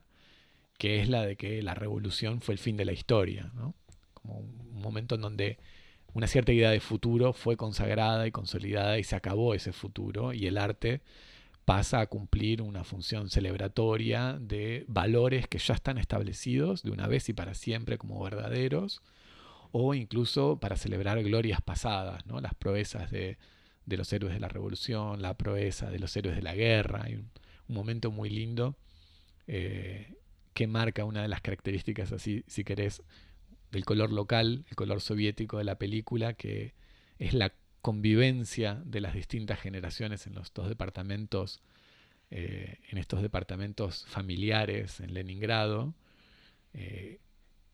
que 0.79 0.99
es 0.99 1.07
la 1.07 1.23
de 1.23 1.35
que 1.35 1.61
la 1.61 1.75
revolución 1.75 2.41
fue 2.41 2.53
el 2.53 2.57
fin 2.57 2.77
de 2.77 2.85
la 2.85 2.93
historia, 2.93 3.51
¿no? 3.53 3.75
Como 4.15 4.39
un 4.39 4.81
momento 4.81 5.13
en 5.13 5.21
donde 5.21 5.59
una 6.13 6.25
cierta 6.25 6.51
idea 6.51 6.71
de 6.71 6.79
futuro 6.79 7.31
fue 7.31 7.57
consagrada 7.57 8.25
y 8.25 8.31
consolidada 8.31 8.97
y 8.97 9.03
se 9.03 9.15
acabó 9.15 9.53
ese 9.53 9.71
futuro 9.71 10.33
y 10.33 10.47
el 10.47 10.57
arte 10.57 11.01
pasa 11.63 11.99
a 11.99 12.07
cumplir 12.07 12.63
una 12.63 12.83
función 12.83 13.29
celebratoria 13.29 14.39
de 14.41 14.83
valores 14.87 15.47
que 15.47 15.59
ya 15.59 15.75
están 15.75 15.99
establecidos 15.99 16.81
de 16.81 16.89
una 16.89 17.05
vez 17.05 17.29
y 17.29 17.33
para 17.33 17.53
siempre 17.53 17.99
como 17.99 18.23
verdaderos 18.23 19.03
o 19.71 19.93
incluso 19.93 20.59
para 20.59 20.75
celebrar 20.75 21.21
glorias 21.23 21.61
pasadas, 21.61 22.25
¿no? 22.25 22.41
las 22.41 22.53
proezas 22.55 23.09
de, 23.11 23.37
los 23.85 24.11
héroes 24.13 24.33
de 24.33 24.39
la 24.39 24.49
revolución, 24.49 25.21
la 25.21 25.33
proeza 25.35 25.89
de 25.89 25.99
los 25.99 26.15
héroes 26.15 26.35
de 26.35 26.41
la 26.41 26.55
guerra. 26.55 27.03
Hay 27.03 27.15
un, 27.15 27.29
momento 27.67 28.11
muy 28.11 28.29
lindo 28.29 28.75
eh, 29.47 30.13
que 30.53 30.67
marca 30.67 31.05
una 31.05 31.21
de 31.21 31.29
las 31.29 31.39
características, 31.39 32.11
así, 32.11 32.43
si 32.47 32.65
querés, 32.65 33.01
del 33.71 33.85
color 33.85 34.11
local, 34.11 34.65
el 34.69 34.75
color 34.75 34.99
soviético 34.99 35.57
de 35.57 35.63
la 35.63 35.75
película, 35.75 36.33
que 36.33 36.73
es 37.17 37.33
la 37.33 37.53
convivencia 37.81 38.81
de 38.85 38.99
las 38.99 39.13
distintas 39.13 39.59
generaciones 39.59 40.27
en 40.27 40.35
los 40.35 40.53
dos 40.53 40.67
departamentos, 40.67 41.61
eh, 42.29 42.79
en 42.89 42.97
estos 42.97 43.21
departamentos 43.21 44.05
familiares 44.07 44.99
en 44.99 45.13
Leningrado, 45.13 45.93
eh, 46.73 47.19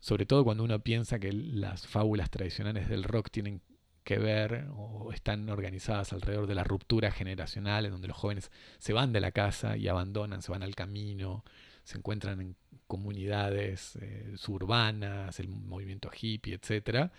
sobre 0.00 0.26
todo 0.26 0.44
cuando 0.44 0.64
uno 0.64 0.78
piensa 0.80 1.18
que 1.18 1.32
las 1.32 1.86
fábulas 1.86 2.30
tradicionales 2.30 2.88
del 2.88 3.04
rock 3.04 3.30
tienen 3.30 3.62
que 4.04 4.18
ver 4.18 4.68
o 4.74 5.12
están 5.12 5.50
organizadas 5.50 6.14
alrededor 6.14 6.46
de 6.46 6.54
la 6.54 6.64
ruptura 6.64 7.10
generacional, 7.10 7.84
en 7.84 7.92
donde 7.92 8.08
los 8.08 8.16
jóvenes 8.16 8.50
se 8.78 8.94
van 8.94 9.12
de 9.12 9.20
la 9.20 9.32
casa 9.32 9.76
y 9.76 9.86
abandonan, 9.88 10.40
se 10.40 10.50
van 10.50 10.62
al 10.62 10.74
camino, 10.74 11.44
se 11.84 11.98
encuentran 11.98 12.40
en 12.40 12.56
comunidades 12.86 13.96
eh, 14.00 14.32
suburbanas, 14.36 15.38
el 15.40 15.48
movimiento 15.48 16.10
hippie, 16.10 16.54
etc. 16.54 17.10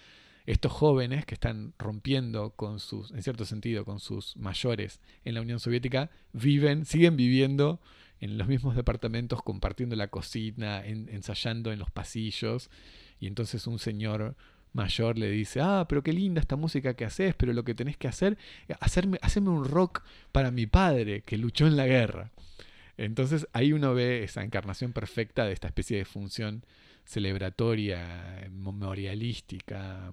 Estos 0.48 0.72
jóvenes 0.72 1.26
que 1.28 1.36
están 1.36 1.74
rompiendo 1.78 2.52
con 2.52 2.80
sus, 2.80 3.12
en 3.12 3.22
cierto 3.22 3.46
sentido, 3.46 3.86
con 3.86 4.00
sus 4.00 4.36
mayores 4.36 5.00
en 5.26 5.36
la 5.36 5.42
Unión 5.42 5.60
Soviética, 5.60 6.10
viven, 6.34 6.86
siguen 6.86 7.18
viviendo 7.18 7.80
en 8.22 8.38
los 8.38 8.48
mismos 8.48 8.76
departamentos, 8.76 9.42
compartiendo 9.42 9.96
la 9.96 10.08
cocina, 10.08 10.86
ensayando 10.86 11.72
en 11.72 11.80
los 11.80 11.92
pasillos, 11.92 12.70
y 13.20 13.28
entonces 13.28 13.68
un 13.68 13.80
señor 13.80 14.36
mayor 14.74 15.18
le 15.18 15.30
dice, 15.30 15.62
ah, 15.62 15.86
pero 15.90 16.04
qué 16.04 16.14
linda 16.14 16.42
esta 16.42 16.56
música 16.56 16.94
que 16.94 17.06
haces, 17.06 17.34
pero 17.36 17.54
lo 17.54 17.64
que 17.64 17.74
tenés 17.74 17.98
que 17.98 18.08
hacer, 18.08 18.38
hacerme, 18.80 19.18
hacerme 19.22 19.50
un 19.50 19.66
rock 19.66 20.04
para 20.32 20.52
mi 20.52 20.68
padre 20.68 21.22
que 21.22 21.38
luchó 21.38 21.68
en 21.68 21.76
la 21.76 21.88
guerra. 21.88 22.32
Entonces 22.98 23.48
ahí 23.54 23.72
uno 23.74 23.94
ve 23.94 24.24
esa 24.24 24.44
encarnación 24.44 24.92
perfecta 24.92 25.46
de 25.46 25.54
esta 25.54 25.68
especie 25.68 25.98
de 25.98 26.06
función 26.06 26.66
celebratoria, 27.06 28.48
memorialística, 28.52 30.12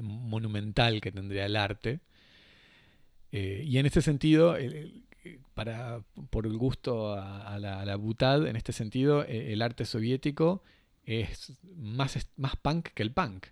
monumental 0.00 1.00
que 1.00 1.12
tendría 1.12 1.46
el 1.46 1.56
arte. 1.56 2.00
Eh, 3.32 3.64
y 3.66 3.76
en 3.78 3.86
este 3.86 4.00
sentido, 4.00 4.56
para, 5.54 6.02
por 6.30 6.46
el 6.46 6.56
gusto 6.56 7.14
a, 7.14 7.58
la, 7.58 7.96
butad, 7.96 8.46
en 8.46 8.56
este 8.56 8.72
sentido, 8.72 9.24
e, 9.24 9.52
el 9.52 9.62
arte 9.62 9.84
soviético 9.84 10.62
es 11.04 11.52
más, 11.76 12.28
más 12.36 12.56
punk 12.56 12.88
que 12.88 13.02
el 13.02 13.12
punk. 13.12 13.46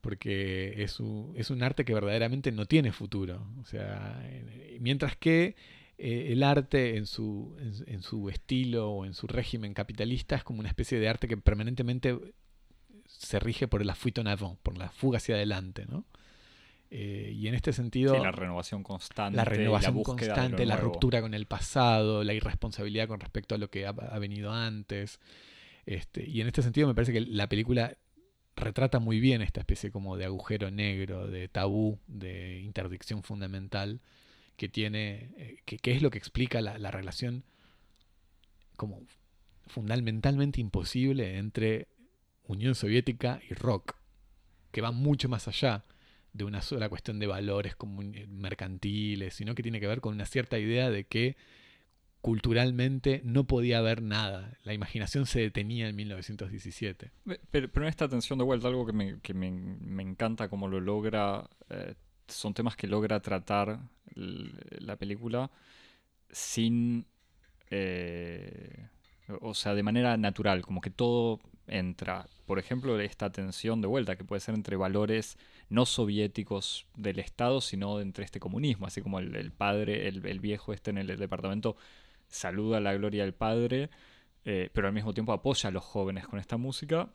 Porque 0.00 0.82
es 0.82 1.00
un, 1.00 1.32
es 1.36 1.50
un 1.50 1.62
arte 1.62 1.84
que 1.84 1.94
verdaderamente 1.94 2.52
no 2.52 2.66
tiene 2.66 2.92
futuro. 2.92 3.46
O 3.60 3.64
sea, 3.64 4.22
mientras 4.78 5.16
que 5.16 5.56
eh, 5.96 6.32
el 6.32 6.42
arte 6.42 6.96
en 6.96 7.06
su, 7.06 7.56
en, 7.86 8.02
su 8.02 8.28
estilo 8.28 8.90
o 8.90 9.04
en 9.06 9.14
su 9.14 9.26
régimen 9.26 9.74
capitalista 9.74 10.34
es 10.36 10.42
como 10.42 10.60
una 10.60 10.68
especie 10.68 10.98
de 10.98 11.08
arte 11.08 11.28
que 11.28 11.36
permanentemente 11.36 12.18
se 13.06 13.38
rige 13.38 13.68
por 13.68 13.84
la 13.84 13.94
fuite 13.94 14.20
en 14.20 14.26
avant, 14.26 14.58
por 14.60 14.76
la 14.76 14.90
fuga 14.90 15.18
hacia 15.18 15.36
adelante, 15.36 15.86
¿no? 15.86 16.04
Eh, 16.96 17.32
y 17.34 17.48
en 17.48 17.56
este 17.56 17.72
sentido... 17.72 18.16
la 18.22 18.30
renovación 18.30 18.84
constante. 18.84 19.36
La 19.36 19.44
renovación 19.44 20.00
constante, 20.04 20.64
la 20.64 20.76
ruptura 20.76 21.20
con 21.20 21.34
el 21.34 21.44
pasado, 21.44 22.22
la 22.22 22.34
irresponsabilidad 22.34 23.08
con 23.08 23.18
respecto 23.18 23.56
a 23.56 23.58
lo 23.58 23.68
que 23.68 23.84
ha, 23.84 23.92
venido 24.20 24.52
antes. 24.52 25.18
Este, 25.86 26.24
y 26.24 26.40
en 26.40 26.46
este 26.46 26.62
sentido 26.62 26.86
me 26.86 26.94
parece 26.94 27.12
que 27.12 27.22
la 27.22 27.48
película 27.48 27.96
retrata 28.54 29.00
muy 29.00 29.18
bien 29.18 29.42
esta 29.42 29.58
especie 29.58 29.90
como 29.90 30.16
de 30.16 30.26
agujero 30.26 30.70
negro, 30.70 31.26
de 31.26 31.48
tabú, 31.48 31.98
de 32.06 32.60
interdicción 32.60 33.24
fundamental 33.24 34.00
que 34.56 34.68
tiene, 34.68 35.32
eh, 35.36 35.56
que, 35.64 35.90
es 35.90 36.00
lo 36.00 36.12
que 36.12 36.18
explica 36.18 36.60
la, 36.60 36.78
la 36.78 36.92
relación 36.92 37.42
como 38.76 39.02
fundamentalmente 39.66 40.60
imposible 40.60 41.38
entre 41.38 41.88
Unión 42.46 42.76
Soviética 42.76 43.40
y 43.50 43.54
rock, 43.54 43.96
que 44.70 44.80
va 44.80 44.92
mucho 44.92 45.28
más 45.28 45.48
allá 45.48 45.84
de 46.34 46.44
una 46.44 46.60
sola 46.60 46.88
cuestión 46.88 47.18
de 47.18 47.26
valores 47.26 47.76
mercantiles, 48.28 49.34
sino 49.34 49.54
que 49.54 49.62
tiene 49.62 49.80
que 49.80 49.86
ver 49.86 50.00
con 50.00 50.12
una 50.12 50.26
cierta 50.26 50.58
idea 50.58 50.90
de 50.90 51.04
que 51.04 51.36
culturalmente 52.20 53.22
no 53.24 53.44
podía 53.44 53.78
haber 53.78 54.02
nada. 54.02 54.58
La 54.64 54.74
imaginación 54.74 55.26
se 55.26 55.40
detenía 55.40 55.88
en 55.88 55.94
1917. 55.94 57.12
Pero, 57.50 57.70
en 57.74 57.84
esta 57.84 58.06
atención 58.06 58.38
de 58.38 58.44
vuelta, 58.44 58.66
algo 58.68 58.84
que 58.84 58.92
me, 58.92 59.20
que 59.20 59.32
me, 59.32 59.50
me 59.52 60.02
encanta 60.02 60.48
como 60.48 60.66
lo 60.66 60.80
logra, 60.80 61.48
eh, 61.70 61.94
son 62.26 62.52
temas 62.52 62.76
que 62.76 62.88
logra 62.88 63.20
tratar 63.20 63.80
la 64.14 64.96
película 64.96 65.50
sin... 66.30 67.06
Eh, 67.70 68.88
o 69.40 69.54
sea, 69.54 69.74
de 69.74 69.82
manera 69.82 70.16
natural, 70.16 70.62
como 70.62 70.80
que 70.80 70.90
todo 70.90 71.40
entra. 71.66 72.26
Por 72.46 72.58
ejemplo, 72.58 72.98
esta 73.00 73.32
tensión 73.32 73.80
de 73.80 73.88
vuelta 73.88 74.16
que 74.16 74.24
puede 74.24 74.40
ser 74.40 74.54
entre 74.54 74.76
valores 74.76 75.38
no 75.68 75.86
soviéticos 75.86 76.86
del 76.96 77.18
Estado, 77.18 77.60
sino 77.60 78.00
entre 78.00 78.24
este 78.24 78.40
comunismo, 78.40 78.86
así 78.86 79.00
como 79.00 79.18
el, 79.18 79.52
padre, 79.52 80.08
el, 80.08 80.40
viejo 80.40 80.72
este 80.72 80.90
en 80.90 80.98
el 80.98 81.06
departamento 81.18 81.76
saluda 82.28 82.80
la 82.80 82.94
gloria 82.94 83.22
del 83.22 83.34
padre, 83.34 83.90
eh, 84.44 84.70
pero 84.72 84.88
al 84.88 84.92
mismo 84.92 85.14
tiempo 85.14 85.32
apoya 85.32 85.68
a 85.68 85.72
los 85.72 85.84
jóvenes 85.84 86.26
con 86.26 86.38
esta 86.38 86.56
música 86.56 87.08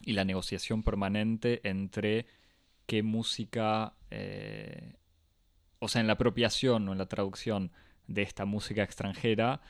y 0.00 0.12
la 0.12 0.24
negociación 0.24 0.82
permanente 0.82 1.60
entre 1.68 2.26
qué 2.86 3.02
música, 3.02 3.94
eh, 4.10 4.94
o 5.78 5.88
sea, 5.88 6.00
en 6.00 6.06
la 6.06 6.14
apropiación 6.14 6.88
o 6.88 6.92
en 6.92 6.98
la 6.98 7.06
traducción 7.06 7.72
de 8.06 8.22
esta 8.22 8.44
música 8.44 8.82
extranjera, 8.82 9.60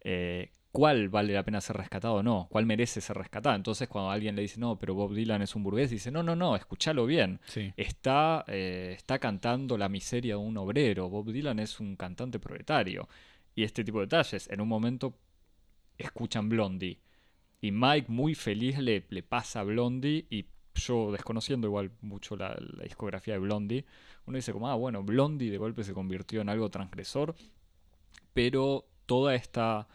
eh, 0.00 0.52
cuál 0.76 1.08
vale 1.08 1.32
la 1.32 1.42
pena 1.42 1.62
ser 1.62 1.78
rescatado 1.78 2.16
o 2.16 2.22
no, 2.22 2.48
cuál 2.50 2.66
merece 2.66 3.00
ser 3.00 3.16
rescatado. 3.16 3.56
Entonces, 3.56 3.88
cuando 3.88 4.10
alguien 4.10 4.36
le 4.36 4.42
dice, 4.42 4.60
no, 4.60 4.78
pero 4.78 4.94
Bob 4.94 5.14
Dylan 5.14 5.40
es 5.40 5.56
un 5.56 5.62
burgués, 5.62 5.88
dice, 5.88 6.10
no, 6.10 6.22
no, 6.22 6.36
no, 6.36 6.54
escúchalo 6.54 7.06
bien. 7.06 7.40
Está, 7.78 8.44
eh, 8.46 8.92
está 8.94 9.18
cantando 9.18 9.78
la 9.78 9.88
miseria 9.88 10.34
de 10.34 10.40
un 10.40 10.54
obrero. 10.58 11.08
Bob 11.08 11.32
Dylan 11.32 11.60
es 11.60 11.80
un 11.80 11.96
cantante 11.96 12.38
proletario. 12.38 13.08
Y 13.54 13.62
este 13.62 13.84
tipo 13.84 14.00
de 14.00 14.04
detalles, 14.04 14.50
en 14.50 14.60
un 14.60 14.68
momento 14.68 15.14
escuchan 15.96 16.50
Blondie. 16.50 17.00
Y 17.62 17.72
Mike 17.72 18.12
muy 18.12 18.34
feliz 18.34 18.78
le, 18.78 19.06
le 19.08 19.22
pasa 19.22 19.60
a 19.60 19.62
Blondie 19.62 20.26
y 20.28 20.44
yo 20.74 21.10
desconociendo 21.10 21.68
igual 21.68 21.90
mucho 22.02 22.36
la, 22.36 22.54
la, 22.58 22.84
discografía 22.84 23.32
de 23.32 23.40
Blondie, 23.40 23.86
uno 24.26 24.36
dice 24.36 24.52
como, 24.52 24.68
ah, 24.68 24.74
bueno, 24.74 25.02
Blondie 25.02 25.50
de 25.50 25.56
golpe 25.56 25.84
se 25.84 25.94
convirtió 25.94 26.42
en 26.42 26.50
algo 26.50 26.68
transgresor, 26.68 27.34
pero 28.34 28.84
toda 29.06 29.34
esta 29.34 29.88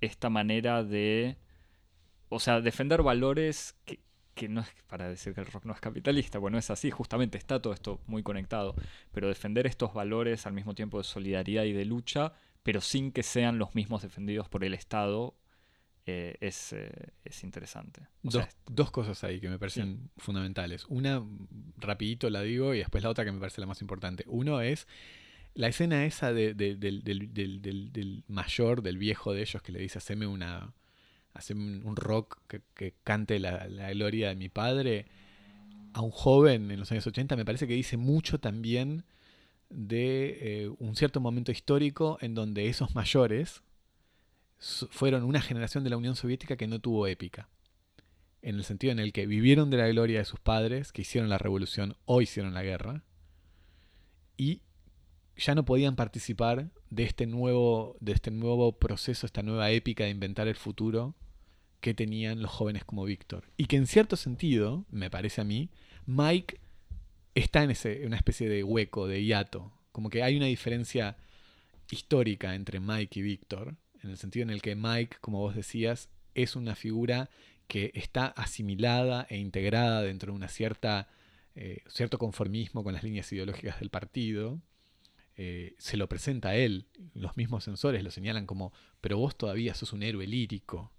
esta 0.00 0.30
manera 0.30 0.84
de, 0.84 1.36
o 2.28 2.40
sea, 2.40 2.60
defender 2.60 3.02
valores 3.02 3.76
que, 3.84 4.00
no 4.48 4.62
es 4.62 4.68
para 4.86 5.08
decir 5.08 5.34
que 5.34 5.40
el 5.40 5.46
rock 5.46 5.66
no 5.66 5.74
es 5.74 5.80
capitalista, 5.80 6.38
bueno, 6.38 6.56
es 6.56 6.70
así, 6.70 6.90
justamente 6.90 7.36
está 7.36 7.60
todo 7.60 7.74
esto 7.74 8.00
muy 8.06 8.22
conectado, 8.22 8.74
pero 9.12 9.28
defender 9.28 9.66
estos 9.66 9.92
valores 9.92 10.46
al 10.46 10.54
mismo 10.54 10.74
tiempo 10.74 10.96
de 10.98 11.04
solidaridad 11.04 11.64
y 11.64 11.72
de 11.72 11.84
lucha, 11.84 12.32
pero 12.62 12.80
sin 12.80 13.12
que 13.12 13.22
sean 13.22 13.58
los 13.58 13.74
mismos 13.74 14.02
defendidos 14.02 14.48
por 14.48 14.64
el 14.64 14.72
Estado, 14.72 15.34
eh, 16.06 16.36
es, 16.40 16.72
eh, 16.72 16.90
es, 17.24 17.44
interesante. 17.44 18.08
dos, 18.22 18.90
cosas 18.90 19.22
ahí 19.22 19.40
que 19.40 19.48
me 19.48 19.58
parecen 19.58 20.10
fundamentales. 20.16 20.86
Una, 20.88 21.22
rapidito 21.76 22.30
la 22.30 22.40
digo, 22.42 22.74
y 22.74 22.78
después 22.78 23.04
la 23.04 23.10
otra 23.10 23.24
que 23.24 23.32
me 23.32 23.38
parece 23.38 23.60
la 23.60 23.66
más 23.66 23.82
importante. 23.82 24.24
Uno 24.26 24.60
es 24.60 24.88
la 25.54 25.68
escena 25.68 26.04
esa 26.06 26.32
del, 26.32 26.56
del, 26.56 28.24
mayor, 28.28 28.82
del 28.82 28.98
viejo 28.98 29.32
de 29.32 29.42
ellos, 29.42 29.62
que 29.62 29.72
le 29.72 29.80
dice. 29.80 29.98
Haceme 29.98 30.26
un 30.26 31.96
rock 31.96 32.38
que, 32.74 32.94
cante 33.04 33.38
la, 33.38 33.66
gloria 33.92 34.28
de 34.28 34.36
mi 34.36 34.48
padre. 34.48 35.06
A 35.92 36.02
un 36.02 36.10
joven 36.10 36.70
en 36.70 36.78
los 36.78 36.92
años 36.92 37.06
80 37.06 37.34
me 37.34 37.44
parece 37.44 37.66
que 37.66 37.74
dice 37.74 37.96
mucho 37.96 38.38
también 38.38 39.04
de 39.70 40.38
eh, 40.40 40.70
un 40.78 40.94
cierto 40.94 41.20
momento 41.20 41.50
histórico 41.50 42.16
en 42.20 42.34
donde 42.34 42.68
esos 42.68 42.94
mayores 42.94 43.62
fueron 44.90 45.24
una 45.24 45.40
generación 45.40 45.82
de 45.82 45.90
la 45.90 45.96
Unión 45.96 46.14
Soviética 46.14 46.56
que 46.56 46.68
no 46.68 46.78
tuvo 46.78 47.06
épica. 47.06 47.48
En 48.42 48.56
el 48.56 48.64
sentido 48.64 48.92
en 48.92 49.00
el 49.00 49.12
que 49.12 49.26
vivieron 49.26 49.70
de 49.70 49.78
la 49.78 49.88
gloria 49.88 50.20
de 50.20 50.24
sus 50.24 50.38
padres, 50.38 50.92
que 50.92 51.02
hicieron 51.02 51.28
la 51.28 51.38
revolución 51.38 51.96
o 52.04 52.22
hicieron 52.22 52.54
la 52.54 52.62
guerra, 52.62 53.02
y 54.36 54.62
ya 55.36 55.54
no 55.54 55.64
podían 55.64 55.96
participar 55.96 56.70
de 56.90 57.04
este 57.04 57.26
nuevo, 57.26 57.96
de 58.00 58.12
este 58.12 58.30
nuevo 58.30 58.78
proceso, 58.78 59.26
esta 59.26 59.42
nueva 59.42 59.70
épica 59.70 60.04
de 60.04 60.10
inventar 60.10 60.48
el 60.48 60.56
futuro 60.56 61.14
que 61.80 61.94
tenían 61.94 62.42
los 62.42 62.50
jóvenes 62.50 62.84
como 62.84 63.04
Víctor. 63.04 63.44
Y 63.56 63.66
que 63.66 63.76
en 63.76 63.86
cierto 63.86 64.16
sentido, 64.16 64.84
me 64.90 65.10
parece 65.10 65.40
a 65.40 65.44
mí, 65.44 65.70
Mike 66.06 66.60
está 67.34 67.62
en 67.62 67.70
ese, 67.70 68.06
una 68.06 68.16
especie 68.16 68.48
de 68.48 68.62
hueco, 68.62 69.06
de 69.06 69.24
hiato. 69.24 69.72
Como 69.92 70.10
que 70.10 70.22
hay 70.22 70.36
una 70.36 70.46
diferencia 70.46 71.16
histórica 71.90 72.54
entre 72.54 72.80
Mike 72.80 73.20
y 73.20 73.22
Víctor, 73.22 73.76
en 74.02 74.10
el 74.10 74.18
sentido 74.18 74.44
en 74.44 74.50
el 74.50 74.62
que 74.62 74.76
Mike, 74.76 75.16
como 75.20 75.38
vos 75.38 75.54
decías, 75.54 76.10
es 76.34 76.54
una 76.54 76.74
figura 76.74 77.30
que 77.66 77.92
está 77.94 78.26
asimilada 78.26 79.26
e 79.30 79.38
integrada 79.38 80.02
dentro 80.02 80.32
de 80.32 80.36
una 80.36 80.48
cierta 80.48 81.08
eh, 81.56 81.82
cierto 81.88 82.18
conformismo 82.18 82.84
con 82.84 82.94
las 82.94 83.02
líneas 83.02 83.30
ideológicas 83.32 83.80
del 83.80 83.90
partido, 83.90 84.60
eh, 85.42 85.74
se 85.78 85.96
lo 85.96 86.06
presenta 86.06 86.50
a 86.50 86.54
él. 86.54 86.84
Los 87.14 87.38
mismos 87.38 87.64
sensores 87.64 88.04
lo 88.04 88.10
señalan 88.10 88.44
como, 88.44 88.74
pero 89.00 89.16
vos 89.16 89.38
todavía 89.38 89.74
sos 89.74 89.94
un 89.94 90.02
héroe 90.02 90.26
lírico, 90.26 90.92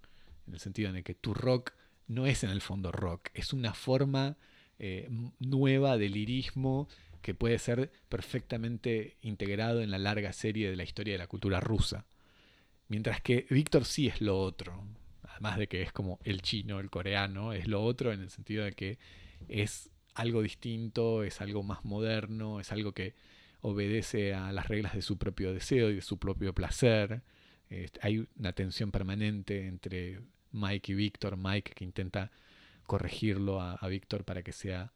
en 0.48 0.54
el 0.54 0.58
sentido 0.58 0.90
en 0.90 0.96
el 0.96 1.04
que 1.04 1.14
tu 1.14 1.32
rock 1.32 1.74
no 2.08 2.26
es 2.26 2.42
en 2.42 2.50
el 2.50 2.60
fondo 2.60 2.90
rock, 2.90 3.28
es 3.34 3.52
una 3.52 3.72
forma 3.72 4.36
eh, 4.80 5.08
nueva 5.38 5.96
de 5.96 6.08
lirismo 6.08 6.88
que 7.20 7.34
puede 7.34 7.56
ser 7.60 7.92
perfectamente 8.08 9.16
integrado 9.22 9.80
en 9.80 9.92
la 9.92 9.98
larga 9.98 10.32
serie 10.32 10.68
de 10.68 10.76
la 10.76 10.82
historia 10.82 11.14
de 11.14 11.18
la 11.18 11.28
cultura 11.28 11.60
rusa. 11.60 12.04
Mientras 12.88 13.20
que 13.20 13.46
Víctor 13.48 13.84
sí 13.84 14.08
es 14.08 14.20
lo 14.20 14.40
otro, 14.40 14.84
además 15.22 15.56
de 15.56 15.68
que 15.68 15.82
es 15.82 15.92
como 15.92 16.18
el 16.24 16.42
chino, 16.42 16.80
el 16.80 16.90
coreano, 16.90 17.52
es 17.52 17.68
lo 17.68 17.84
otro 17.84 18.12
en 18.12 18.20
el 18.20 18.30
sentido 18.30 18.64
de 18.64 18.72
que 18.72 18.98
es 19.46 19.88
algo 20.14 20.42
distinto, 20.42 21.22
es 21.22 21.40
algo 21.40 21.62
más 21.62 21.84
moderno, 21.84 22.58
es 22.58 22.72
algo 22.72 22.90
que 22.90 23.14
obedece 23.62 24.34
a 24.34 24.52
las 24.52 24.68
reglas 24.68 24.94
de 24.94 25.02
su 25.02 25.16
propio 25.18 25.52
deseo 25.52 25.90
y 25.90 25.96
de 25.96 26.02
su 26.02 26.18
propio 26.18 26.52
placer. 26.52 27.22
hay 28.00 28.26
una 28.36 28.52
tensión 28.52 28.90
permanente 28.90 29.66
entre 29.66 30.20
Mike 30.52 30.92
y 30.92 30.94
Víctor, 30.94 31.36
Mike 31.36 31.72
que 31.74 31.84
intenta 31.84 32.30
corregirlo 32.84 33.60
a, 33.60 33.78
Víctor 33.88 34.24
para 34.24 34.42
que 34.42 34.52
sea 34.52 34.92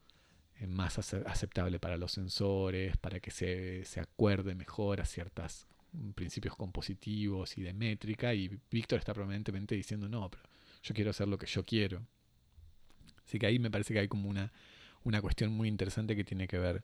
eh, 0.61 0.67
más 0.67 0.99
aceptable 0.99 1.79
para 1.79 1.97
los 1.97 2.13
sensores, 2.13 2.97
para 2.99 3.21
que 3.21 3.31
se, 3.31 3.85
se 3.85 4.01
acuerde 4.01 4.55
mejor 4.55 5.01
a 5.01 5.07
ciertos 5.07 5.67
mm, 5.93 6.11
principios 6.11 6.57
compositivos 6.57 7.57
y 7.57 7.63
de 7.63 7.73
métrica, 7.73 8.35
y 8.35 8.61
Víctor 8.71 8.99
está 8.99 9.15
permanentemente 9.15 9.75
diciendo, 9.75 10.09
no, 10.09 10.31
pero 10.31 10.43
yo 10.83 10.95
quiero 10.95 11.11
hacer 11.11 11.29
lo 11.29 11.39
que 11.39 11.47
yo 11.47 11.65
quiero. 11.65 12.07
Así 13.25 13.39
que 13.39 13.47
ahí 13.47 13.59
me 13.59 13.71
parece 13.71 13.95
que 13.95 14.01
hay 14.01 14.09
como 14.09 14.29
una 14.29 14.53
una 15.07 15.23
cuestión 15.23 15.53
muy 15.53 15.69
interesante 15.69 16.17
que 16.17 16.25
tiene 16.25 16.49
que 16.49 16.59
ver 16.59 16.83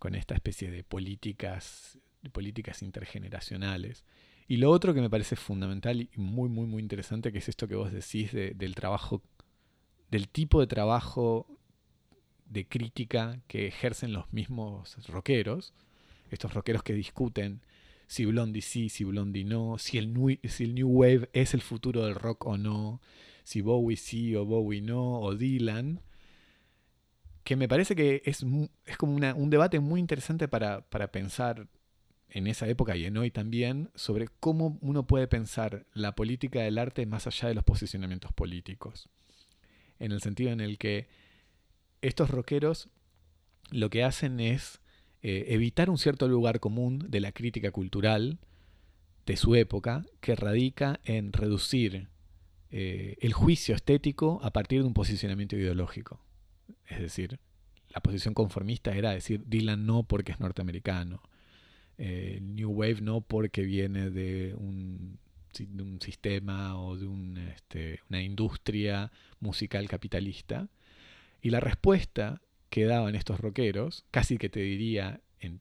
con 0.00 0.16
esta 0.16 0.34
especie 0.34 0.70
de 0.72 0.82
políticas, 0.82 1.98
de 2.22 2.30
políticas 2.30 2.82
intergeneracionales. 2.82 4.04
Y 4.48 4.56
lo 4.56 4.70
otro 4.70 4.94
que 4.94 5.00
me 5.00 5.10
parece 5.10 5.36
fundamental 5.36 6.00
y 6.00 6.10
muy, 6.16 6.48
muy, 6.48 6.66
muy 6.66 6.82
interesante, 6.82 7.30
que 7.30 7.38
es 7.38 7.48
esto 7.48 7.68
que 7.68 7.76
vos 7.76 7.92
decís 7.92 8.32
del 8.32 8.74
trabajo, 8.74 9.22
del 10.10 10.28
tipo 10.28 10.58
de 10.58 10.66
trabajo 10.66 11.46
de 12.46 12.66
crítica 12.66 13.40
que 13.46 13.68
ejercen 13.68 14.12
los 14.12 14.32
mismos 14.32 14.96
rockeros, 15.06 15.72
estos 16.30 16.54
rockeros 16.54 16.82
que 16.82 16.94
discuten 16.94 17.60
si 18.06 18.24
Blondie 18.24 18.62
sí, 18.62 18.88
si 18.88 19.04
Blondie 19.04 19.44
no, 19.44 19.76
si 19.78 19.98
el, 19.98 20.12
new, 20.12 20.36
si 20.48 20.64
el 20.64 20.74
New 20.74 20.88
Wave 20.88 21.28
es 21.32 21.54
el 21.54 21.60
futuro 21.60 22.06
del 22.06 22.16
rock 22.16 22.46
o 22.46 22.56
no, 22.56 23.00
si 23.44 23.60
Bowie 23.60 23.96
sí 23.96 24.34
o 24.34 24.44
Bowie 24.46 24.80
no, 24.80 25.20
o 25.20 25.36
Dylan, 25.36 26.00
que 27.44 27.56
me 27.56 27.68
parece 27.68 27.96
que 27.96 28.22
es, 28.24 28.44
es 28.86 28.96
como 28.96 29.14
un 29.14 29.50
debate 29.50 29.80
muy 29.80 30.00
interesante 30.00 30.48
para, 30.48 30.82
pensar 31.10 31.66
en 32.28 32.46
esa 32.46 32.68
época 32.68 32.96
y 32.96 33.06
en 33.06 33.16
hoy 33.16 33.30
también 33.30 33.90
sobre 33.94 34.28
cómo 34.28 34.78
uno 34.82 35.06
puede 35.06 35.26
pensar 35.26 35.86
la 35.92 36.14
política 36.14 36.60
del 36.60 36.78
arte 36.78 37.06
más 37.06 37.26
allá 37.26 37.48
de 37.48 37.54
los 37.54 37.64
posicionamientos 37.64 38.32
políticos. 38.32 39.08
En 39.98 40.12
el 40.12 40.20
sentido 40.20 40.50
en 40.50 40.60
el 40.60 40.78
que 40.78 41.08
estos 42.02 42.30
rockeros 42.30 42.88
lo 43.70 43.90
que 43.90 44.04
hacen 44.04 44.40
es 44.40 44.80
eh, 45.22 45.46
evitar 45.48 45.90
un 45.90 45.98
cierto 45.98 46.28
lugar 46.28 46.60
común 46.60 47.06
de 47.08 47.20
la 47.20 47.32
crítica 47.32 47.70
cultural 47.72 48.38
de 49.26 49.36
su 49.36 49.54
época 49.54 50.06
que 50.20 50.34
radica 50.34 51.00
en 51.04 51.32
reducir 51.32 52.08
eh, 52.70 53.16
el 53.20 53.32
juicio 53.32 53.74
estético 53.74 54.40
a 54.42 54.52
partir 54.52 54.80
de 54.80 54.86
un 54.86 54.94
posicionamiento 54.94 55.56
ideológico. 55.56 56.20
Es 56.90 57.00
decir, 57.00 57.38
la 57.88 58.00
posición 58.00 58.34
conformista 58.34 58.94
era 58.94 59.10
decir 59.12 59.44
Dylan 59.46 59.86
no 59.86 60.02
porque 60.02 60.32
es 60.32 60.40
norteamericano, 60.40 61.22
eh, 61.98 62.40
New 62.42 62.70
Wave 62.70 63.00
no 63.00 63.20
porque 63.20 63.62
viene 63.62 64.10
de 64.10 64.54
un, 64.54 65.18
sistema 66.00 66.80
o 66.80 66.96
de 66.96 67.50
este, 67.50 68.00
una 68.08 68.22
industria 68.22 69.10
musical 69.40 69.88
capitalista. 69.88 70.68
Y 71.42 71.50
la 71.50 71.60
respuesta 71.60 72.40
que 72.70 72.84
daban 72.84 73.16
estos 73.16 73.40
rockeros, 73.40 74.04
casi 74.10 74.38
que 74.38 74.48
te 74.48 74.60
diría 74.60 75.20
en 75.40 75.60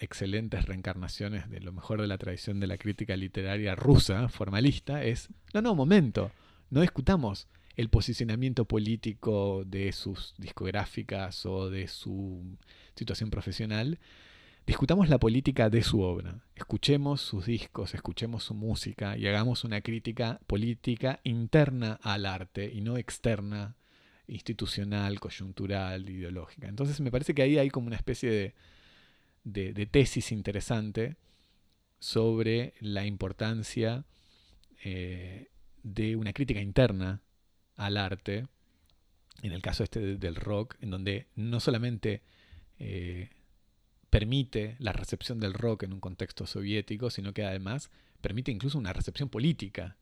excelentes 0.00 0.66
reencarnaciones 0.66 1.48
de 1.48 1.60
lo 1.60 1.72
mejor 1.72 2.00
de 2.00 2.08
la 2.08 2.18
tradición 2.18 2.60
de 2.60 2.66
la 2.66 2.78
crítica 2.78 3.16
literaria 3.16 3.74
rusa, 3.74 4.28
formalista, 4.28 5.04
es, 5.04 5.28
no, 5.54 5.62
no, 5.62 5.74
momento, 5.74 6.32
no 6.70 6.80
discutamos 6.80 7.46
el 7.78 7.90
posicionamiento 7.90 8.64
político 8.64 9.62
de 9.64 9.92
sus 9.92 10.34
discográficas 10.36 11.46
o 11.46 11.70
de 11.70 11.86
su 11.86 12.42
situación 12.96 13.30
profesional, 13.30 14.00
discutamos 14.66 15.08
la 15.08 15.20
política 15.20 15.70
de 15.70 15.84
su 15.84 16.00
obra. 16.00 16.44
Escuchemos 16.56 17.20
sus 17.20 17.46
discos, 17.46 17.94
escuchemos 17.94 18.42
su 18.42 18.54
música 18.54 19.16
y 19.16 19.28
hagamos 19.28 19.62
una 19.62 19.80
crítica 19.80 20.40
política 20.48 21.20
interna 21.22 22.00
al 22.02 22.26
arte 22.26 22.68
y 22.68 22.80
no 22.80 22.98
externa, 22.98 23.76
institucional, 24.26 25.20
coyuntural, 25.20 26.10
ideológica. 26.10 26.66
Entonces 26.66 27.00
me 27.00 27.12
parece 27.12 27.32
que 27.32 27.42
ahí 27.42 27.58
hay 27.58 27.70
como 27.70 27.86
una 27.86 27.96
especie 27.96 28.54
de, 29.44 29.86
tesis 29.86 30.32
interesante 30.32 31.14
sobre 32.00 32.74
la 32.80 33.06
importancia 33.06 34.04
eh, 34.82 35.46
de 35.84 36.16
una 36.16 36.32
crítica 36.32 36.60
interna 36.60 37.22
al 37.78 37.96
arte, 37.96 38.46
en 39.40 39.52
el 39.52 39.62
caso 39.62 39.84
este 39.84 40.18
del 40.18 40.34
rock, 40.34 40.76
en 40.80 40.90
donde 40.90 41.28
no 41.36 41.60
solamente 41.60 42.22
eh, 42.78 43.30
permite 44.10 44.76
la 44.80 44.92
recepción 44.92 45.40
del 45.40 45.54
rock 45.54 45.84
en 45.84 45.94
un 45.94 46.00
contexto 46.00 46.46
soviético, 46.46 47.08
sino 47.08 47.32
que 47.32 47.44
además 47.44 47.90
permite 48.20 48.50
incluso 48.50 48.78
una 48.78 48.92
recepción 48.92 49.30
política, 49.30 49.96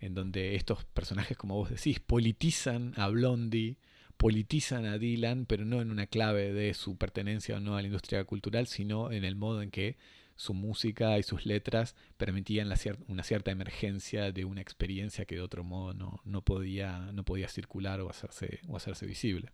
en 0.00 0.14
donde 0.14 0.54
estos 0.54 0.84
personajes, 0.84 1.36
como 1.36 1.56
vos 1.56 1.70
decís, 1.70 1.98
politizan 1.98 2.92
a 2.96 3.08
Blondie, 3.08 3.78
politizan 4.16 4.84
a 4.84 4.98
Dylan, 4.98 5.46
pero 5.46 5.64
no 5.64 5.80
en 5.80 5.90
una 5.90 6.06
clave 6.06 6.52
de 6.52 6.74
su 6.74 6.96
pertenencia 6.96 7.56
o 7.56 7.60
no 7.60 7.76
a 7.76 7.80
la 7.80 7.86
industria 7.86 8.22
cultural, 8.24 8.66
sino 8.66 9.10
en 9.10 9.24
el 9.24 9.34
modo 9.34 9.62
en 9.62 9.70
que 9.70 9.96
su 10.36 10.54
música 10.54 11.18
y 11.18 11.22
sus 11.22 11.46
letras 11.46 11.94
permitían 12.16 12.72
una 13.08 13.22
cierta 13.22 13.50
emergencia 13.50 14.32
de 14.32 14.44
una 14.44 14.60
experiencia 14.60 15.24
que 15.24 15.36
de 15.36 15.40
otro 15.40 15.64
modo 15.64 16.20
no, 16.24 16.42
podía, 16.42 17.10
no 17.12 17.24
podía 17.24 17.48
circular 17.48 18.00
o 18.00 18.10
hacerse, 18.10 18.60
o 18.68 18.76
hacerse 18.76 19.06
visible. 19.06 19.50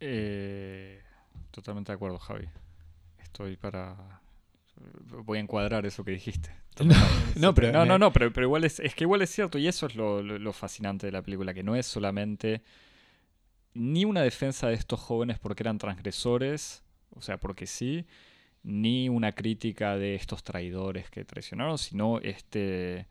Eh, 0.00 1.02
totalmente 1.50 1.92
de 1.92 1.96
acuerdo, 1.96 2.18
Javi. 2.18 2.48
Estoy 3.22 3.56
para... 3.56 4.20
Voy 5.24 5.38
a 5.38 5.40
encuadrar 5.40 5.86
eso 5.86 6.04
que 6.04 6.12
dijiste. 6.12 6.50
No, 7.36 7.52
pero, 7.52 7.72
no, 7.72 7.84
no, 7.84 7.98
no, 7.98 8.12
pero, 8.12 8.32
pero, 8.32 8.46
igual 8.46 8.62
es, 8.62 8.78
es 8.78 8.94
que 8.94 9.04
igual 9.04 9.20
es 9.22 9.30
cierto 9.30 9.58
y 9.58 9.66
eso 9.66 9.86
es 9.86 9.96
lo, 9.96 10.22
lo 10.22 10.52
fascinante 10.52 11.06
de 11.06 11.12
la 11.12 11.20
película, 11.20 11.52
que 11.52 11.64
no 11.64 11.74
es 11.74 11.84
solamente 11.84 12.62
ni 13.74 14.04
una 14.04 14.22
defensa 14.22 14.68
de 14.68 14.74
estos 14.74 15.00
jóvenes 15.00 15.40
porque 15.40 15.64
eran 15.64 15.78
transgresores, 15.78 16.83
o 17.16 17.22
sea, 17.22 17.38
porque 17.38 17.66
sí, 17.66 18.06
ni 18.62 19.08
una 19.08 19.32
crítica 19.32 19.96
de 19.96 20.14
estos 20.14 20.42
traidores 20.42 21.10
que 21.10 21.24
traicionaron, 21.24 21.78
sino 21.78 22.18
este 22.20 23.06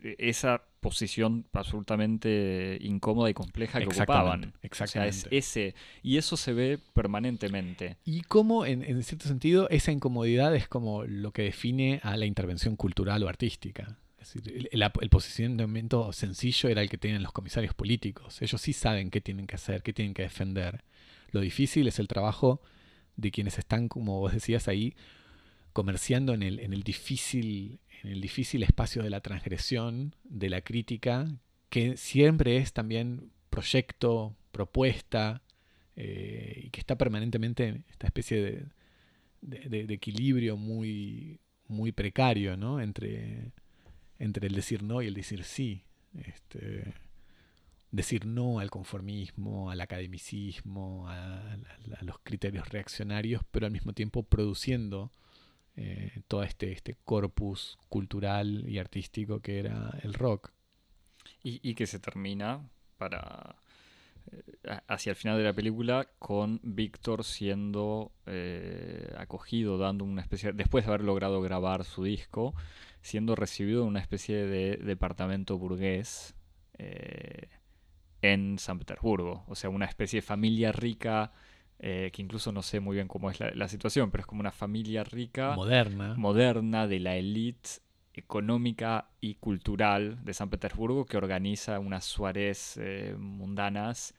esa 0.00 0.62
posición 0.80 1.46
absolutamente 1.52 2.78
incómoda 2.80 3.30
y 3.30 3.34
compleja 3.34 3.80
que 3.80 3.86
ocupaban. 3.86 4.54
Exactamente. 4.62 5.18
O 5.18 5.20
sea, 5.20 5.28
es 5.30 5.46
ese, 5.48 5.74
y 6.02 6.18
eso 6.18 6.36
se 6.36 6.52
ve 6.52 6.78
permanentemente. 6.94 7.96
Y 8.04 8.22
cómo, 8.22 8.64
en, 8.64 9.02
cierto 9.02 9.26
sentido, 9.26 9.68
esa 9.70 9.90
incomodidad 9.90 10.54
es 10.54 10.68
como 10.68 11.04
lo 11.04 11.32
que 11.32 11.42
define 11.42 12.00
a 12.04 12.16
la 12.16 12.26
intervención 12.26 12.76
cultural 12.76 13.22
o 13.24 13.28
artística. 13.28 13.98
Es 14.20 14.34
decir, 14.34 14.68
el, 14.70 14.82
el, 14.82 15.10
posicionamiento 15.10 16.12
sencillo 16.12 16.68
era 16.68 16.82
el 16.82 16.88
que 16.88 16.98
tenían 16.98 17.22
los 17.22 17.32
comisarios 17.32 17.74
políticos. 17.74 18.40
Ellos 18.40 18.60
sí 18.60 18.72
saben 18.72 19.10
qué 19.10 19.20
tienen 19.20 19.46
que 19.46 19.56
hacer, 19.56 19.82
qué 19.82 19.92
tienen 19.92 20.14
que 20.14 20.22
defender. 20.22 20.84
Lo 21.32 21.40
difícil 21.40 21.88
es 21.88 21.98
el 21.98 22.08
trabajo 22.08 22.60
de 23.18 23.30
quienes 23.30 23.58
están, 23.58 23.88
como 23.88 24.20
vos 24.20 24.32
decías 24.32 24.68
ahí, 24.68 24.94
comerciando 25.74 26.32
en 26.32 26.42
el, 26.42 26.60
en 26.60 26.72
el, 26.72 26.82
difícil, 26.82 27.80
en 28.02 28.12
el 28.12 28.20
difícil 28.22 28.62
espacio 28.62 29.02
de 29.02 29.10
la 29.10 29.20
transgresión, 29.20 30.14
de 30.24 30.48
la 30.48 30.62
crítica, 30.62 31.26
que 31.68 31.96
siempre 31.98 32.56
es 32.56 32.72
también 32.72 33.30
proyecto, 33.50 34.34
propuesta, 34.52 35.42
eh, 35.96 36.62
y 36.64 36.70
que 36.70 36.80
está 36.80 36.96
permanentemente 36.96 37.66
en 37.66 37.84
esta 37.90 38.06
especie 38.06 38.70
de, 39.40 39.68
de, 39.68 39.94
equilibrio 39.94 40.56
muy, 40.56 41.40
muy 41.66 41.90
precario 41.90 42.56
¿no? 42.56 42.80
entre, 42.80 43.50
entre 44.18 44.46
el 44.46 44.54
decir 44.54 44.82
no 44.82 45.02
y 45.02 45.08
el 45.08 45.14
decir 45.14 45.42
sí. 45.42 45.82
Este, 46.24 46.94
decir 47.90 48.26
no 48.26 48.58
al 48.58 48.70
conformismo, 48.70 49.70
al 49.70 49.80
academicismo, 49.80 51.08
a, 51.08 51.56
los 52.02 52.18
criterios 52.20 52.68
reaccionarios, 52.68 53.42
pero 53.50 53.66
al 53.66 53.72
mismo 53.72 53.92
tiempo 53.92 54.22
produciendo 54.22 55.10
eh, 55.76 56.22
todo 56.28 56.42
este, 56.42 56.72
este 56.72 56.96
corpus 57.04 57.78
cultural 57.88 58.68
y 58.68 58.78
artístico 58.78 59.40
que 59.40 59.58
era 59.58 59.98
el 60.02 60.14
rock. 60.14 60.50
Y, 61.42 61.74
que 61.74 61.86
se 61.86 61.98
termina 61.98 62.68
para 62.96 63.56
eh, 64.32 64.80
hacia 64.88 65.10
el 65.10 65.16
final 65.16 65.36
de 65.36 65.44
la 65.44 65.52
película 65.52 66.08
con 66.18 66.58
Víctor 66.62 67.22
siendo 67.22 68.12
eh, 68.26 69.14
acogido, 69.16 69.78
dando 69.78 70.04
una 70.04 70.22
especie, 70.22 70.52
después 70.52 70.84
de 70.84 70.90
haber 70.90 71.04
logrado 71.04 71.40
grabar 71.42 71.84
su 71.84 72.04
disco, 72.04 72.54
siendo 73.02 73.34
recibido 73.34 73.82
en 73.82 73.88
una 73.88 74.00
especie 74.00 74.36
de 74.46 74.76
departamento 74.78 75.58
burgués 75.58 76.34
en 78.22 78.58
San 78.58 78.78
Petersburgo. 78.78 79.44
O 79.48 79.54
sea, 79.54 79.70
una 79.70 79.86
especie 79.86 80.18
de 80.18 80.22
familia 80.22 80.72
rica, 80.72 81.32
eh, 81.78 82.10
que 82.12 82.22
incluso 82.22 82.52
no 82.52 82.62
sé 82.62 82.80
muy 82.80 82.96
bien 82.96 83.08
cómo 83.08 83.30
es 83.30 83.38
la, 83.40 83.68
situación, 83.68 84.10
pero 84.10 84.22
es 84.22 84.26
como 84.26 84.40
una 84.40 84.52
familia 84.52 85.04
rica. 85.04 85.54
Moderna. 85.54 86.14
Moderna 86.16 86.86
de 86.86 87.00
la 87.00 87.16
élite 87.16 87.80
económica 88.14 89.10
y 89.20 89.34
cultural 89.36 90.24
de 90.24 90.34
San 90.34 90.50
Petersburgo 90.50 91.06
que 91.06 91.16
organiza 91.16 91.78
unas 91.78 92.04
suárez 92.04 92.76
eh, 92.76 93.14
mundanas 93.16 94.14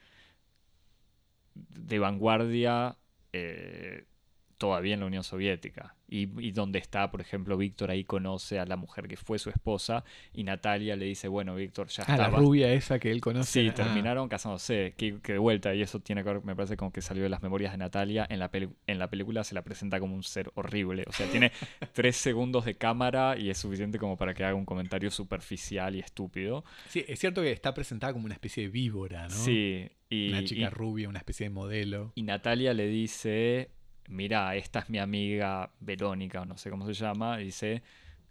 de 1.53 1.99
vanguardia 1.99 2.97
eh, 3.33 4.05
todavía 4.59 4.93
en 4.93 4.99
la 4.99 5.07
Unión 5.07 5.23
Soviética. 5.23 5.95
Y, 6.11 6.25
donde 6.51 6.79
está, 6.79 7.11
por 7.11 7.21
ejemplo, 7.21 7.55
Víctor 7.55 7.91
ahí 7.91 8.03
conoce 8.03 8.59
a 8.59 8.65
la 8.65 8.75
mujer 8.75 9.07
que 9.07 9.15
fue 9.15 9.37
su 9.37 9.51
esposa 9.51 10.03
y 10.33 10.43
Natalia 10.43 10.95
le 10.95 11.05
dice, 11.05 11.27
bueno, 11.27 11.55
Víctor, 11.55 11.87
ya 11.87 12.01
está. 12.01 12.15
Ah, 12.15 12.17
la 12.17 12.29
rubia 12.29 12.73
esa 12.73 12.97
que 12.97 13.11
él 13.11 13.21
conoce. 13.21 13.61
Sí, 13.61 13.67
ah. 13.69 13.73
terminaron 13.75 14.27
casándose, 14.27 14.95
que, 14.97 15.19
de 15.21 15.37
vuelta, 15.37 15.73
y 15.75 15.83
eso 15.83 15.99
tiene 15.99 16.23
que 16.23 16.33
ver, 16.33 16.43
me 16.43 16.55
parece 16.55 16.77
como 16.77 16.91
que 16.91 17.01
salió 17.01 17.21
de 17.23 17.29
las 17.29 17.43
memorias 17.43 17.71
de 17.73 17.77
Natalia, 17.77 18.25
en 18.27 18.39
la, 18.39 18.49
en 18.51 18.99
la 18.99 19.09
película 19.09 19.43
se 19.43 19.53
la 19.53 19.61
presenta 19.61 19.99
como 19.99 20.15
un 20.15 20.23
ser 20.23 20.51
horrible, 20.55 21.05
o 21.07 21.11
sea, 21.11 21.29
tiene 21.29 21.51
tres 21.93 22.17
segundos 22.17 22.65
de 22.65 22.75
cámara 22.75 23.37
y 23.37 23.51
es 23.51 23.59
suficiente 23.59 23.99
como 23.99 24.17
para 24.17 24.33
que 24.33 24.43
haga 24.43 24.55
un 24.55 24.65
comentario 24.65 25.11
superficial 25.11 25.95
y 25.95 25.99
estúpido. 25.99 26.65
Sí, 26.87 27.05
es 27.07 27.19
cierto 27.19 27.41
que 27.41 27.51
está 27.51 27.73
presentada 27.75 28.13
como 28.13 28.25
una 28.25 28.33
especie 28.33 28.63
de 28.63 28.69
víbora, 28.69 29.23
¿no? 29.23 29.29
Sí. 29.29 29.89
Y, 30.09 30.29
una 30.29 30.43
chica 30.43 30.69
rubia, 30.71 31.07
una 31.07 31.19
especie 31.19 31.45
de 31.45 31.49
modelo. 31.51 32.13
Y 32.15 32.23
Natalia 32.23 32.73
le 32.73 32.87
dice, 32.87 33.69
mira, 34.09 34.55
esta 34.55 34.79
es 34.79 34.89
mi 34.89 34.99
amiga 34.99 35.71
Verónica, 35.79 36.41
o 36.41 36.45
no 36.45 36.57
sé 36.57 36.69
cómo 36.69 36.85
se 36.85 36.93
llama, 36.93 37.37
dice, 37.37 37.83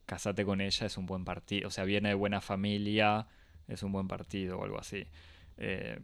casate 0.06 0.44
con 0.44 0.60
ella, 0.60 0.86
es 0.86 0.98
un 0.98 1.06
buen 1.06 1.24
partido, 1.24 1.68
o 1.68 1.70
sea, 1.70 1.84
viene 1.84 2.10
de 2.10 2.14
buena 2.14 2.40
familia, 2.40 3.26
es 3.68 3.82
un 3.82 3.92
buen 3.92 4.08
partido 4.08 4.58
o 4.58 4.64
algo 4.64 4.78
así. 4.78 5.06
Eh, 5.56 6.00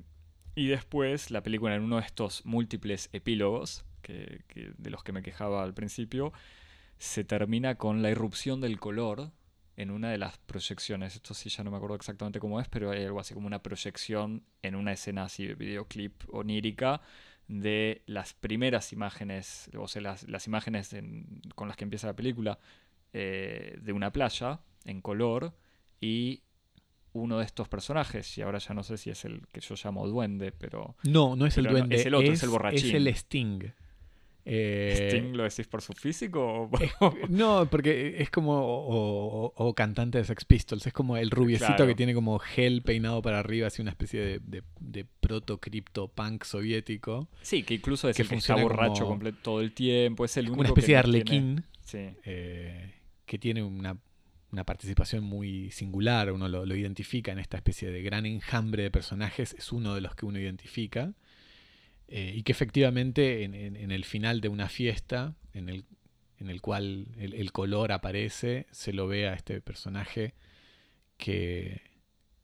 y 0.55 0.69
después 0.69 1.31
la 1.31 1.43
película 1.43 1.75
en 1.75 1.83
uno 1.83 1.97
de 1.97 2.07
estos 2.07 2.47
múltiples 2.47 3.09
epílogos, 3.13 3.85
que, 4.03 4.43
de 4.55 4.91
los 4.91 5.03
que 5.03 5.13
me 5.13 5.23
quejaba 5.23 5.63
al 5.63 5.75
principio, 5.75 6.33
se 6.99 7.25
termina 7.25 7.77
con 7.77 8.03
la 8.03 8.11
irrupción 8.11 8.61
del 8.61 8.79
color 8.79 9.33
en 9.77 9.91
una 9.91 10.11
de 10.11 10.19
las 10.19 10.39
proyecciones. 10.39 11.17
Esto 11.17 11.35
sí 11.35 11.49
ya 11.49 11.65
no 11.65 11.71
me 11.71 11.79
acuerdo 11.79 11.97
exactamente 11.97 12.39
cómo 12.39 12.61
es, 12.61 12.69
pero 12.69 12.93
hay 12.93 13.05
algo 13.05 13.19
así 13.19 13.35
como 13.35 13.49
una 13.49 13.63
proyección 13.63 14.45
en 14.63 14.77
una 14.77 14.93
escena 14.93 15.25
así 15.25 15.47
de 15.47 15.55
videoclip 15.55 16.23
onírica 16.29 17.01
de 17.61 18.03
las 18.07 18.35
primeras 18.35 18.93
imágenes, 18.93 19.71
o 19.79 19.87
sea, 19.87 20.03
las, 20.03 20.47
imágenes 20.47 20.95
con 21.55 21.69
las 21.69 21.77
que 21.77 21.85
empieza 21.85 22.09
la 22.09 22.17
película, 22.17 22.59
eh, 23.13 23.79
de 23.81 23.93
una 23.93 24.13
playa 24.13 24.61
en 24.85 25.01
color 25.01 25.55
y 26.01 26.43
uno 27.13 27.39
de 27.39 27.45
estos 27.45 27.69
personajes, 27.69 28.37
y 28.39 28.43
ahora 28.43 28.59
ya 28.59 28.75
no 28.75 28.83
sé 28.83 28.97
si 28.97 29.11
es 29.11 29.25
el 29.25 29.47
que 29.53 29.61
yo 29.61 29.77
llamo 29.83 30.09
duende, 30.09 30.51
pero... 30.51 30.97
No, 31.05 31.37
no 31.37 31.47
es 31.47 31.57
el 31.57 31.67
duende, 31.67 31.95
es 31.95 32.07
el 32.07 32.15
otro, 32.15 32.33
es, 32.33 32.43
el 32.43 32.49
borrachín. 32.49 32.89
Es 32.89 32.95
el 32.95 33.07
Sting. 33.07 33.73
Eh, 34.47 35.09
¿Sting 35.11 35.37
lo 35.37 35.45
decís 35.45 35.67
por 35.67 35.81
su 35.81 35.95
físico? 35.95 36.71
no, 37.29 37.67
porque 37.71 38.17
es 38.19 38.31
como. 38.31 38.55
O, 38.57 39.75
cantante 39.75 40.19
de 40.19 40.25
Sex 40.25 40.45
Pistols. 40.45 40.87
Es 40.87 40.93
como 40.93 41.17
el 41.17 41.31
rubiecito 41.31 41.87
que 41.87 41.95
tiene 41.95 42.15
como 42.15 42.39
gel 42.39 42.83
peinado 42.83 43.23
para 43.23 43.39
arriba, 43.39 43.69
así 43.69 43.81
una 43.81 43.91
especie 43.91 44.41
de, 44.41 44.63
de, 44.81 45.07
proto-cripto 45.21 46.09
punk 46.09 46.45
soviético. 46.45 47.29
Sí, 47.43 47.63
que 47.63 47.75
incluso 47.75 48.09
es 48.09 48.17
que 48.17 48.23
el 48.23 48.29
que 48.29 48.37
está 48.37 48.57
borracho 48.57 49.19
todo 49.43 49.61
el 49.61 49.73
tiempo. 49.73 50.25
Es 50.25 50.37
el 50.37 50.47
único 50.47 50.61
Una 50.61 50.69
especie 50.69 50.95
de 50.95 50.99
arlequín. 50.99 51.65
Sí. 51.81 52.11
Eh, 52.25 52.95
que 53.25 53.39
tiene 53.39 53.63
una, 53.63 53.97
participación 54.67 55.25
muy 55.25 55.71
singular. 55.71 56.31
Uno 56.31 56.49
lo, 56.49 56.67
lo 56.67 56.77
identifica 56.77 57.33
en 57.33 57.39
esta 57.39 57.57
especie 57.57 57.91
de 57.91 58.03
gran 58.03 58.27
enjambre 58.27 58.83
de 58.83 58.91
personajes. 58.91 59.55
Es 59.55 59.73
uno 59.73 59.95
de 59.95 60.03
los 60.03 60.15
que 60.15 60.27
uno 60.27 60.39
identifica. 60.39 61.15
Eh, 62.09 62.33
y 62.37 62.43
que 62.43 62.53
efectivamente 62.53 63.45
en, 63.45 63.91
el 63.91 64.05
final 64.05 64.41
de 64.41 64.49
una 64.49 64.69
fiesta, 64.69 65.35
en 65.53 65.69
el, 65.69 65.87
en 66.39 66.51
el 66.51 66.61
cual 66.61 67.09
el, 67.17 67.53
color 67.53 67.93
aparece, 67.93 68.67
se 68.71 68.93
lo 68.93 69.07
ve 69.07 69.29
a 69.29 69.35
este 69.35 69.61
personaje 69.61 70.35
que, 71.17 71.81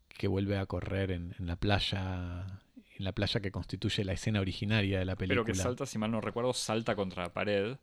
que 0.09 0.29
vuelve 0.29 0.57
a 0.57 0.67
correr 0.67 1.11
en, 1.11 1.35
la 1.39 1.57
playa 1.57 2.63
en 2.97 3.05
la 3.05 3.13
playa 3.13 3.41
que 3.41 3.51
constituye 3.51 4.05
la 4.05 4.13
escena 4.13 4.41
originaria 4.41 4.99
de 4.99 5.05
la 5.05 5.17
película. 5.17 5.45
Pero 5.45 5.55
que 5.55 5.55
salta, 5.55 5.87
si 5.87 5.99
mal 5.99 6.11
no 6.11 6.21
recuerdo, 6.21 6.53
salta 6.53 6.95
contra 6.97 7.25
la 7.25 7.33
pared. 7.33 7.77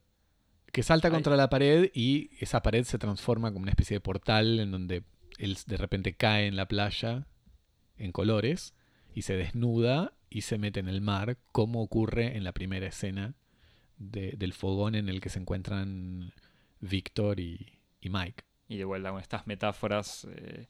Que 0.71 0.83
salta 0.83 1.09
contra 1.09 1.35
la 1.35 1.49
pared 1.49 1.89
y 1.93 2.29
esa 2.39 2.61
pared 2.61 2.83
se 2.83 2.99
transforma 2.99 3.51
como 3.51 3.63
una 3.63 3.71
especie 3.71 3.95
de 3.95 4.01
portal 4.01 4.59
en 4.59 4.71
donde 4.71 5.03
él 5.37 5.57
de 5.65 5.77
repente 5.77 6.15
cae 6.15 6.47
en 6.47 6.55
la 6.55 6.67
playa 6.67 7.27
en 7.97 8.11
colores 8.11 8.75
y 9.13 9.23
se 9.23 9.35
desnuda 9.35 10.16
y 10.29 10.41
se 10.41 10.57
mete 10.57 10.79
en 10.79 10.87
el 10.87 11.01
mar, 11.01 11.37
como 11.51 11.81
ocurre 11.81 12.37
en 12.37 12.43
la 12.43 12.51
primera 12.51 12.87
escena 12.87 13.35
del 13.97 14.53
fogón 14.53 14.95
en 14.95 15.09
el 15.09 15.21
que 15.21 15.29
se 15.29 15.39
encuentran 15.39 16.33
Víctor 16.79 17.39
y, 17.39 17.79
Mike. 18.01 18.43
Y 18.69 18.77
de 18.77 18.85
vuelta 18.85 19.11
con 19.11 19.19
estas 19.19 19.47
metáforas, 19.47 20.27
eh, 20.31 20.67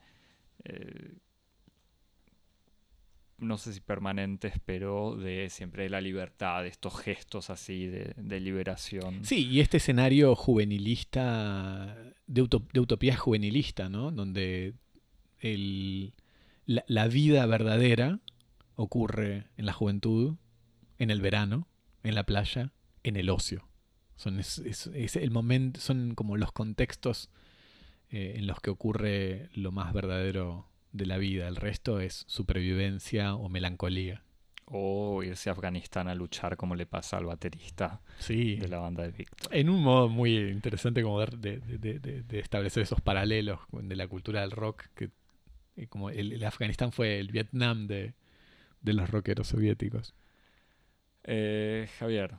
eh, 0.63 1.17
no 3.37 3.57
sé 3.57 3.73
si 3.73 3.79
permanentes, 3.79 4.53
pero 4.65 5.15
de 5.15 5.49
siempre 5.49 5.89
la 5.89 6.01
libertad, 6.01 6.63
de 6.63 6.69
estos 6.69 6.99
gestos 6.99 7.49
así 7.49 7.87
de, 7.87 8.39
liberación. 8.39 9.23
Sí, 9.25 9.47
y 9.47 9.59
este 9.59 9.77
escenario 9.77 10.35
juvenilista, 10.35 11.95
de, 12.25 12.41
utopía 12.41 13.15
juvenilista, 13.15 13.89
¿no? 13.89 14.11
Donde 14.11 14.73
la 16.65 17.07
vida 17.07 17.45
verdadera 17.45 18.19
ocurre 18.77 19.47
en 19.57 19.65
la 19.65 19.73
juventud, 19.73 20.37
en 20.99 21.09
el 21.09 21.19
verano, 21.19 21.67
en 22.03 22.15
la 22.15 22.23
playa, 22.23 22.71
en 23.03 23.17
el 23.17 23.29
ocio. 23.29 23.67
Son, 24.15 24.39
es, 24.39 25.15
el 25.15 25.31
momento, 25.31 25.79
son 25.79 26.15
como 26.15 26.37
los 26.37 26.51
contextos 26.51 27.29
eh, 28.09 28.35
en 28.37 28.47
los 28.47 28.61
que 28.61 28.69
ocurre 28.69 29.49
lo 29.53 29.71
más 29.71 29.93
verdadero 29.93 30.69
de 30.91 31.05
la 31.05 31.17
vida. 31.17 31.47
El 31.47 31.55
resto 31.55 31.99
es 31.99 32.23
supervivencia 32.27 33.35
o 33.35 33.49
melancolía. 33.49 34.23
O 34.69 35.23
irse 35.23 35.49
a 35.49 35.53
Afganistán 35.53 36.07
a 36.07 36.15
luchar 36.15 36.57
como 36.57 36.75
le 36.75 36.85
pasa 36.85 37.17
al 37.17 37.25
baterista 37.25 38.01
de 38.27 38.67
la 38.67 38.79
banda 38.79 39.03
de 39.03 39.11
Victor. 39.11 39.55
En 39.55 39.69
un 39.69 39.81
modo 39.81 40.09
muy 40.09 40.35
interesante 40.37 41.01
como 41.01 41.21
de, 41.21 41.59
de, 41.59 42.39
establecer 42.39 42.83
esos 42.83 42.99
paralelos 42.99 43.61
de 43.71 43.95
la 43.95 44.07
cultura 44.09 44.41
del 44.41 44.51
rock, 44.51 44.83
que 44.93 45.11
eh, 45.77 45.87
como 45.87 46.09
el 46.09 46.43
Afganistán 46.43 46.91
fue 46.91 47.17
el 47.17 47.29
Vietnam 47.29 47.87
de, 47.87 48.13
de 48.81 48.93
los 48.93 49.09
rockeros 49.09 49.47
soviéticos. 49.47 50.13
Eh, 51.29 51.89
Javier. 51.99 52.35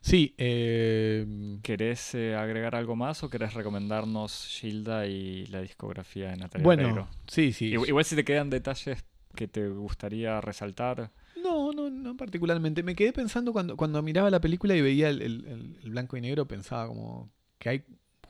Sí. 0.00 0.34
Eh, 0.38 1.58
¿Querés 1.62 2.14
eh, 2.16 2.34
agregar 2.34 2.74
algo 2.74 2.96
más 2.96 3.22
o 3.22 3.30
querés 3.30 3.54
recomendarnos 3.54 4.46
Gilda 4.48 5.06
y 5.06 5.46
la 5.46 5.62
discografía 5.62 6.30
de 6.30 6.36
Natalia 6.36 6.64
Bueno, 6.64 7.08
sí, 7.28 7.52
sí. 7.52 7.66
Igual, 7.66 8.04
si 8.04 8.16
te 8.16 8.24
quedan 8.24 8.50
detalles 8.50 9.04
que 9.36 9.46
te 9.46 9.68
gustaría 9.68 10.40
resaltar. 10.40 11.12
No, 11.40 11.72
no, 11.72 11.90
no 11.90 12.16
particularmente. 12.16 12.82
Me 12.82 12.96
quedé 12.96 13.12
pensando 13.12 13.52
cuando, 13.52 13.76
cuando 13.76 14.02
miraba 14.02 14.30
la 14.30 14.40
película 14.40 14.74
y 14.74 14.82
veía 14.82 15.10
el, 15.10 15.78
blanco 15.84 16.16
y 16.16 16.20
negro, 16.20 16.46
pensaba 16.48 16.88
como 16.88 17.30
que 17.58 17.68
hay 17.68 17.84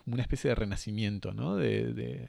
una 0.05 0.21
especie 0.21 0.51
de 0.51 0.55
renacimiento, 0.55 1.33
¿no? 1.33 1.57
De, 1.57 2.29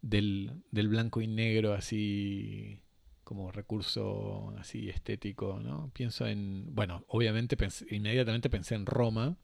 del, 0.00 0.52
del 0.70 0.88
blanco 0.88 1.20
y 1.20 1.26
negro 1.26 1.74
así 1.74 2.83
como 3.24 3.50
recurso 3.50 4.54
así 4.58 4.88
estético, 4.88 5.58
¿no? 5.60 5.90
Pienso 5.94 6.26
en, 6.26 6.74
bueno, 6.74 7.04
obviamente 7.08 7.56
inmediatamente 7.90 8.50
pensé 8.50 8.74
en 8.74 8.86
Roma, 8.86 9.36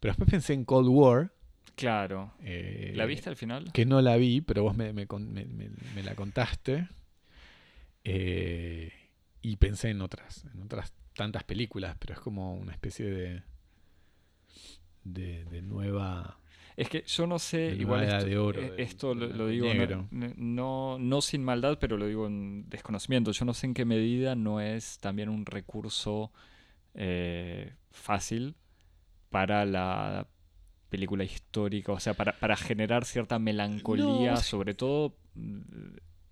pero 0.00 0.12
después 0.12 0.30
pensé 0.30 0.54
en 0.54 0.64
Cold 0.64 0.88
War. 0.88 1.32
Claro. 1.74 2.32
Eh, 2.42 2.92
¿La 2.94 3.06
viste 3.06 3.28
al 3.28 3.36
final? 3.36 3.72
Que 3.72 3.84
no 3.86 4.00
la 4.00 4.16
vi, 4.16 4.40
pero 4.40 4.62
vos 4.62 4.76
me, 4.76 4.92
me, 4.92 5.06
la 6.02 6.14
contaste. 6.14 6.88
Eh, 8.04 8.92
y 9.40 9.56
pensé 9.56 9.90
en 9.90 10.02
otras, 10.02 10.44
en 10.52 10.62
otras 10.62 10.92
tantas 11.14 11.44
películas, 11.44 11.96
pero 11.98 12.14
es 12.14 12.20
como 12.20 12.54
una 12.54 12.72
especie 12.72 13.06
de, 13.06 13.42
de, 15.04 15.44
de 15.44 15.62
nueva 15.62 16.38
Es 16.76 16.88
que 16.88 17.04
yo 17.06 17.26
no 17.26 17.38
sé, 17.38 17.58
De 17.58 17.74
la 17.76 17.82
igual 17.82 18.04
esto, 18.04 18.24
de 18.26 18.38
oro 18.38 18.60
eh, 18.62 18.74
esto 18.78 19.14
lo, 19.14 19.46
digo 19.48 19.66
no- 19.68 19.74
negro. 19.74 20.08
no, 20.10 20.98
no 20.98 21.20
sin 21.20 21.44
maldad, 21.44 21.78
pero 21.80 21.96
lo 21.96 22.06
digo 22.06 22.26
en 22.26 22.68
desconocimiento. 22.68 23.30
Yo 23.32 23.44
no 23.44 23.54
sé 23.54 23.66
en 23.66 23.74
qué 23.74 23.84
medida 23.84 24.34
no 24.34 24.60
es 24.60 24.98
también 24.98 25.28
un 25.28 25.44
recurso 25.46 26.32
eh, 26.94 27.74
fácil 27.90 28.54
para 29.30 29.64
la 29.66 30.26
película 30.88 31.24
histórica, 31.24 31.92
o 31.92 32.00
sea, 32.00 32.14
para, 32.14 32.32
para 32.38 32.56
generar 32.56 33.04
cierta 33.06 33.38
melancolía, 33.38 34.32
No, 34.32 34.36
sobre 34.42 34.74
todo 34.74 35.16
mm, 35.34 35.60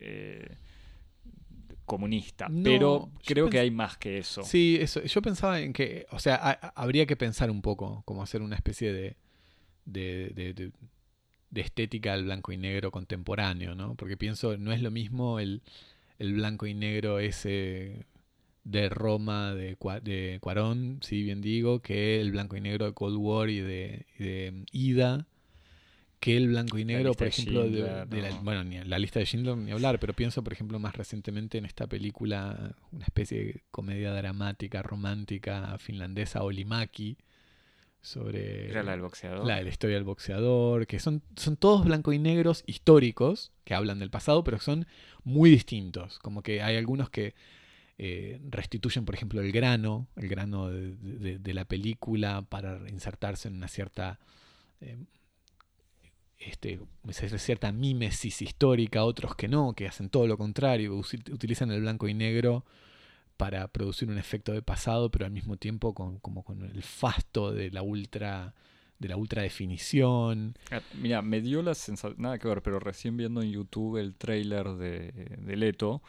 eh, 0.00 0.56
comunista. 1.84 2.48
No, 2.48 2.62
pero 2.62 3.10
creo 3.24 3.48
que 3.50 3.58
hay 3.58 3.70
más 3.70 3.96
que 3.96 4.18
eso. 4.18 4.42
Sí, 4.42 4.78
eso. 4.80 5.02
Yo 5.02 5.22
pensaba 5.22 5.60
en 5.60 5.72
que, 5.72 6.06
o 6.10 6.18
sea, 6.18 6.36
ha- 6.36 6.50
ha- 6.50 6.72
habría 6.76 7.06
que 7.06 7.16
pensar 7.16 7.50
un 7.50 7.62
poco, 7.62 8.02
como 8.04 8.22
hacer 8.22 8.42
una 8.42 8.54
especie 8.56 8.92
de, 8.92 9.16
de, 9.92 10.30
de- 10.34 10.54
de- 10.54 10.72
de 11.50 11.60
estética 11.60 12.14
del 12.14 12.24
blanco 12.26 12.52
y 12.52 12.56
negro 12.56 12.90
contemporáneo, 12.92 13.74
¿no? 13.74 13.94
Porque 13.96 14.16
pienso, 14.16 14.56
no 14.56 14.72
es 14.72 14.82
lo 14.82 14.90
mismo 14.90 15.40
el, 15.40 15.62
el 16.18 16.34
blanco 16.34 16.66
y 16.66 16.74
negro 16.74 17.18
ese 17.18 18.06
de 18.64 18.88
Roma, 18.88 19.54
de, 19.54 19.76
de 20.02 20.38
Cuarón, 20.40 20.98
si 21.02 21.22
bien 21.22 21.40
digo, 21.40 21.80
que 21.80 22.20
el 22.20 22.30
blanco 22.32 22.56
y 22.56 22.60
negro 22.60 22.86
de 22.86 22.92
Cold 22.92 23.16
War 23.18 23.48
y 23.50 23.60
de, 23.60 24.06
de 24.18 24.64
Ida, 24.70 25.26
que 26.20 26.36
el 26.36 26.48
blanco 26.48 26.78
y 26.78 26.84
negro, 26.84 27.14
por 27.14 27.26
ejemplo, 27.26 27.62
de, 27.62 27.68
Schindler, 27.70 28.08
de 28.08 28.22
la, 28.22 28.30
¿no? 28.30 28.42
bueno, 28.42 28.62
ni 28.64 28.78
la 28.84 28.98
lista 28.98 29.18
de 29.18 29.24
Schindler 29.26 29.56
ni 29.56 29.70
hablar, 29.72 29.98
pero 29.98 30.12
pienso, 30.12 30.44
por 30.44 30.52
ejemplo, 30.52 30.78
más 30.78 30.94
recientemente 30.94 31.56
en 31.58 31.64
esta 31.64 31.86
película, 31.86 32.76
una 32.92 33.04
especie 33.06 33.38
de 33.44 33.62
comedia 33.70 34.12
dramática, 34.12 34.82
romántica 34.82 35.78
finlandesa, 35.78 36.42
Olimaki, 36.42 37.16
sobre 38.02 38.70
Era 38.70 38.82
la 38.82 38.92
del 38.92 39.02
boxeador. 39.02 39.46
la 39.46 39.56
de 39.56 39.62
la 39.64 39.68
historia 39.68 39.96
del 39.96 40.04
boxeador, 40.04 40.86
que 40.86 40.98
son, 41.00 41.22
son 41.36 41.56
todos 41.56 41.84
blanco 41.84 42.12
y 42.12 42.18
negros 42.18 42.62
históricos, 42.66 43.52
que 43.64 43.74
hablan 43.74 43.98
del 43.98 44.10
pasado, 44.10 44.42
pero 44.44 44.58
son 44.58 44.86
muy 45.24 45.50
distintos. 45.50 46.18
Como 46.18 46.42
que 46.42 46.62
hay 46.62 46.76
algunos 46.76 47.10
que 47.10 47.34
eh, 47.98 48.40
restituyen, 48.48 49.04
por 49.04 49.14
ejemplo, 49.14 49.42
el 49.42 49.52
grano, 49.52 50.06
el 50.16 50.28
grano 50.28 50.70
de, 50.70 50.96
de- 50.96 51.38
de 51.38 51.54
la 51.54 51.66
película 51.66 52.42
para 52.48 52.88
insertarse 52.88 53.48
en 53.48 53.56
una 53.56 53.68
cierta... 53.68 54.18
eh, 54.80 54.96
este, 56.38 56.80
cierta 57.36 57.70
mímesis 57.70 58.40
histórica, 58.40 59.04
otros 59.04 59.34
que 59.36 59.46
no, 59.46 59.74
que 59.74 59.86
hacen 59.86 60.08
todo 60.08 60.26
lo 60.26 60.38
contrario, 60.38 60.96
utilizan 60.96 61.70
el 61.70 61.82
blanco 61.82 62.08
y 62.08 62.14
negro 62.14 62.64
para 63.40 63.66
producir 63.68 64.06
un 64.10 64.18
efecto 64.18 64.52
de 64.52 64.60
pasado, 64.60 65.10
pero 65.10 65.24
al 65.24 65.30
mismo 65.32 65.56
tiempo 65.56 65.94
con, 65.94 66.18
como 66.18 66.44
con 66.44 66.62
el 66.62 66.82
fasto 66.82 67.52
de 67.52 67.70
la 67.70 67.80
ultra 67.80 68.54
de 68.98 69.08
la 69.08 69.16
ultra 69.16 69.40
definición. 69.40 70.58
Ah, 70.70 70.82
Mira, 71.00 71.22
me 71.22 71.40
dio 71.40 71.62
la 71.62 71.74
sensación, 71.74 72.20
nada 72.20 72.38
que 72.38 72.46
ver, 72.46 72.60
pero 72.60 72.78
recién 72.78 73.16
viendo 73.16 73.40
en 73.40 73.50
YouTube 73.50 73.96
el 73.96 74.14
tráiler 74.14 74.68
de, 74.74 75.12
de 75.38 75.56
Leto, 75.56 76.02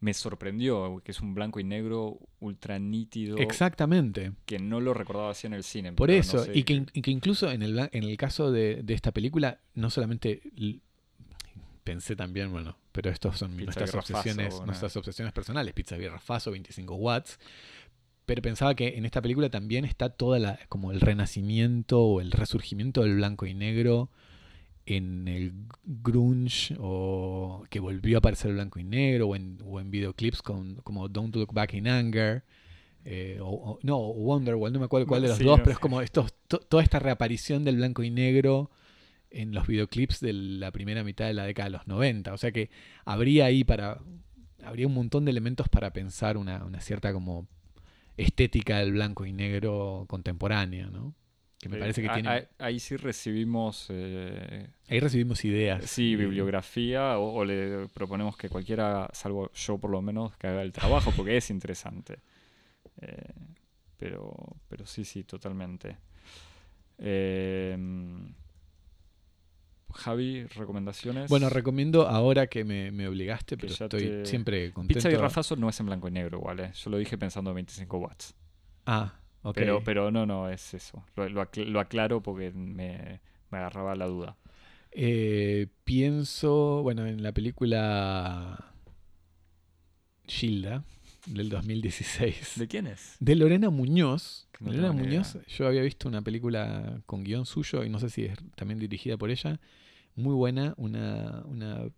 me 0.00 0.12
sorprendió, 0.12 1.00
que 1.04 1.12
es 1.12 1.20
un 1.20 1.34
blanco 1.34 1.60
y 1.60 1.64
negro 1.64 2.18
ultra 2.40 2.80
nítido, 2.80 3.38
Exactamente. 3.38 4.32
que 4.44 4.58
no 4.58 4.80
lo 4.80 4.92
recordaba 4.92 5.30
así 5.30 5.46
en 5.46 5.52
el 5.52 5.62
cine. 5.62 5.92
Por 5.92 6.08
no 6.08 6.16
eso, 6.16 6.40
sé 6.46 6.50
y, 6.52 6.64
que, 6.64 6.84
y 6.92 7.02
que 7.02 7.12
incluso 7.12 7.48
en 7.48 7.62
el, 7.62 7.78
en 7.78 8.02
el 8.02 8.16
caso 8.16 8.50
de, 8.50 8.82
de 8.82 8.94
esta 8.94 9.12
película, 9.12 9.60
no 9.76 9.88
solamente 9.88 10.42
pensé 11.84 12.16
también, 12.16 12.50
bueno, 12.52 12.76
pero 12.92 13.10
estos 13.10 13.38
son 13.38 13.50
Pizza 13.56 13.64
nuestras 13.64 13.90
Faso, 13.90 13.98
obsesiones, 13.98 14.62
nuestras 14.66 14.96
obsesiones 14.96 15.32
personales, 15.32 15.74
pizza 15.74 15.96
birra 15.96 16.18
faso, 16.20 16.50
25 16.52 16.94
watts. 16.94 17.38
Pero 18.24 18.40
pensaba 18.40 18.74
que 18.74 18.96
en 18.96 19.04
esta 19.04 19.20
película 19.20 19.50
también 19.50 19.84
está 19.84 20.08
toda 20.10 20.38
la, 20.38 20.58
como 20.68 20.92
el 20.92 21.00
renacimiento 21.00 22.00
o 22.00 22.20
el 22.20 22.30
resurgimiento 22.30 23.02
del 23.02 23.16
blanco 23.16 23.46
y 23.46 23.54
negro 23.54 24.10
en 24.86 25.28
el 25.28 25.52
grunge 25.84 26.74
o 26.78 27.64
que 27.70 27.78
volvió 27.80 28.16
a 28.16 28.18
aparecer 28.18 28.50
el 28.50 28.56
blanco 28.56 28.80
y 28.80 28.84
negro 28.84 29.28
o 29.28 29.36
en, 29.36 29.58
o 29.64 29.80
en 29.80 29.90
videoclips 29.90 30.42
con, 30.42 30.76
como 30.76 31.08
Don't 31.08 31.34
Look 31.36 31.52
Back 31.52 31.74
in 31.74 31.86
Anger 31.88 32.42
eh, 33.04 33.38
o, 33.40 33.48
o- 33.48 33.78
no 33.82 33.98
Wonderwall 33.98 34.72
no 34.72 34.78
me 34.80 34.84
acuerdo 34.86 35.06
cuál 35.06 35.22
de 35.22 35.28
los 35.28 35.38
Sí, 35.38 35.44
dos 35.44 35.58
no 35.58 35.64
pero 35.64 35.72
es 35.74 35.78
como 35.78 36.00
estos, 36.00 36.32
to- 36.48 36.58
toda 36.60 36.82
esta 36.82 36.98
reaparición 36.98 37.64
del 37.64 37.76
blanco 37.76 38.02
y 38.02 38.10
negro 38.10 38.70
en 39.32 39.54
los 39.54 39.66
videoclips 39.66 40.20
de 40.20 40.32
la 40.32 40.70
primera 40.70 41.04
mitad 41.04 41.26
de 41.26 41.34
la 41.34 41.44
década 41.44 41.68
de 41.68 41.76
los 41.76 41.86
90 41.86 42.32
o 42.32 42.38
sea 42.38 42.52
que 42.52 42.70
habría 43.04 43.46
ahí 43.46 43.64
para 43.64 44.00
habría 44.64 44.86
un 44.86 44.94
montón 44.94 45.24
de 45.24 45.30
elementos 45.30 45.68
para 45.68 45.92
pensar 45.92 46.36
una, 46.36 46.64
una 46.64 46.80
cierta 46.80 47.12
como 47.12 47.48
estética 48.16 48.78
del 48.78 48.92
blanco 48.92 49.26
y 49.26 49.32
negro 49.32 50.04
contemporánea 50.08 50.86
no 50.86 51.14
que 51.58 51.68
me 51.68 51.78
parece 51.78 52.02
que 52.02 52.08
tiene 52.08 52.48
ahí 52.58 52.80
sí 52.80 52.96
recibimos 52.96 53.86
eh, 53.90 54.68
ahí 54.88 55.00
recibimos 55.00 55.44
ideas 55.44 55.84
sí, 55.84 56.16
bibliografía 56.16 57.18
o, 57.18 57.34
o 57.34 57.44
le 57.44 57.86
proponemos 57.88 58.36
que 58.36 58.48
cualquiera, 58.48 59.08
salvo 59.12 59.50
yo 59.52 59.78
por 59.78 59.90
lo 59.90 60.02
menos, 60.02 60.36
que 60.36 60.48
haga 60.48 60.62
el 60.62 60.72
trabajo 60.72 61.12
porque 61.16 61.36
es 61.36 61.50
interesante. 61.50 62.18
Eh, 63.00 63.32
pero, 63.96 64.34
pero 64.68 64.86
sí, 64.86 65.04
sí, 65.04 65.22
totalmente. 65.24 65.96
Eh, 66.98 67.76
Javi, 69.92 70.44
recomendaciones. 70.46 71.28
Bueno, 71.30 71.48
recomiendo 71.48 72.08
ahora 72.08 72.46
que 72.48 72.64
me, 72.64 72.90
me 72.90 73.06
obligaste, 73.08 73.56
Que 73.56 73.66
pero 73.66 73.72
estoy 73.72 74.00
te- 74.02 74.26
siempre 74.26 74.72
contento. 74.72 74.98
Pizza 74.98 75.10
y 75.10 75.14
Rafazo 75.16 75.56
no 75.56 75.68
es 75.68 75.78
en 75.80 75.86
blanco 75.86 76.08
y 76.08 76.10
negro 76.10 76.38
igual, 76.38 76.60
eh. 76.60 76.72
Yo 76.74 76.90
lo 76.90 76.98
dije 76.98 77.16
pensando 77.18 77.50
en 77.50 77.56
25 77.56 77.98
watts. 77.98 78.34
Ah, 78.86 79.14
ok. 79.42 79.54
Pero, 79.54 79.82
pero 79.84 80.10
no, 80.10 80.26
no, 80.26 80.48
es 80.48 80.74
eso. 80.74 81.04
Lo, 81.16 81.28
lo 81.28 81.42
acl- 81.42 81.66
lo 81.66 81.80
aclaro 81.80 82.22
porque 82.22 82.50
me, 82.52 83.20
me 83.50 83.58
agarraba 83.58 83.94
la 83.94 84.06
duda. 84.06 84.36
Eh, 84.90 85.68
pienso, 85.84 86.82
bueno, 86.82 87.06
en 87.06 87.22
la 87.22 87.32
película 87.32 88.72
Gilda 90.26 90.84
del 91.26 91.48
2016 91.50 92.54
¿De 92.56 92.66
quién 92.68 92.86
es? 92.86 93.16
de 93.20 93.34
Lorena 93.36 93.70
Muñoz. 93.70 94.48
No 94.60 94.70
Lorena 94.70 94.92
Muñoz, 94.92 95.38
yo 95.48 95.66
había 95.66 95.82
visto 95.82 96.08
una 96.08 96.22
película 96.22 97.00
con 97.06 97.24
guion 97.24 97.46
suyo 97.46 97.84
y 97.84 97.88
no 97.88 97.98
sé 97.98 98.10
si 98.10 98.24
es 98.24 98.38
también 98.54 98.78
dirigida 98.78 99.16
por 99.16 99.30
ella. 99.30 99.60
Muy 100.14 100.34
buena, 100.34 100.74
una, 100.76 101.42
una, 101.46 101.88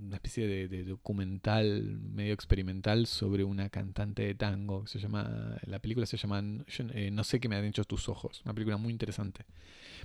una 0.00 0.16
especie 0.16 0.46
de, 0.46 0.84
documental 0.84 2.00
medio 2.00 2.32
experimental 2.32 3.06
sobre 3.06 3.44
una 3.44 3.68
cantante 3.68 4.22
de 4.22 4.34
tango. 4.34 4.86
Se 4.86 4.98
llama, 4.98 5.58
la 5.66 5.78
película 5.80 6.06
se 6.06 6.16
llama 6.16 6.42
yo, 6.66 6.84
eh, 6.94 7.10
No 7.10 7.24
sé 7.24 7.40
qué 7.40 7.48
me 7.48 7.56
han 7.56 7.64
hecho 7.64 7.84
tus 7.84 8.08
ojos. 8.08 8.42
Una 8.44 8.54
película 8.54 8.76
muy 8.76 8.92
interesante. 8.92 9.44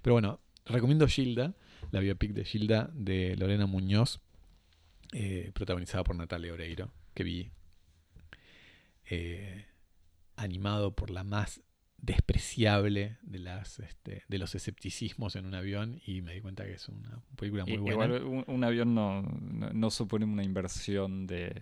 Pero 0.02 0.14
bueno, 0.16 0.40
recomiendo 0.66 1.08
Gilda, 1.08 1.56
la 1.92 2.00
biopic 2.00 2.34
de 2.34 2.46
Gilda 2.46 2.90
de 2.94 3.36
Lorena 3.38 3.66
Muñoz, 3.66 4.20
eh, 5.14 5.52
protagonizada 5.54 6.04
por 6.04 6.16
Natalia 6.16 6.54
Oreiro, 6.54 6.92
que 7.14 7.24
vi 7.24 7.52
eh, 9.10 9.66
animado 10.36 10.96
por 10.96 11.10
la 11.12 11.24
más 11.24 11.62
despreciable 12.08 13.18
de 13.22 13.38
las 13.40 13.80
este, 13.80 14.24
de 14.28 14.38
los 14.40 14.56
escepticismos 14.56 15.36
en 15.36 15.46
un 15.46 15.54
avión 15.54 16.02
y 16.08 16.22
me 16.22 16.34
di 16.34 16.42
cuenta 16.42 16.66
que 16.66 16.74
es 16.74 16.90
una 16.90 17.22
película 17.36 17.66
muy 17.66 17.78
buena. 17.78 17.94
Igual 18.16 18.24
un, 18.24 18.44
un 18.48 18.64
avión 18.64 18.96
no, 18.96 19.22
no, 19.22 19.70
no 19.72 19.92
supone 19.92 20.26
una 20.26 20.44
inversión 20.44 21.28
de, 21.28 21.62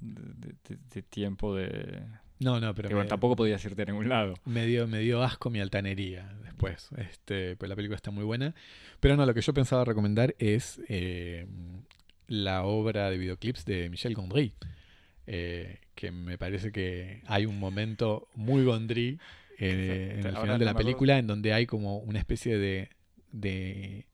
de, 0.00 0.54
de- 0.68 0.78
de 0.94 1.02
tiempo 1.02 1.54
de... 1.56 2.02
no, 2.38 2.60
no, 2.60 2.74
pero 2.74 2.90
bueno, 2.90 3.08
tampoco 3.08 3.34
podías 3.36 3.64
irte 3.64 3.82
a 3.82 3.86
ningún 3.86 4.08
lado. 4.08 4.34
me 4.44 4.66
dio, 4.66 4.86
me 4.86 5.00
dio 5.00 5.22
asco 5.22 5.50
mi 5.50 5.60
altanería 5.60 6.32
después. 6.44 6.90
Este, 6.96 7.56
pues 7.56 7.68
la 7.68 7.74
película 7.76 7.96
está 7.96 8.10
muy 8.10 8.24
buena. 8.24 8.54
Pero 9.00 9.16
no, 9.16 9.26
lo 9.26 9.34
que 9.34 9.40
yo 9.40 9.52
pensaba 9.54 9.84
recomendar 9.84 10.34
es 10.38 10.80
eh, 10.88 11.46
la 12.28 12.62
obra 12.64 13.10
de 13.10 13.18
videoclips 13.18 13.64
de 13.64 13.88
Michel 13.90 14.14
Gondry. 14.14 14.52
eh, 15.26 15.80
que 15.98 16.12
me 16.12 16.38
parece 16.38 16.70
que 16.70 17.22
hay 17.26 17.44
un 17.44 17.58
momento 17.58 18.28
muy 18.36 18.62
Gondry 18.62 19.18
eh, 19.58 20.14
en 20.20 20.26
el 20.26 20.36
final 20.36 20.56
de 20.56 20.64
la 20.64 20.74
película 20.74 21.18
en 21.18 21.26
donde 21.26 21.52
hay 21.52 21.66
como 21.66 21.98
una 21.98 22.20
especie 22.20 22.56
de, 22.56 22.90
de, 23.32 24.06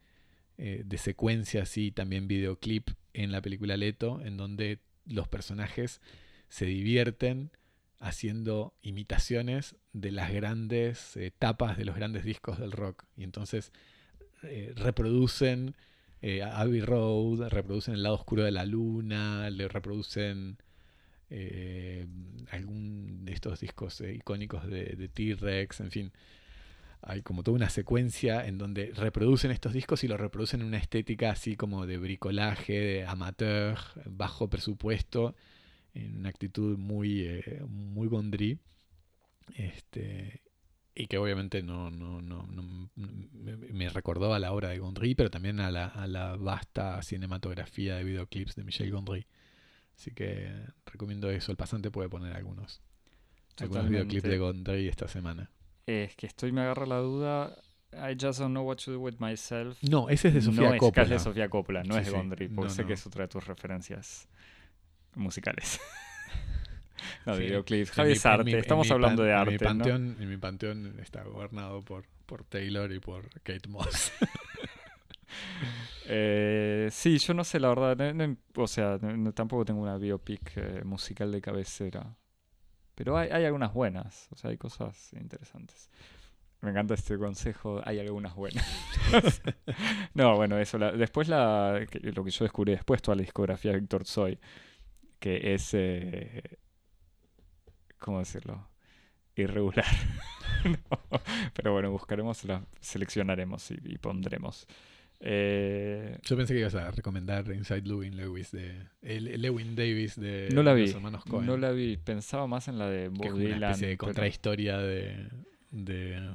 eh, 0.57 0.83
de 0.83 0.97
secuencia 0.97 1.65
así, 1.65 1.91
también 1.91 2.27
videoclip 2.27 2.89
en 3.13 3.33
la 3.33 3.43
película 3.43 3.77
Leto, 3.77 4.23
en 4.25 4.39
donde 4.39 4.79
los 5.05 5.29
personajes 5.29 6.01
se 6.49 6.65
divierten 6.65 7.51
haciendo 7.99 8.73
imitaciones 8.81 9.77
de 9.93 10.11
las 10.11 10.33
grandes 10.33 11.19
eh, 11.19 11.33
tapas 11.39 11.77
de 11.77 11.85
los 11.85 11.97
grandes 11.97 12.25
discos 12.25 12.59
del 12.59 12.73
rock. 12.73 13.05
Y 13.15 13.25
entonces 13.25 13.73
eh, 14.43 14.73
reproducen 14.75 15.77
Abbey 16.23 16.81
Road, 16.81 17.49
reproducen 17.51 17.93
El 17.93 18.05
lado 18.05 18.15
oscuro 18.15 18.43
de 18.45 18.53
la 18.53 18.65
luna, 18.65 19.51
le 19.51 19.69
reproducen 19.69 20.57
eh, 21.37 22.07
algún 22.51 23.25
de 23.25 23.33
estos 23.33 23.61
discos 23.61 24.01
eh, 24.01 24.15
icónicos 24.15 24.67
de, 24.69 25.09
T-Rex, 25.13 25.81
en 25.81 25.91
fin. 25.91 26.13
Hay 27.03 27.23
como 27.23 27.43
toda 27.43 27.57
una 27.57 27.69
secuencia 27.71 28.47
en 28.47 28.57
donde 28.59 28.93
reproducen 28.95 29.51
estos 29.51 29.73
discos 29.75 30.05
y 30.05 30.09
los 30.09 30.19
reproducen 30.21 30.61
en 30.63 30.69
una 30.69 30.79
estética 30.79 31.31
así 31.31 31.57
como 31.57 31.87
de 31.87 31.99
bricolaje, 31.99 32.73
de 32.81 33.07
amateur, 33.07 33.79
bajo 34.07 34.49
presupuesto, 34.49 35.35
en 35.95 36.19
una 36.19 36.31
actitud 36.31 36.79
muy, 36.79 37.23
eh, 37.27 37.63
muy 37.69 38.09
Gondry. 38.09 38.59
Este, 39.55 40.43
y 40.95 41.07
que 41.07 41.19
obviamente 41.19 41.63
no, 41.63 41.91
no, 41.91 42.23
no, 42.23 42.47
no- 42.47 42.91
me 42.97 43.89
recordó 43.91 44.33
a 44.35 44.39
la 44.39 44.53
obra 44.53 44.69
de 44.71 44.79
Gondry, 44.79 45.15
pero 45.15 45.31
también 45.31 45.61
a 45.61 45.71
la, 45.71 45.87
a 45.87 46.07
la 46.07 46.37
vasta 46.37 47.03
cinematografía 47.03 47.97
de 47.97 48.05
videoclips 48.05 48.55
de 48.55 48.65
Michel 48.65 48.91
Gondry. 48.91 49.27
Así 49.97 50.11
que 50.11 50.53
recomiendo 50.87 51.31
eso. 51.31 51.51
El 51.53 51.57
pasante 51.57 51.91
puede 51.91 52.09
poner 52.09 52.35
algunos, 52.37 52.81
algunos 53.61 53.89
videoclips 53.89 54.23
de 54.25 54.39
Gondry 54.39 54.89
esta 54.89 55.09
semana. 55.09 55.51
Es 55.87 56.17
que 56.17 56.27
estoy, 56.27 56.53
me 56.53 56.63
agarra 56.63 56.87
la 56.87 56.99
duda. 56.99 57.57
I 57.93 58.17
just 58.21 58.41
don't 58.41 58.51
know 58.53 58.67
what 58.67 58.79
to 58.85 58.91
do 58.93 58.99
with 59.01 59.15
myself. 59.21 59.79
No, 59.83 60.09
ese 60.09 60.29
es 60.29 60.35
de 60.35 60.43
Sofía 60.43 60.69
no 60.69 60.75
es, 60.75 60.81
Coppola. 60.81 61.03
es 61.05 61.11
de 61.11 61.19
Sofía 61.21 61.49
Coppola, 61.49 61.85
no 61.85 61.95
Sí, 61.95 62.01
es 62.01 62.07
de. 62.07 62.13
Gondry, 62.13 62.49
porque 62.49 62.69
No, 62.69 62.75
sé 62.75 62.83
no. 62.83 62.89
que 62.89 62.95
es 62.95 63.07
otra 63.07 63.23
de 63.23 63.29
tus 63.29 63.47
referencias 63.47 64.27
musicales. 65.15 65.81
no, 67.27 67.35
Sí. 67.37 67.43
videoclips. 67.43 67.91
En 67.91 67.95
Javi 67.95 68.09
mi- 68.09 68.13
es 68.17 68.25
en 68.25 68.31
arte, 68.33 68.45
mi- 68.45 68.53
en 68.53 68.59
estamos 68.59 68.87
mi 68.89 68.93
hablando 68.93 69.23
pan- 69.23 69.27
de 69.27 69.33
en 69.33 69.39
arte, 69.39 69.51
mi 69.53 69.57
¿no? 69.59 69.65
panteón, 69.65 70.17
En 70.21 70.29
mi 70.29 70.37
panteón 70.39 70.99
está 71.01 71.23
gobernado 71.23 71.83
por, 71.83 72.05
por 72.27 72.43
Taylor 72.45 72.91
y 72.91 72.99
por 72.99 73.29
Kate 73.43 73.69
Moss. 73.69 74.11
Eh, 76.07 76.89
sí, 76.91 77.19
yo 77.19 77.33
no 77.35 77.45
sé, 77.45 77.59
la 77.59 77.69
verdad. 77.69 77.97
o 78.57 78.67
sea, 78.67 78.99
tampoco 79.35 79.65
tengo 79.65 79.81
una 79.81 79.97
biopic 79.97 80.53
eh, 80.57 80.83
musical 80.85 81.33
de 81.33 81.41
cabecera. 81.41 82.17
Pero 82.95 83.17
hay, 83.17 83.31
algunas 83.45 83.73
buenas. 83.73 84.29
O 84.31 84.37
sea, 84.37 84.51
hay 84.51 84.57
cosas 84.57 85.13
interesantes. 85.15 85.91
Me 86.61 86.71
encanta 86.71 86.95
este 86.95 87.19
consejo. 87.19 87.81
Hay 87.85 87.99
algunas 87.99 88.35
buenas. 88.35 88.65
no, 90.15 90.37
bueno, 90.37 90.59
eso. 90.59 90.79
después 90.79 91.29
la, 91.29 91.81
lo 92.03 92.25
que 92.25 92.31
yo 92.31 92.45
descubrí 92.45 92.73
después, 92.73 93.03
toda 93.03 93.17
la 93.17 93.23
discografía 93.23 93.73
de 93.73 93.81
Víctor 93.81 94.05
Soy. 94.07 94.39
Que 95.19 95.55
es. 95.55 95.71
eh, 95.75 96.59
¿Cómo 97.99 98.19
decirlo? 98.19 98.69
Irregular. 99.37 99.87
Pero 101.55 101.73
bueno, 101.73 101.91
buscaremos, 101.91 102.45
la 102.45 102.65
seleccionaremos 102.81 103.71
y 103.71 103.99
pondremos. 103.99 104.67
Eh, 105.27 106.19
Yo 106.23 106.37
pensé 106.37 106.53
que 106.53 106.61
ibas 106.61 106.75
a 106.75 106.91
recomendar 106.91 107.51
Inside 107.51 107.81
Lewin 107.89 108.15
Lewis 108.15 108.51
de 108.53 108.75
el- 109.01 109.41
Lewin 109.41 109.75
Davis 109.75 110.21
de 110.21 110.51
no 110.53 110.63
la 110.63 110.75
vi. 110.75 110.83
los 110.83 110.95
hermanos 110.97 111.25
Cohen. 111.25 111.47
No 111.47 111.57
la 111.57 111.71
vi. 111.71 111.97
Pensaba 111.97 112.47
más 112.47 112.69
en 112.69 112.79
la 112.79 112.91
de 112.91 113.05
que 113.05 113.09
Bob 113.09 113.27
es 113.29 113.33
una 113.33 113.41
Dylan. 113.55 113.63
especie 113.71 113.89
de 113.89 113.95
pero- 113.97 114.07
contrahistoria 114.07 114.77
de, 114.79 115.29
de- 115.71 116.31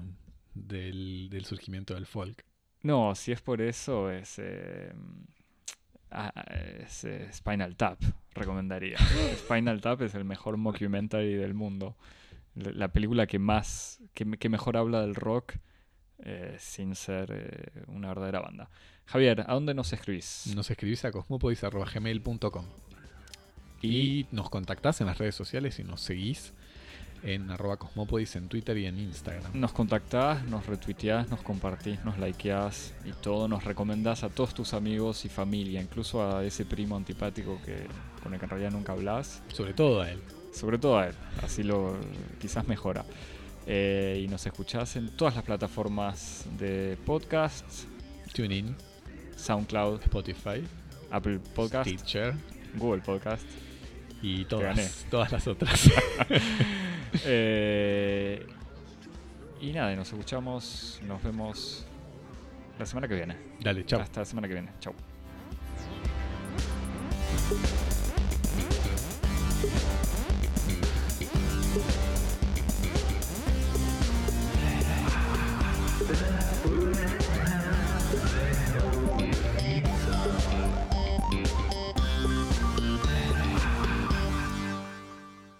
del, 0.56 1.28
del 1.30 1.46
surgimiento 1.46 1.94
del 1.94 2.08
folk. 2.08 2.44
No, 2.82 3.14
si 3.14 3.32
es 3.32 3.42
por 3.42 3.62
eso, 3.62 4.10
es, 4.10 4.40
eh, 4.40 4.92
ah, 6.12 6.34
es, 6.84 7.04
eh, 7.04 7.28
Spinal 7.32 7.76
Tap, 7.76 8.00
recomendaría. 8.34 8.98
Spinal 9.38 9.82
Tap 9.82 10.02
es 10.02 10.16
el 10.16 10.26
mejor 10.26 10.58
mockumentary 10.58 11.36
del 11.36 11.54
mundo. 11.54 11.96
La 12.56 12.72
la 12.72 12.88
película 12.92 13.28
que 13.28 13.38
más, 13.38 14.00
que, 14.16 14.26
que 14.26 14.50
mejor 14.50 14.78
habla 14.78 15.02
del 15.02 15.14
rock 15.14 15.54
eh, 16.24 16.56
sin 16.60 16.96
ser 16.96 17.32
eh, 17.32 17.84
una 17.88 18.10
verdadera 18.10 18.40
banda. 18.42 18.70
Javier, 19.06 19.46
¿a 19.48 19.54
dónde 19.54 19.74
nos 19.74 19.92
escribís? 19.94 20.52
Nos 20.56 20.70
escribís 20.70 21.04
a 21.06 21.12
cosmopodis.gmail.com 21.12 22.66
y 23.82 24.26
nos 24.32 24.50
contactás 24.50 25.02
en 25.02 25.08
las 25.08 25.18
redes 25.18 25.36
sociales 25.36 25.80
y 25.80 25.84
nos 25.84 26.02
seguís 26.02 26.54
en 27.24 27.50
arroba 27.52 27.78
cosmopodis 27.78 28.36
en 28.38 28.48
Twitter 28.48 28.78
y 28.78 28.86
en 28.86 28.98
Instagram. 28.98 29.52
Nos 29.54 29.74
contactás, 29.74 30.44
nos 30.46 30.66
retuiteás, 30.68 31.30
nos 31.30 31.42
compartís, 31.42 32.04
nos 32.06 32.18
likeás 32.18 32.94
y 33.06 33.12
todo, 33.12 33.48
nos 33.48 33.66
recomendás 33.66 34.24
a 34.24 34.30
todos 34.30 34.54
tus 34.54 34.74
amigos 34.74 35.26
y 35.26 35.30
familia, 35.30 35.82
incluso 35.82 36.24
a 36.24 36.44
ese 36.46 36.66
primo 36.66 36.96
antipático 36.96 37.60
que, 37.66 37.88
con 38.24 38.34
el 38.34 38.40
que 38.40 38.46
en 38.46 38.50
realidad 38.50 38.72
nunca 38.72 38.94
hablas, 38.94 39.42
Sobre 39.54 39.74
todo 39.74 40.02
a 40.02 40.10
él. 40.12 40.22
sobre 40.54 40.78
todo 40.78 40.98
a 40.98 41.08
él, 41.08 41.16
así 41.44 41.64
lo 41.64 41.98
quizás 42.40 42.68
mejora. 42.68 43.04
Eh, 43.72 44.24
y 44.24 44.28
nos 44.28 44.44
escuchás 44.48 44.96
en 44.96 45.10
todas 45.10 45.36
las 45.36 45.44
plataformas 45.44 46.44
de 46.58 46.98
podcast, 47.06 47.66
TuneIn, 48.34 48.76
SoundCloud, 49.36 50.02
Spotify, 50.02 50.64
Apple 51.12 51.40
Podcast, 51.54 51.88
Stitcher 51.88 52.34
Google 52.78 53.04
Podcast. 53.04 53.46
y 54.24 54.46
todas, 54.46 55.06
todas 55.12 55.32
las 55.32 55.48
otras. 55.48 55.90
Eh, 57.26 58.46
y 59.62 59.74
nada, 59.74 59.96
nos 59.96 60.10
escuchamos, 60.10 61.02
nos 61.08 61.24
vemos 61.24 61.84
la 62.78 62.86
semana 62.86 63.08
que 63.08 63.16
viene. 63.16 63.36
Dale, 63.60 63.84
chao. 63.84 64.00
Hasta 64.00 64.20
la 64.20 64.26
semana 64.26 64.48
que 64.48 64.54
viene. 64.54 64.72
Chau. 64.80 64.94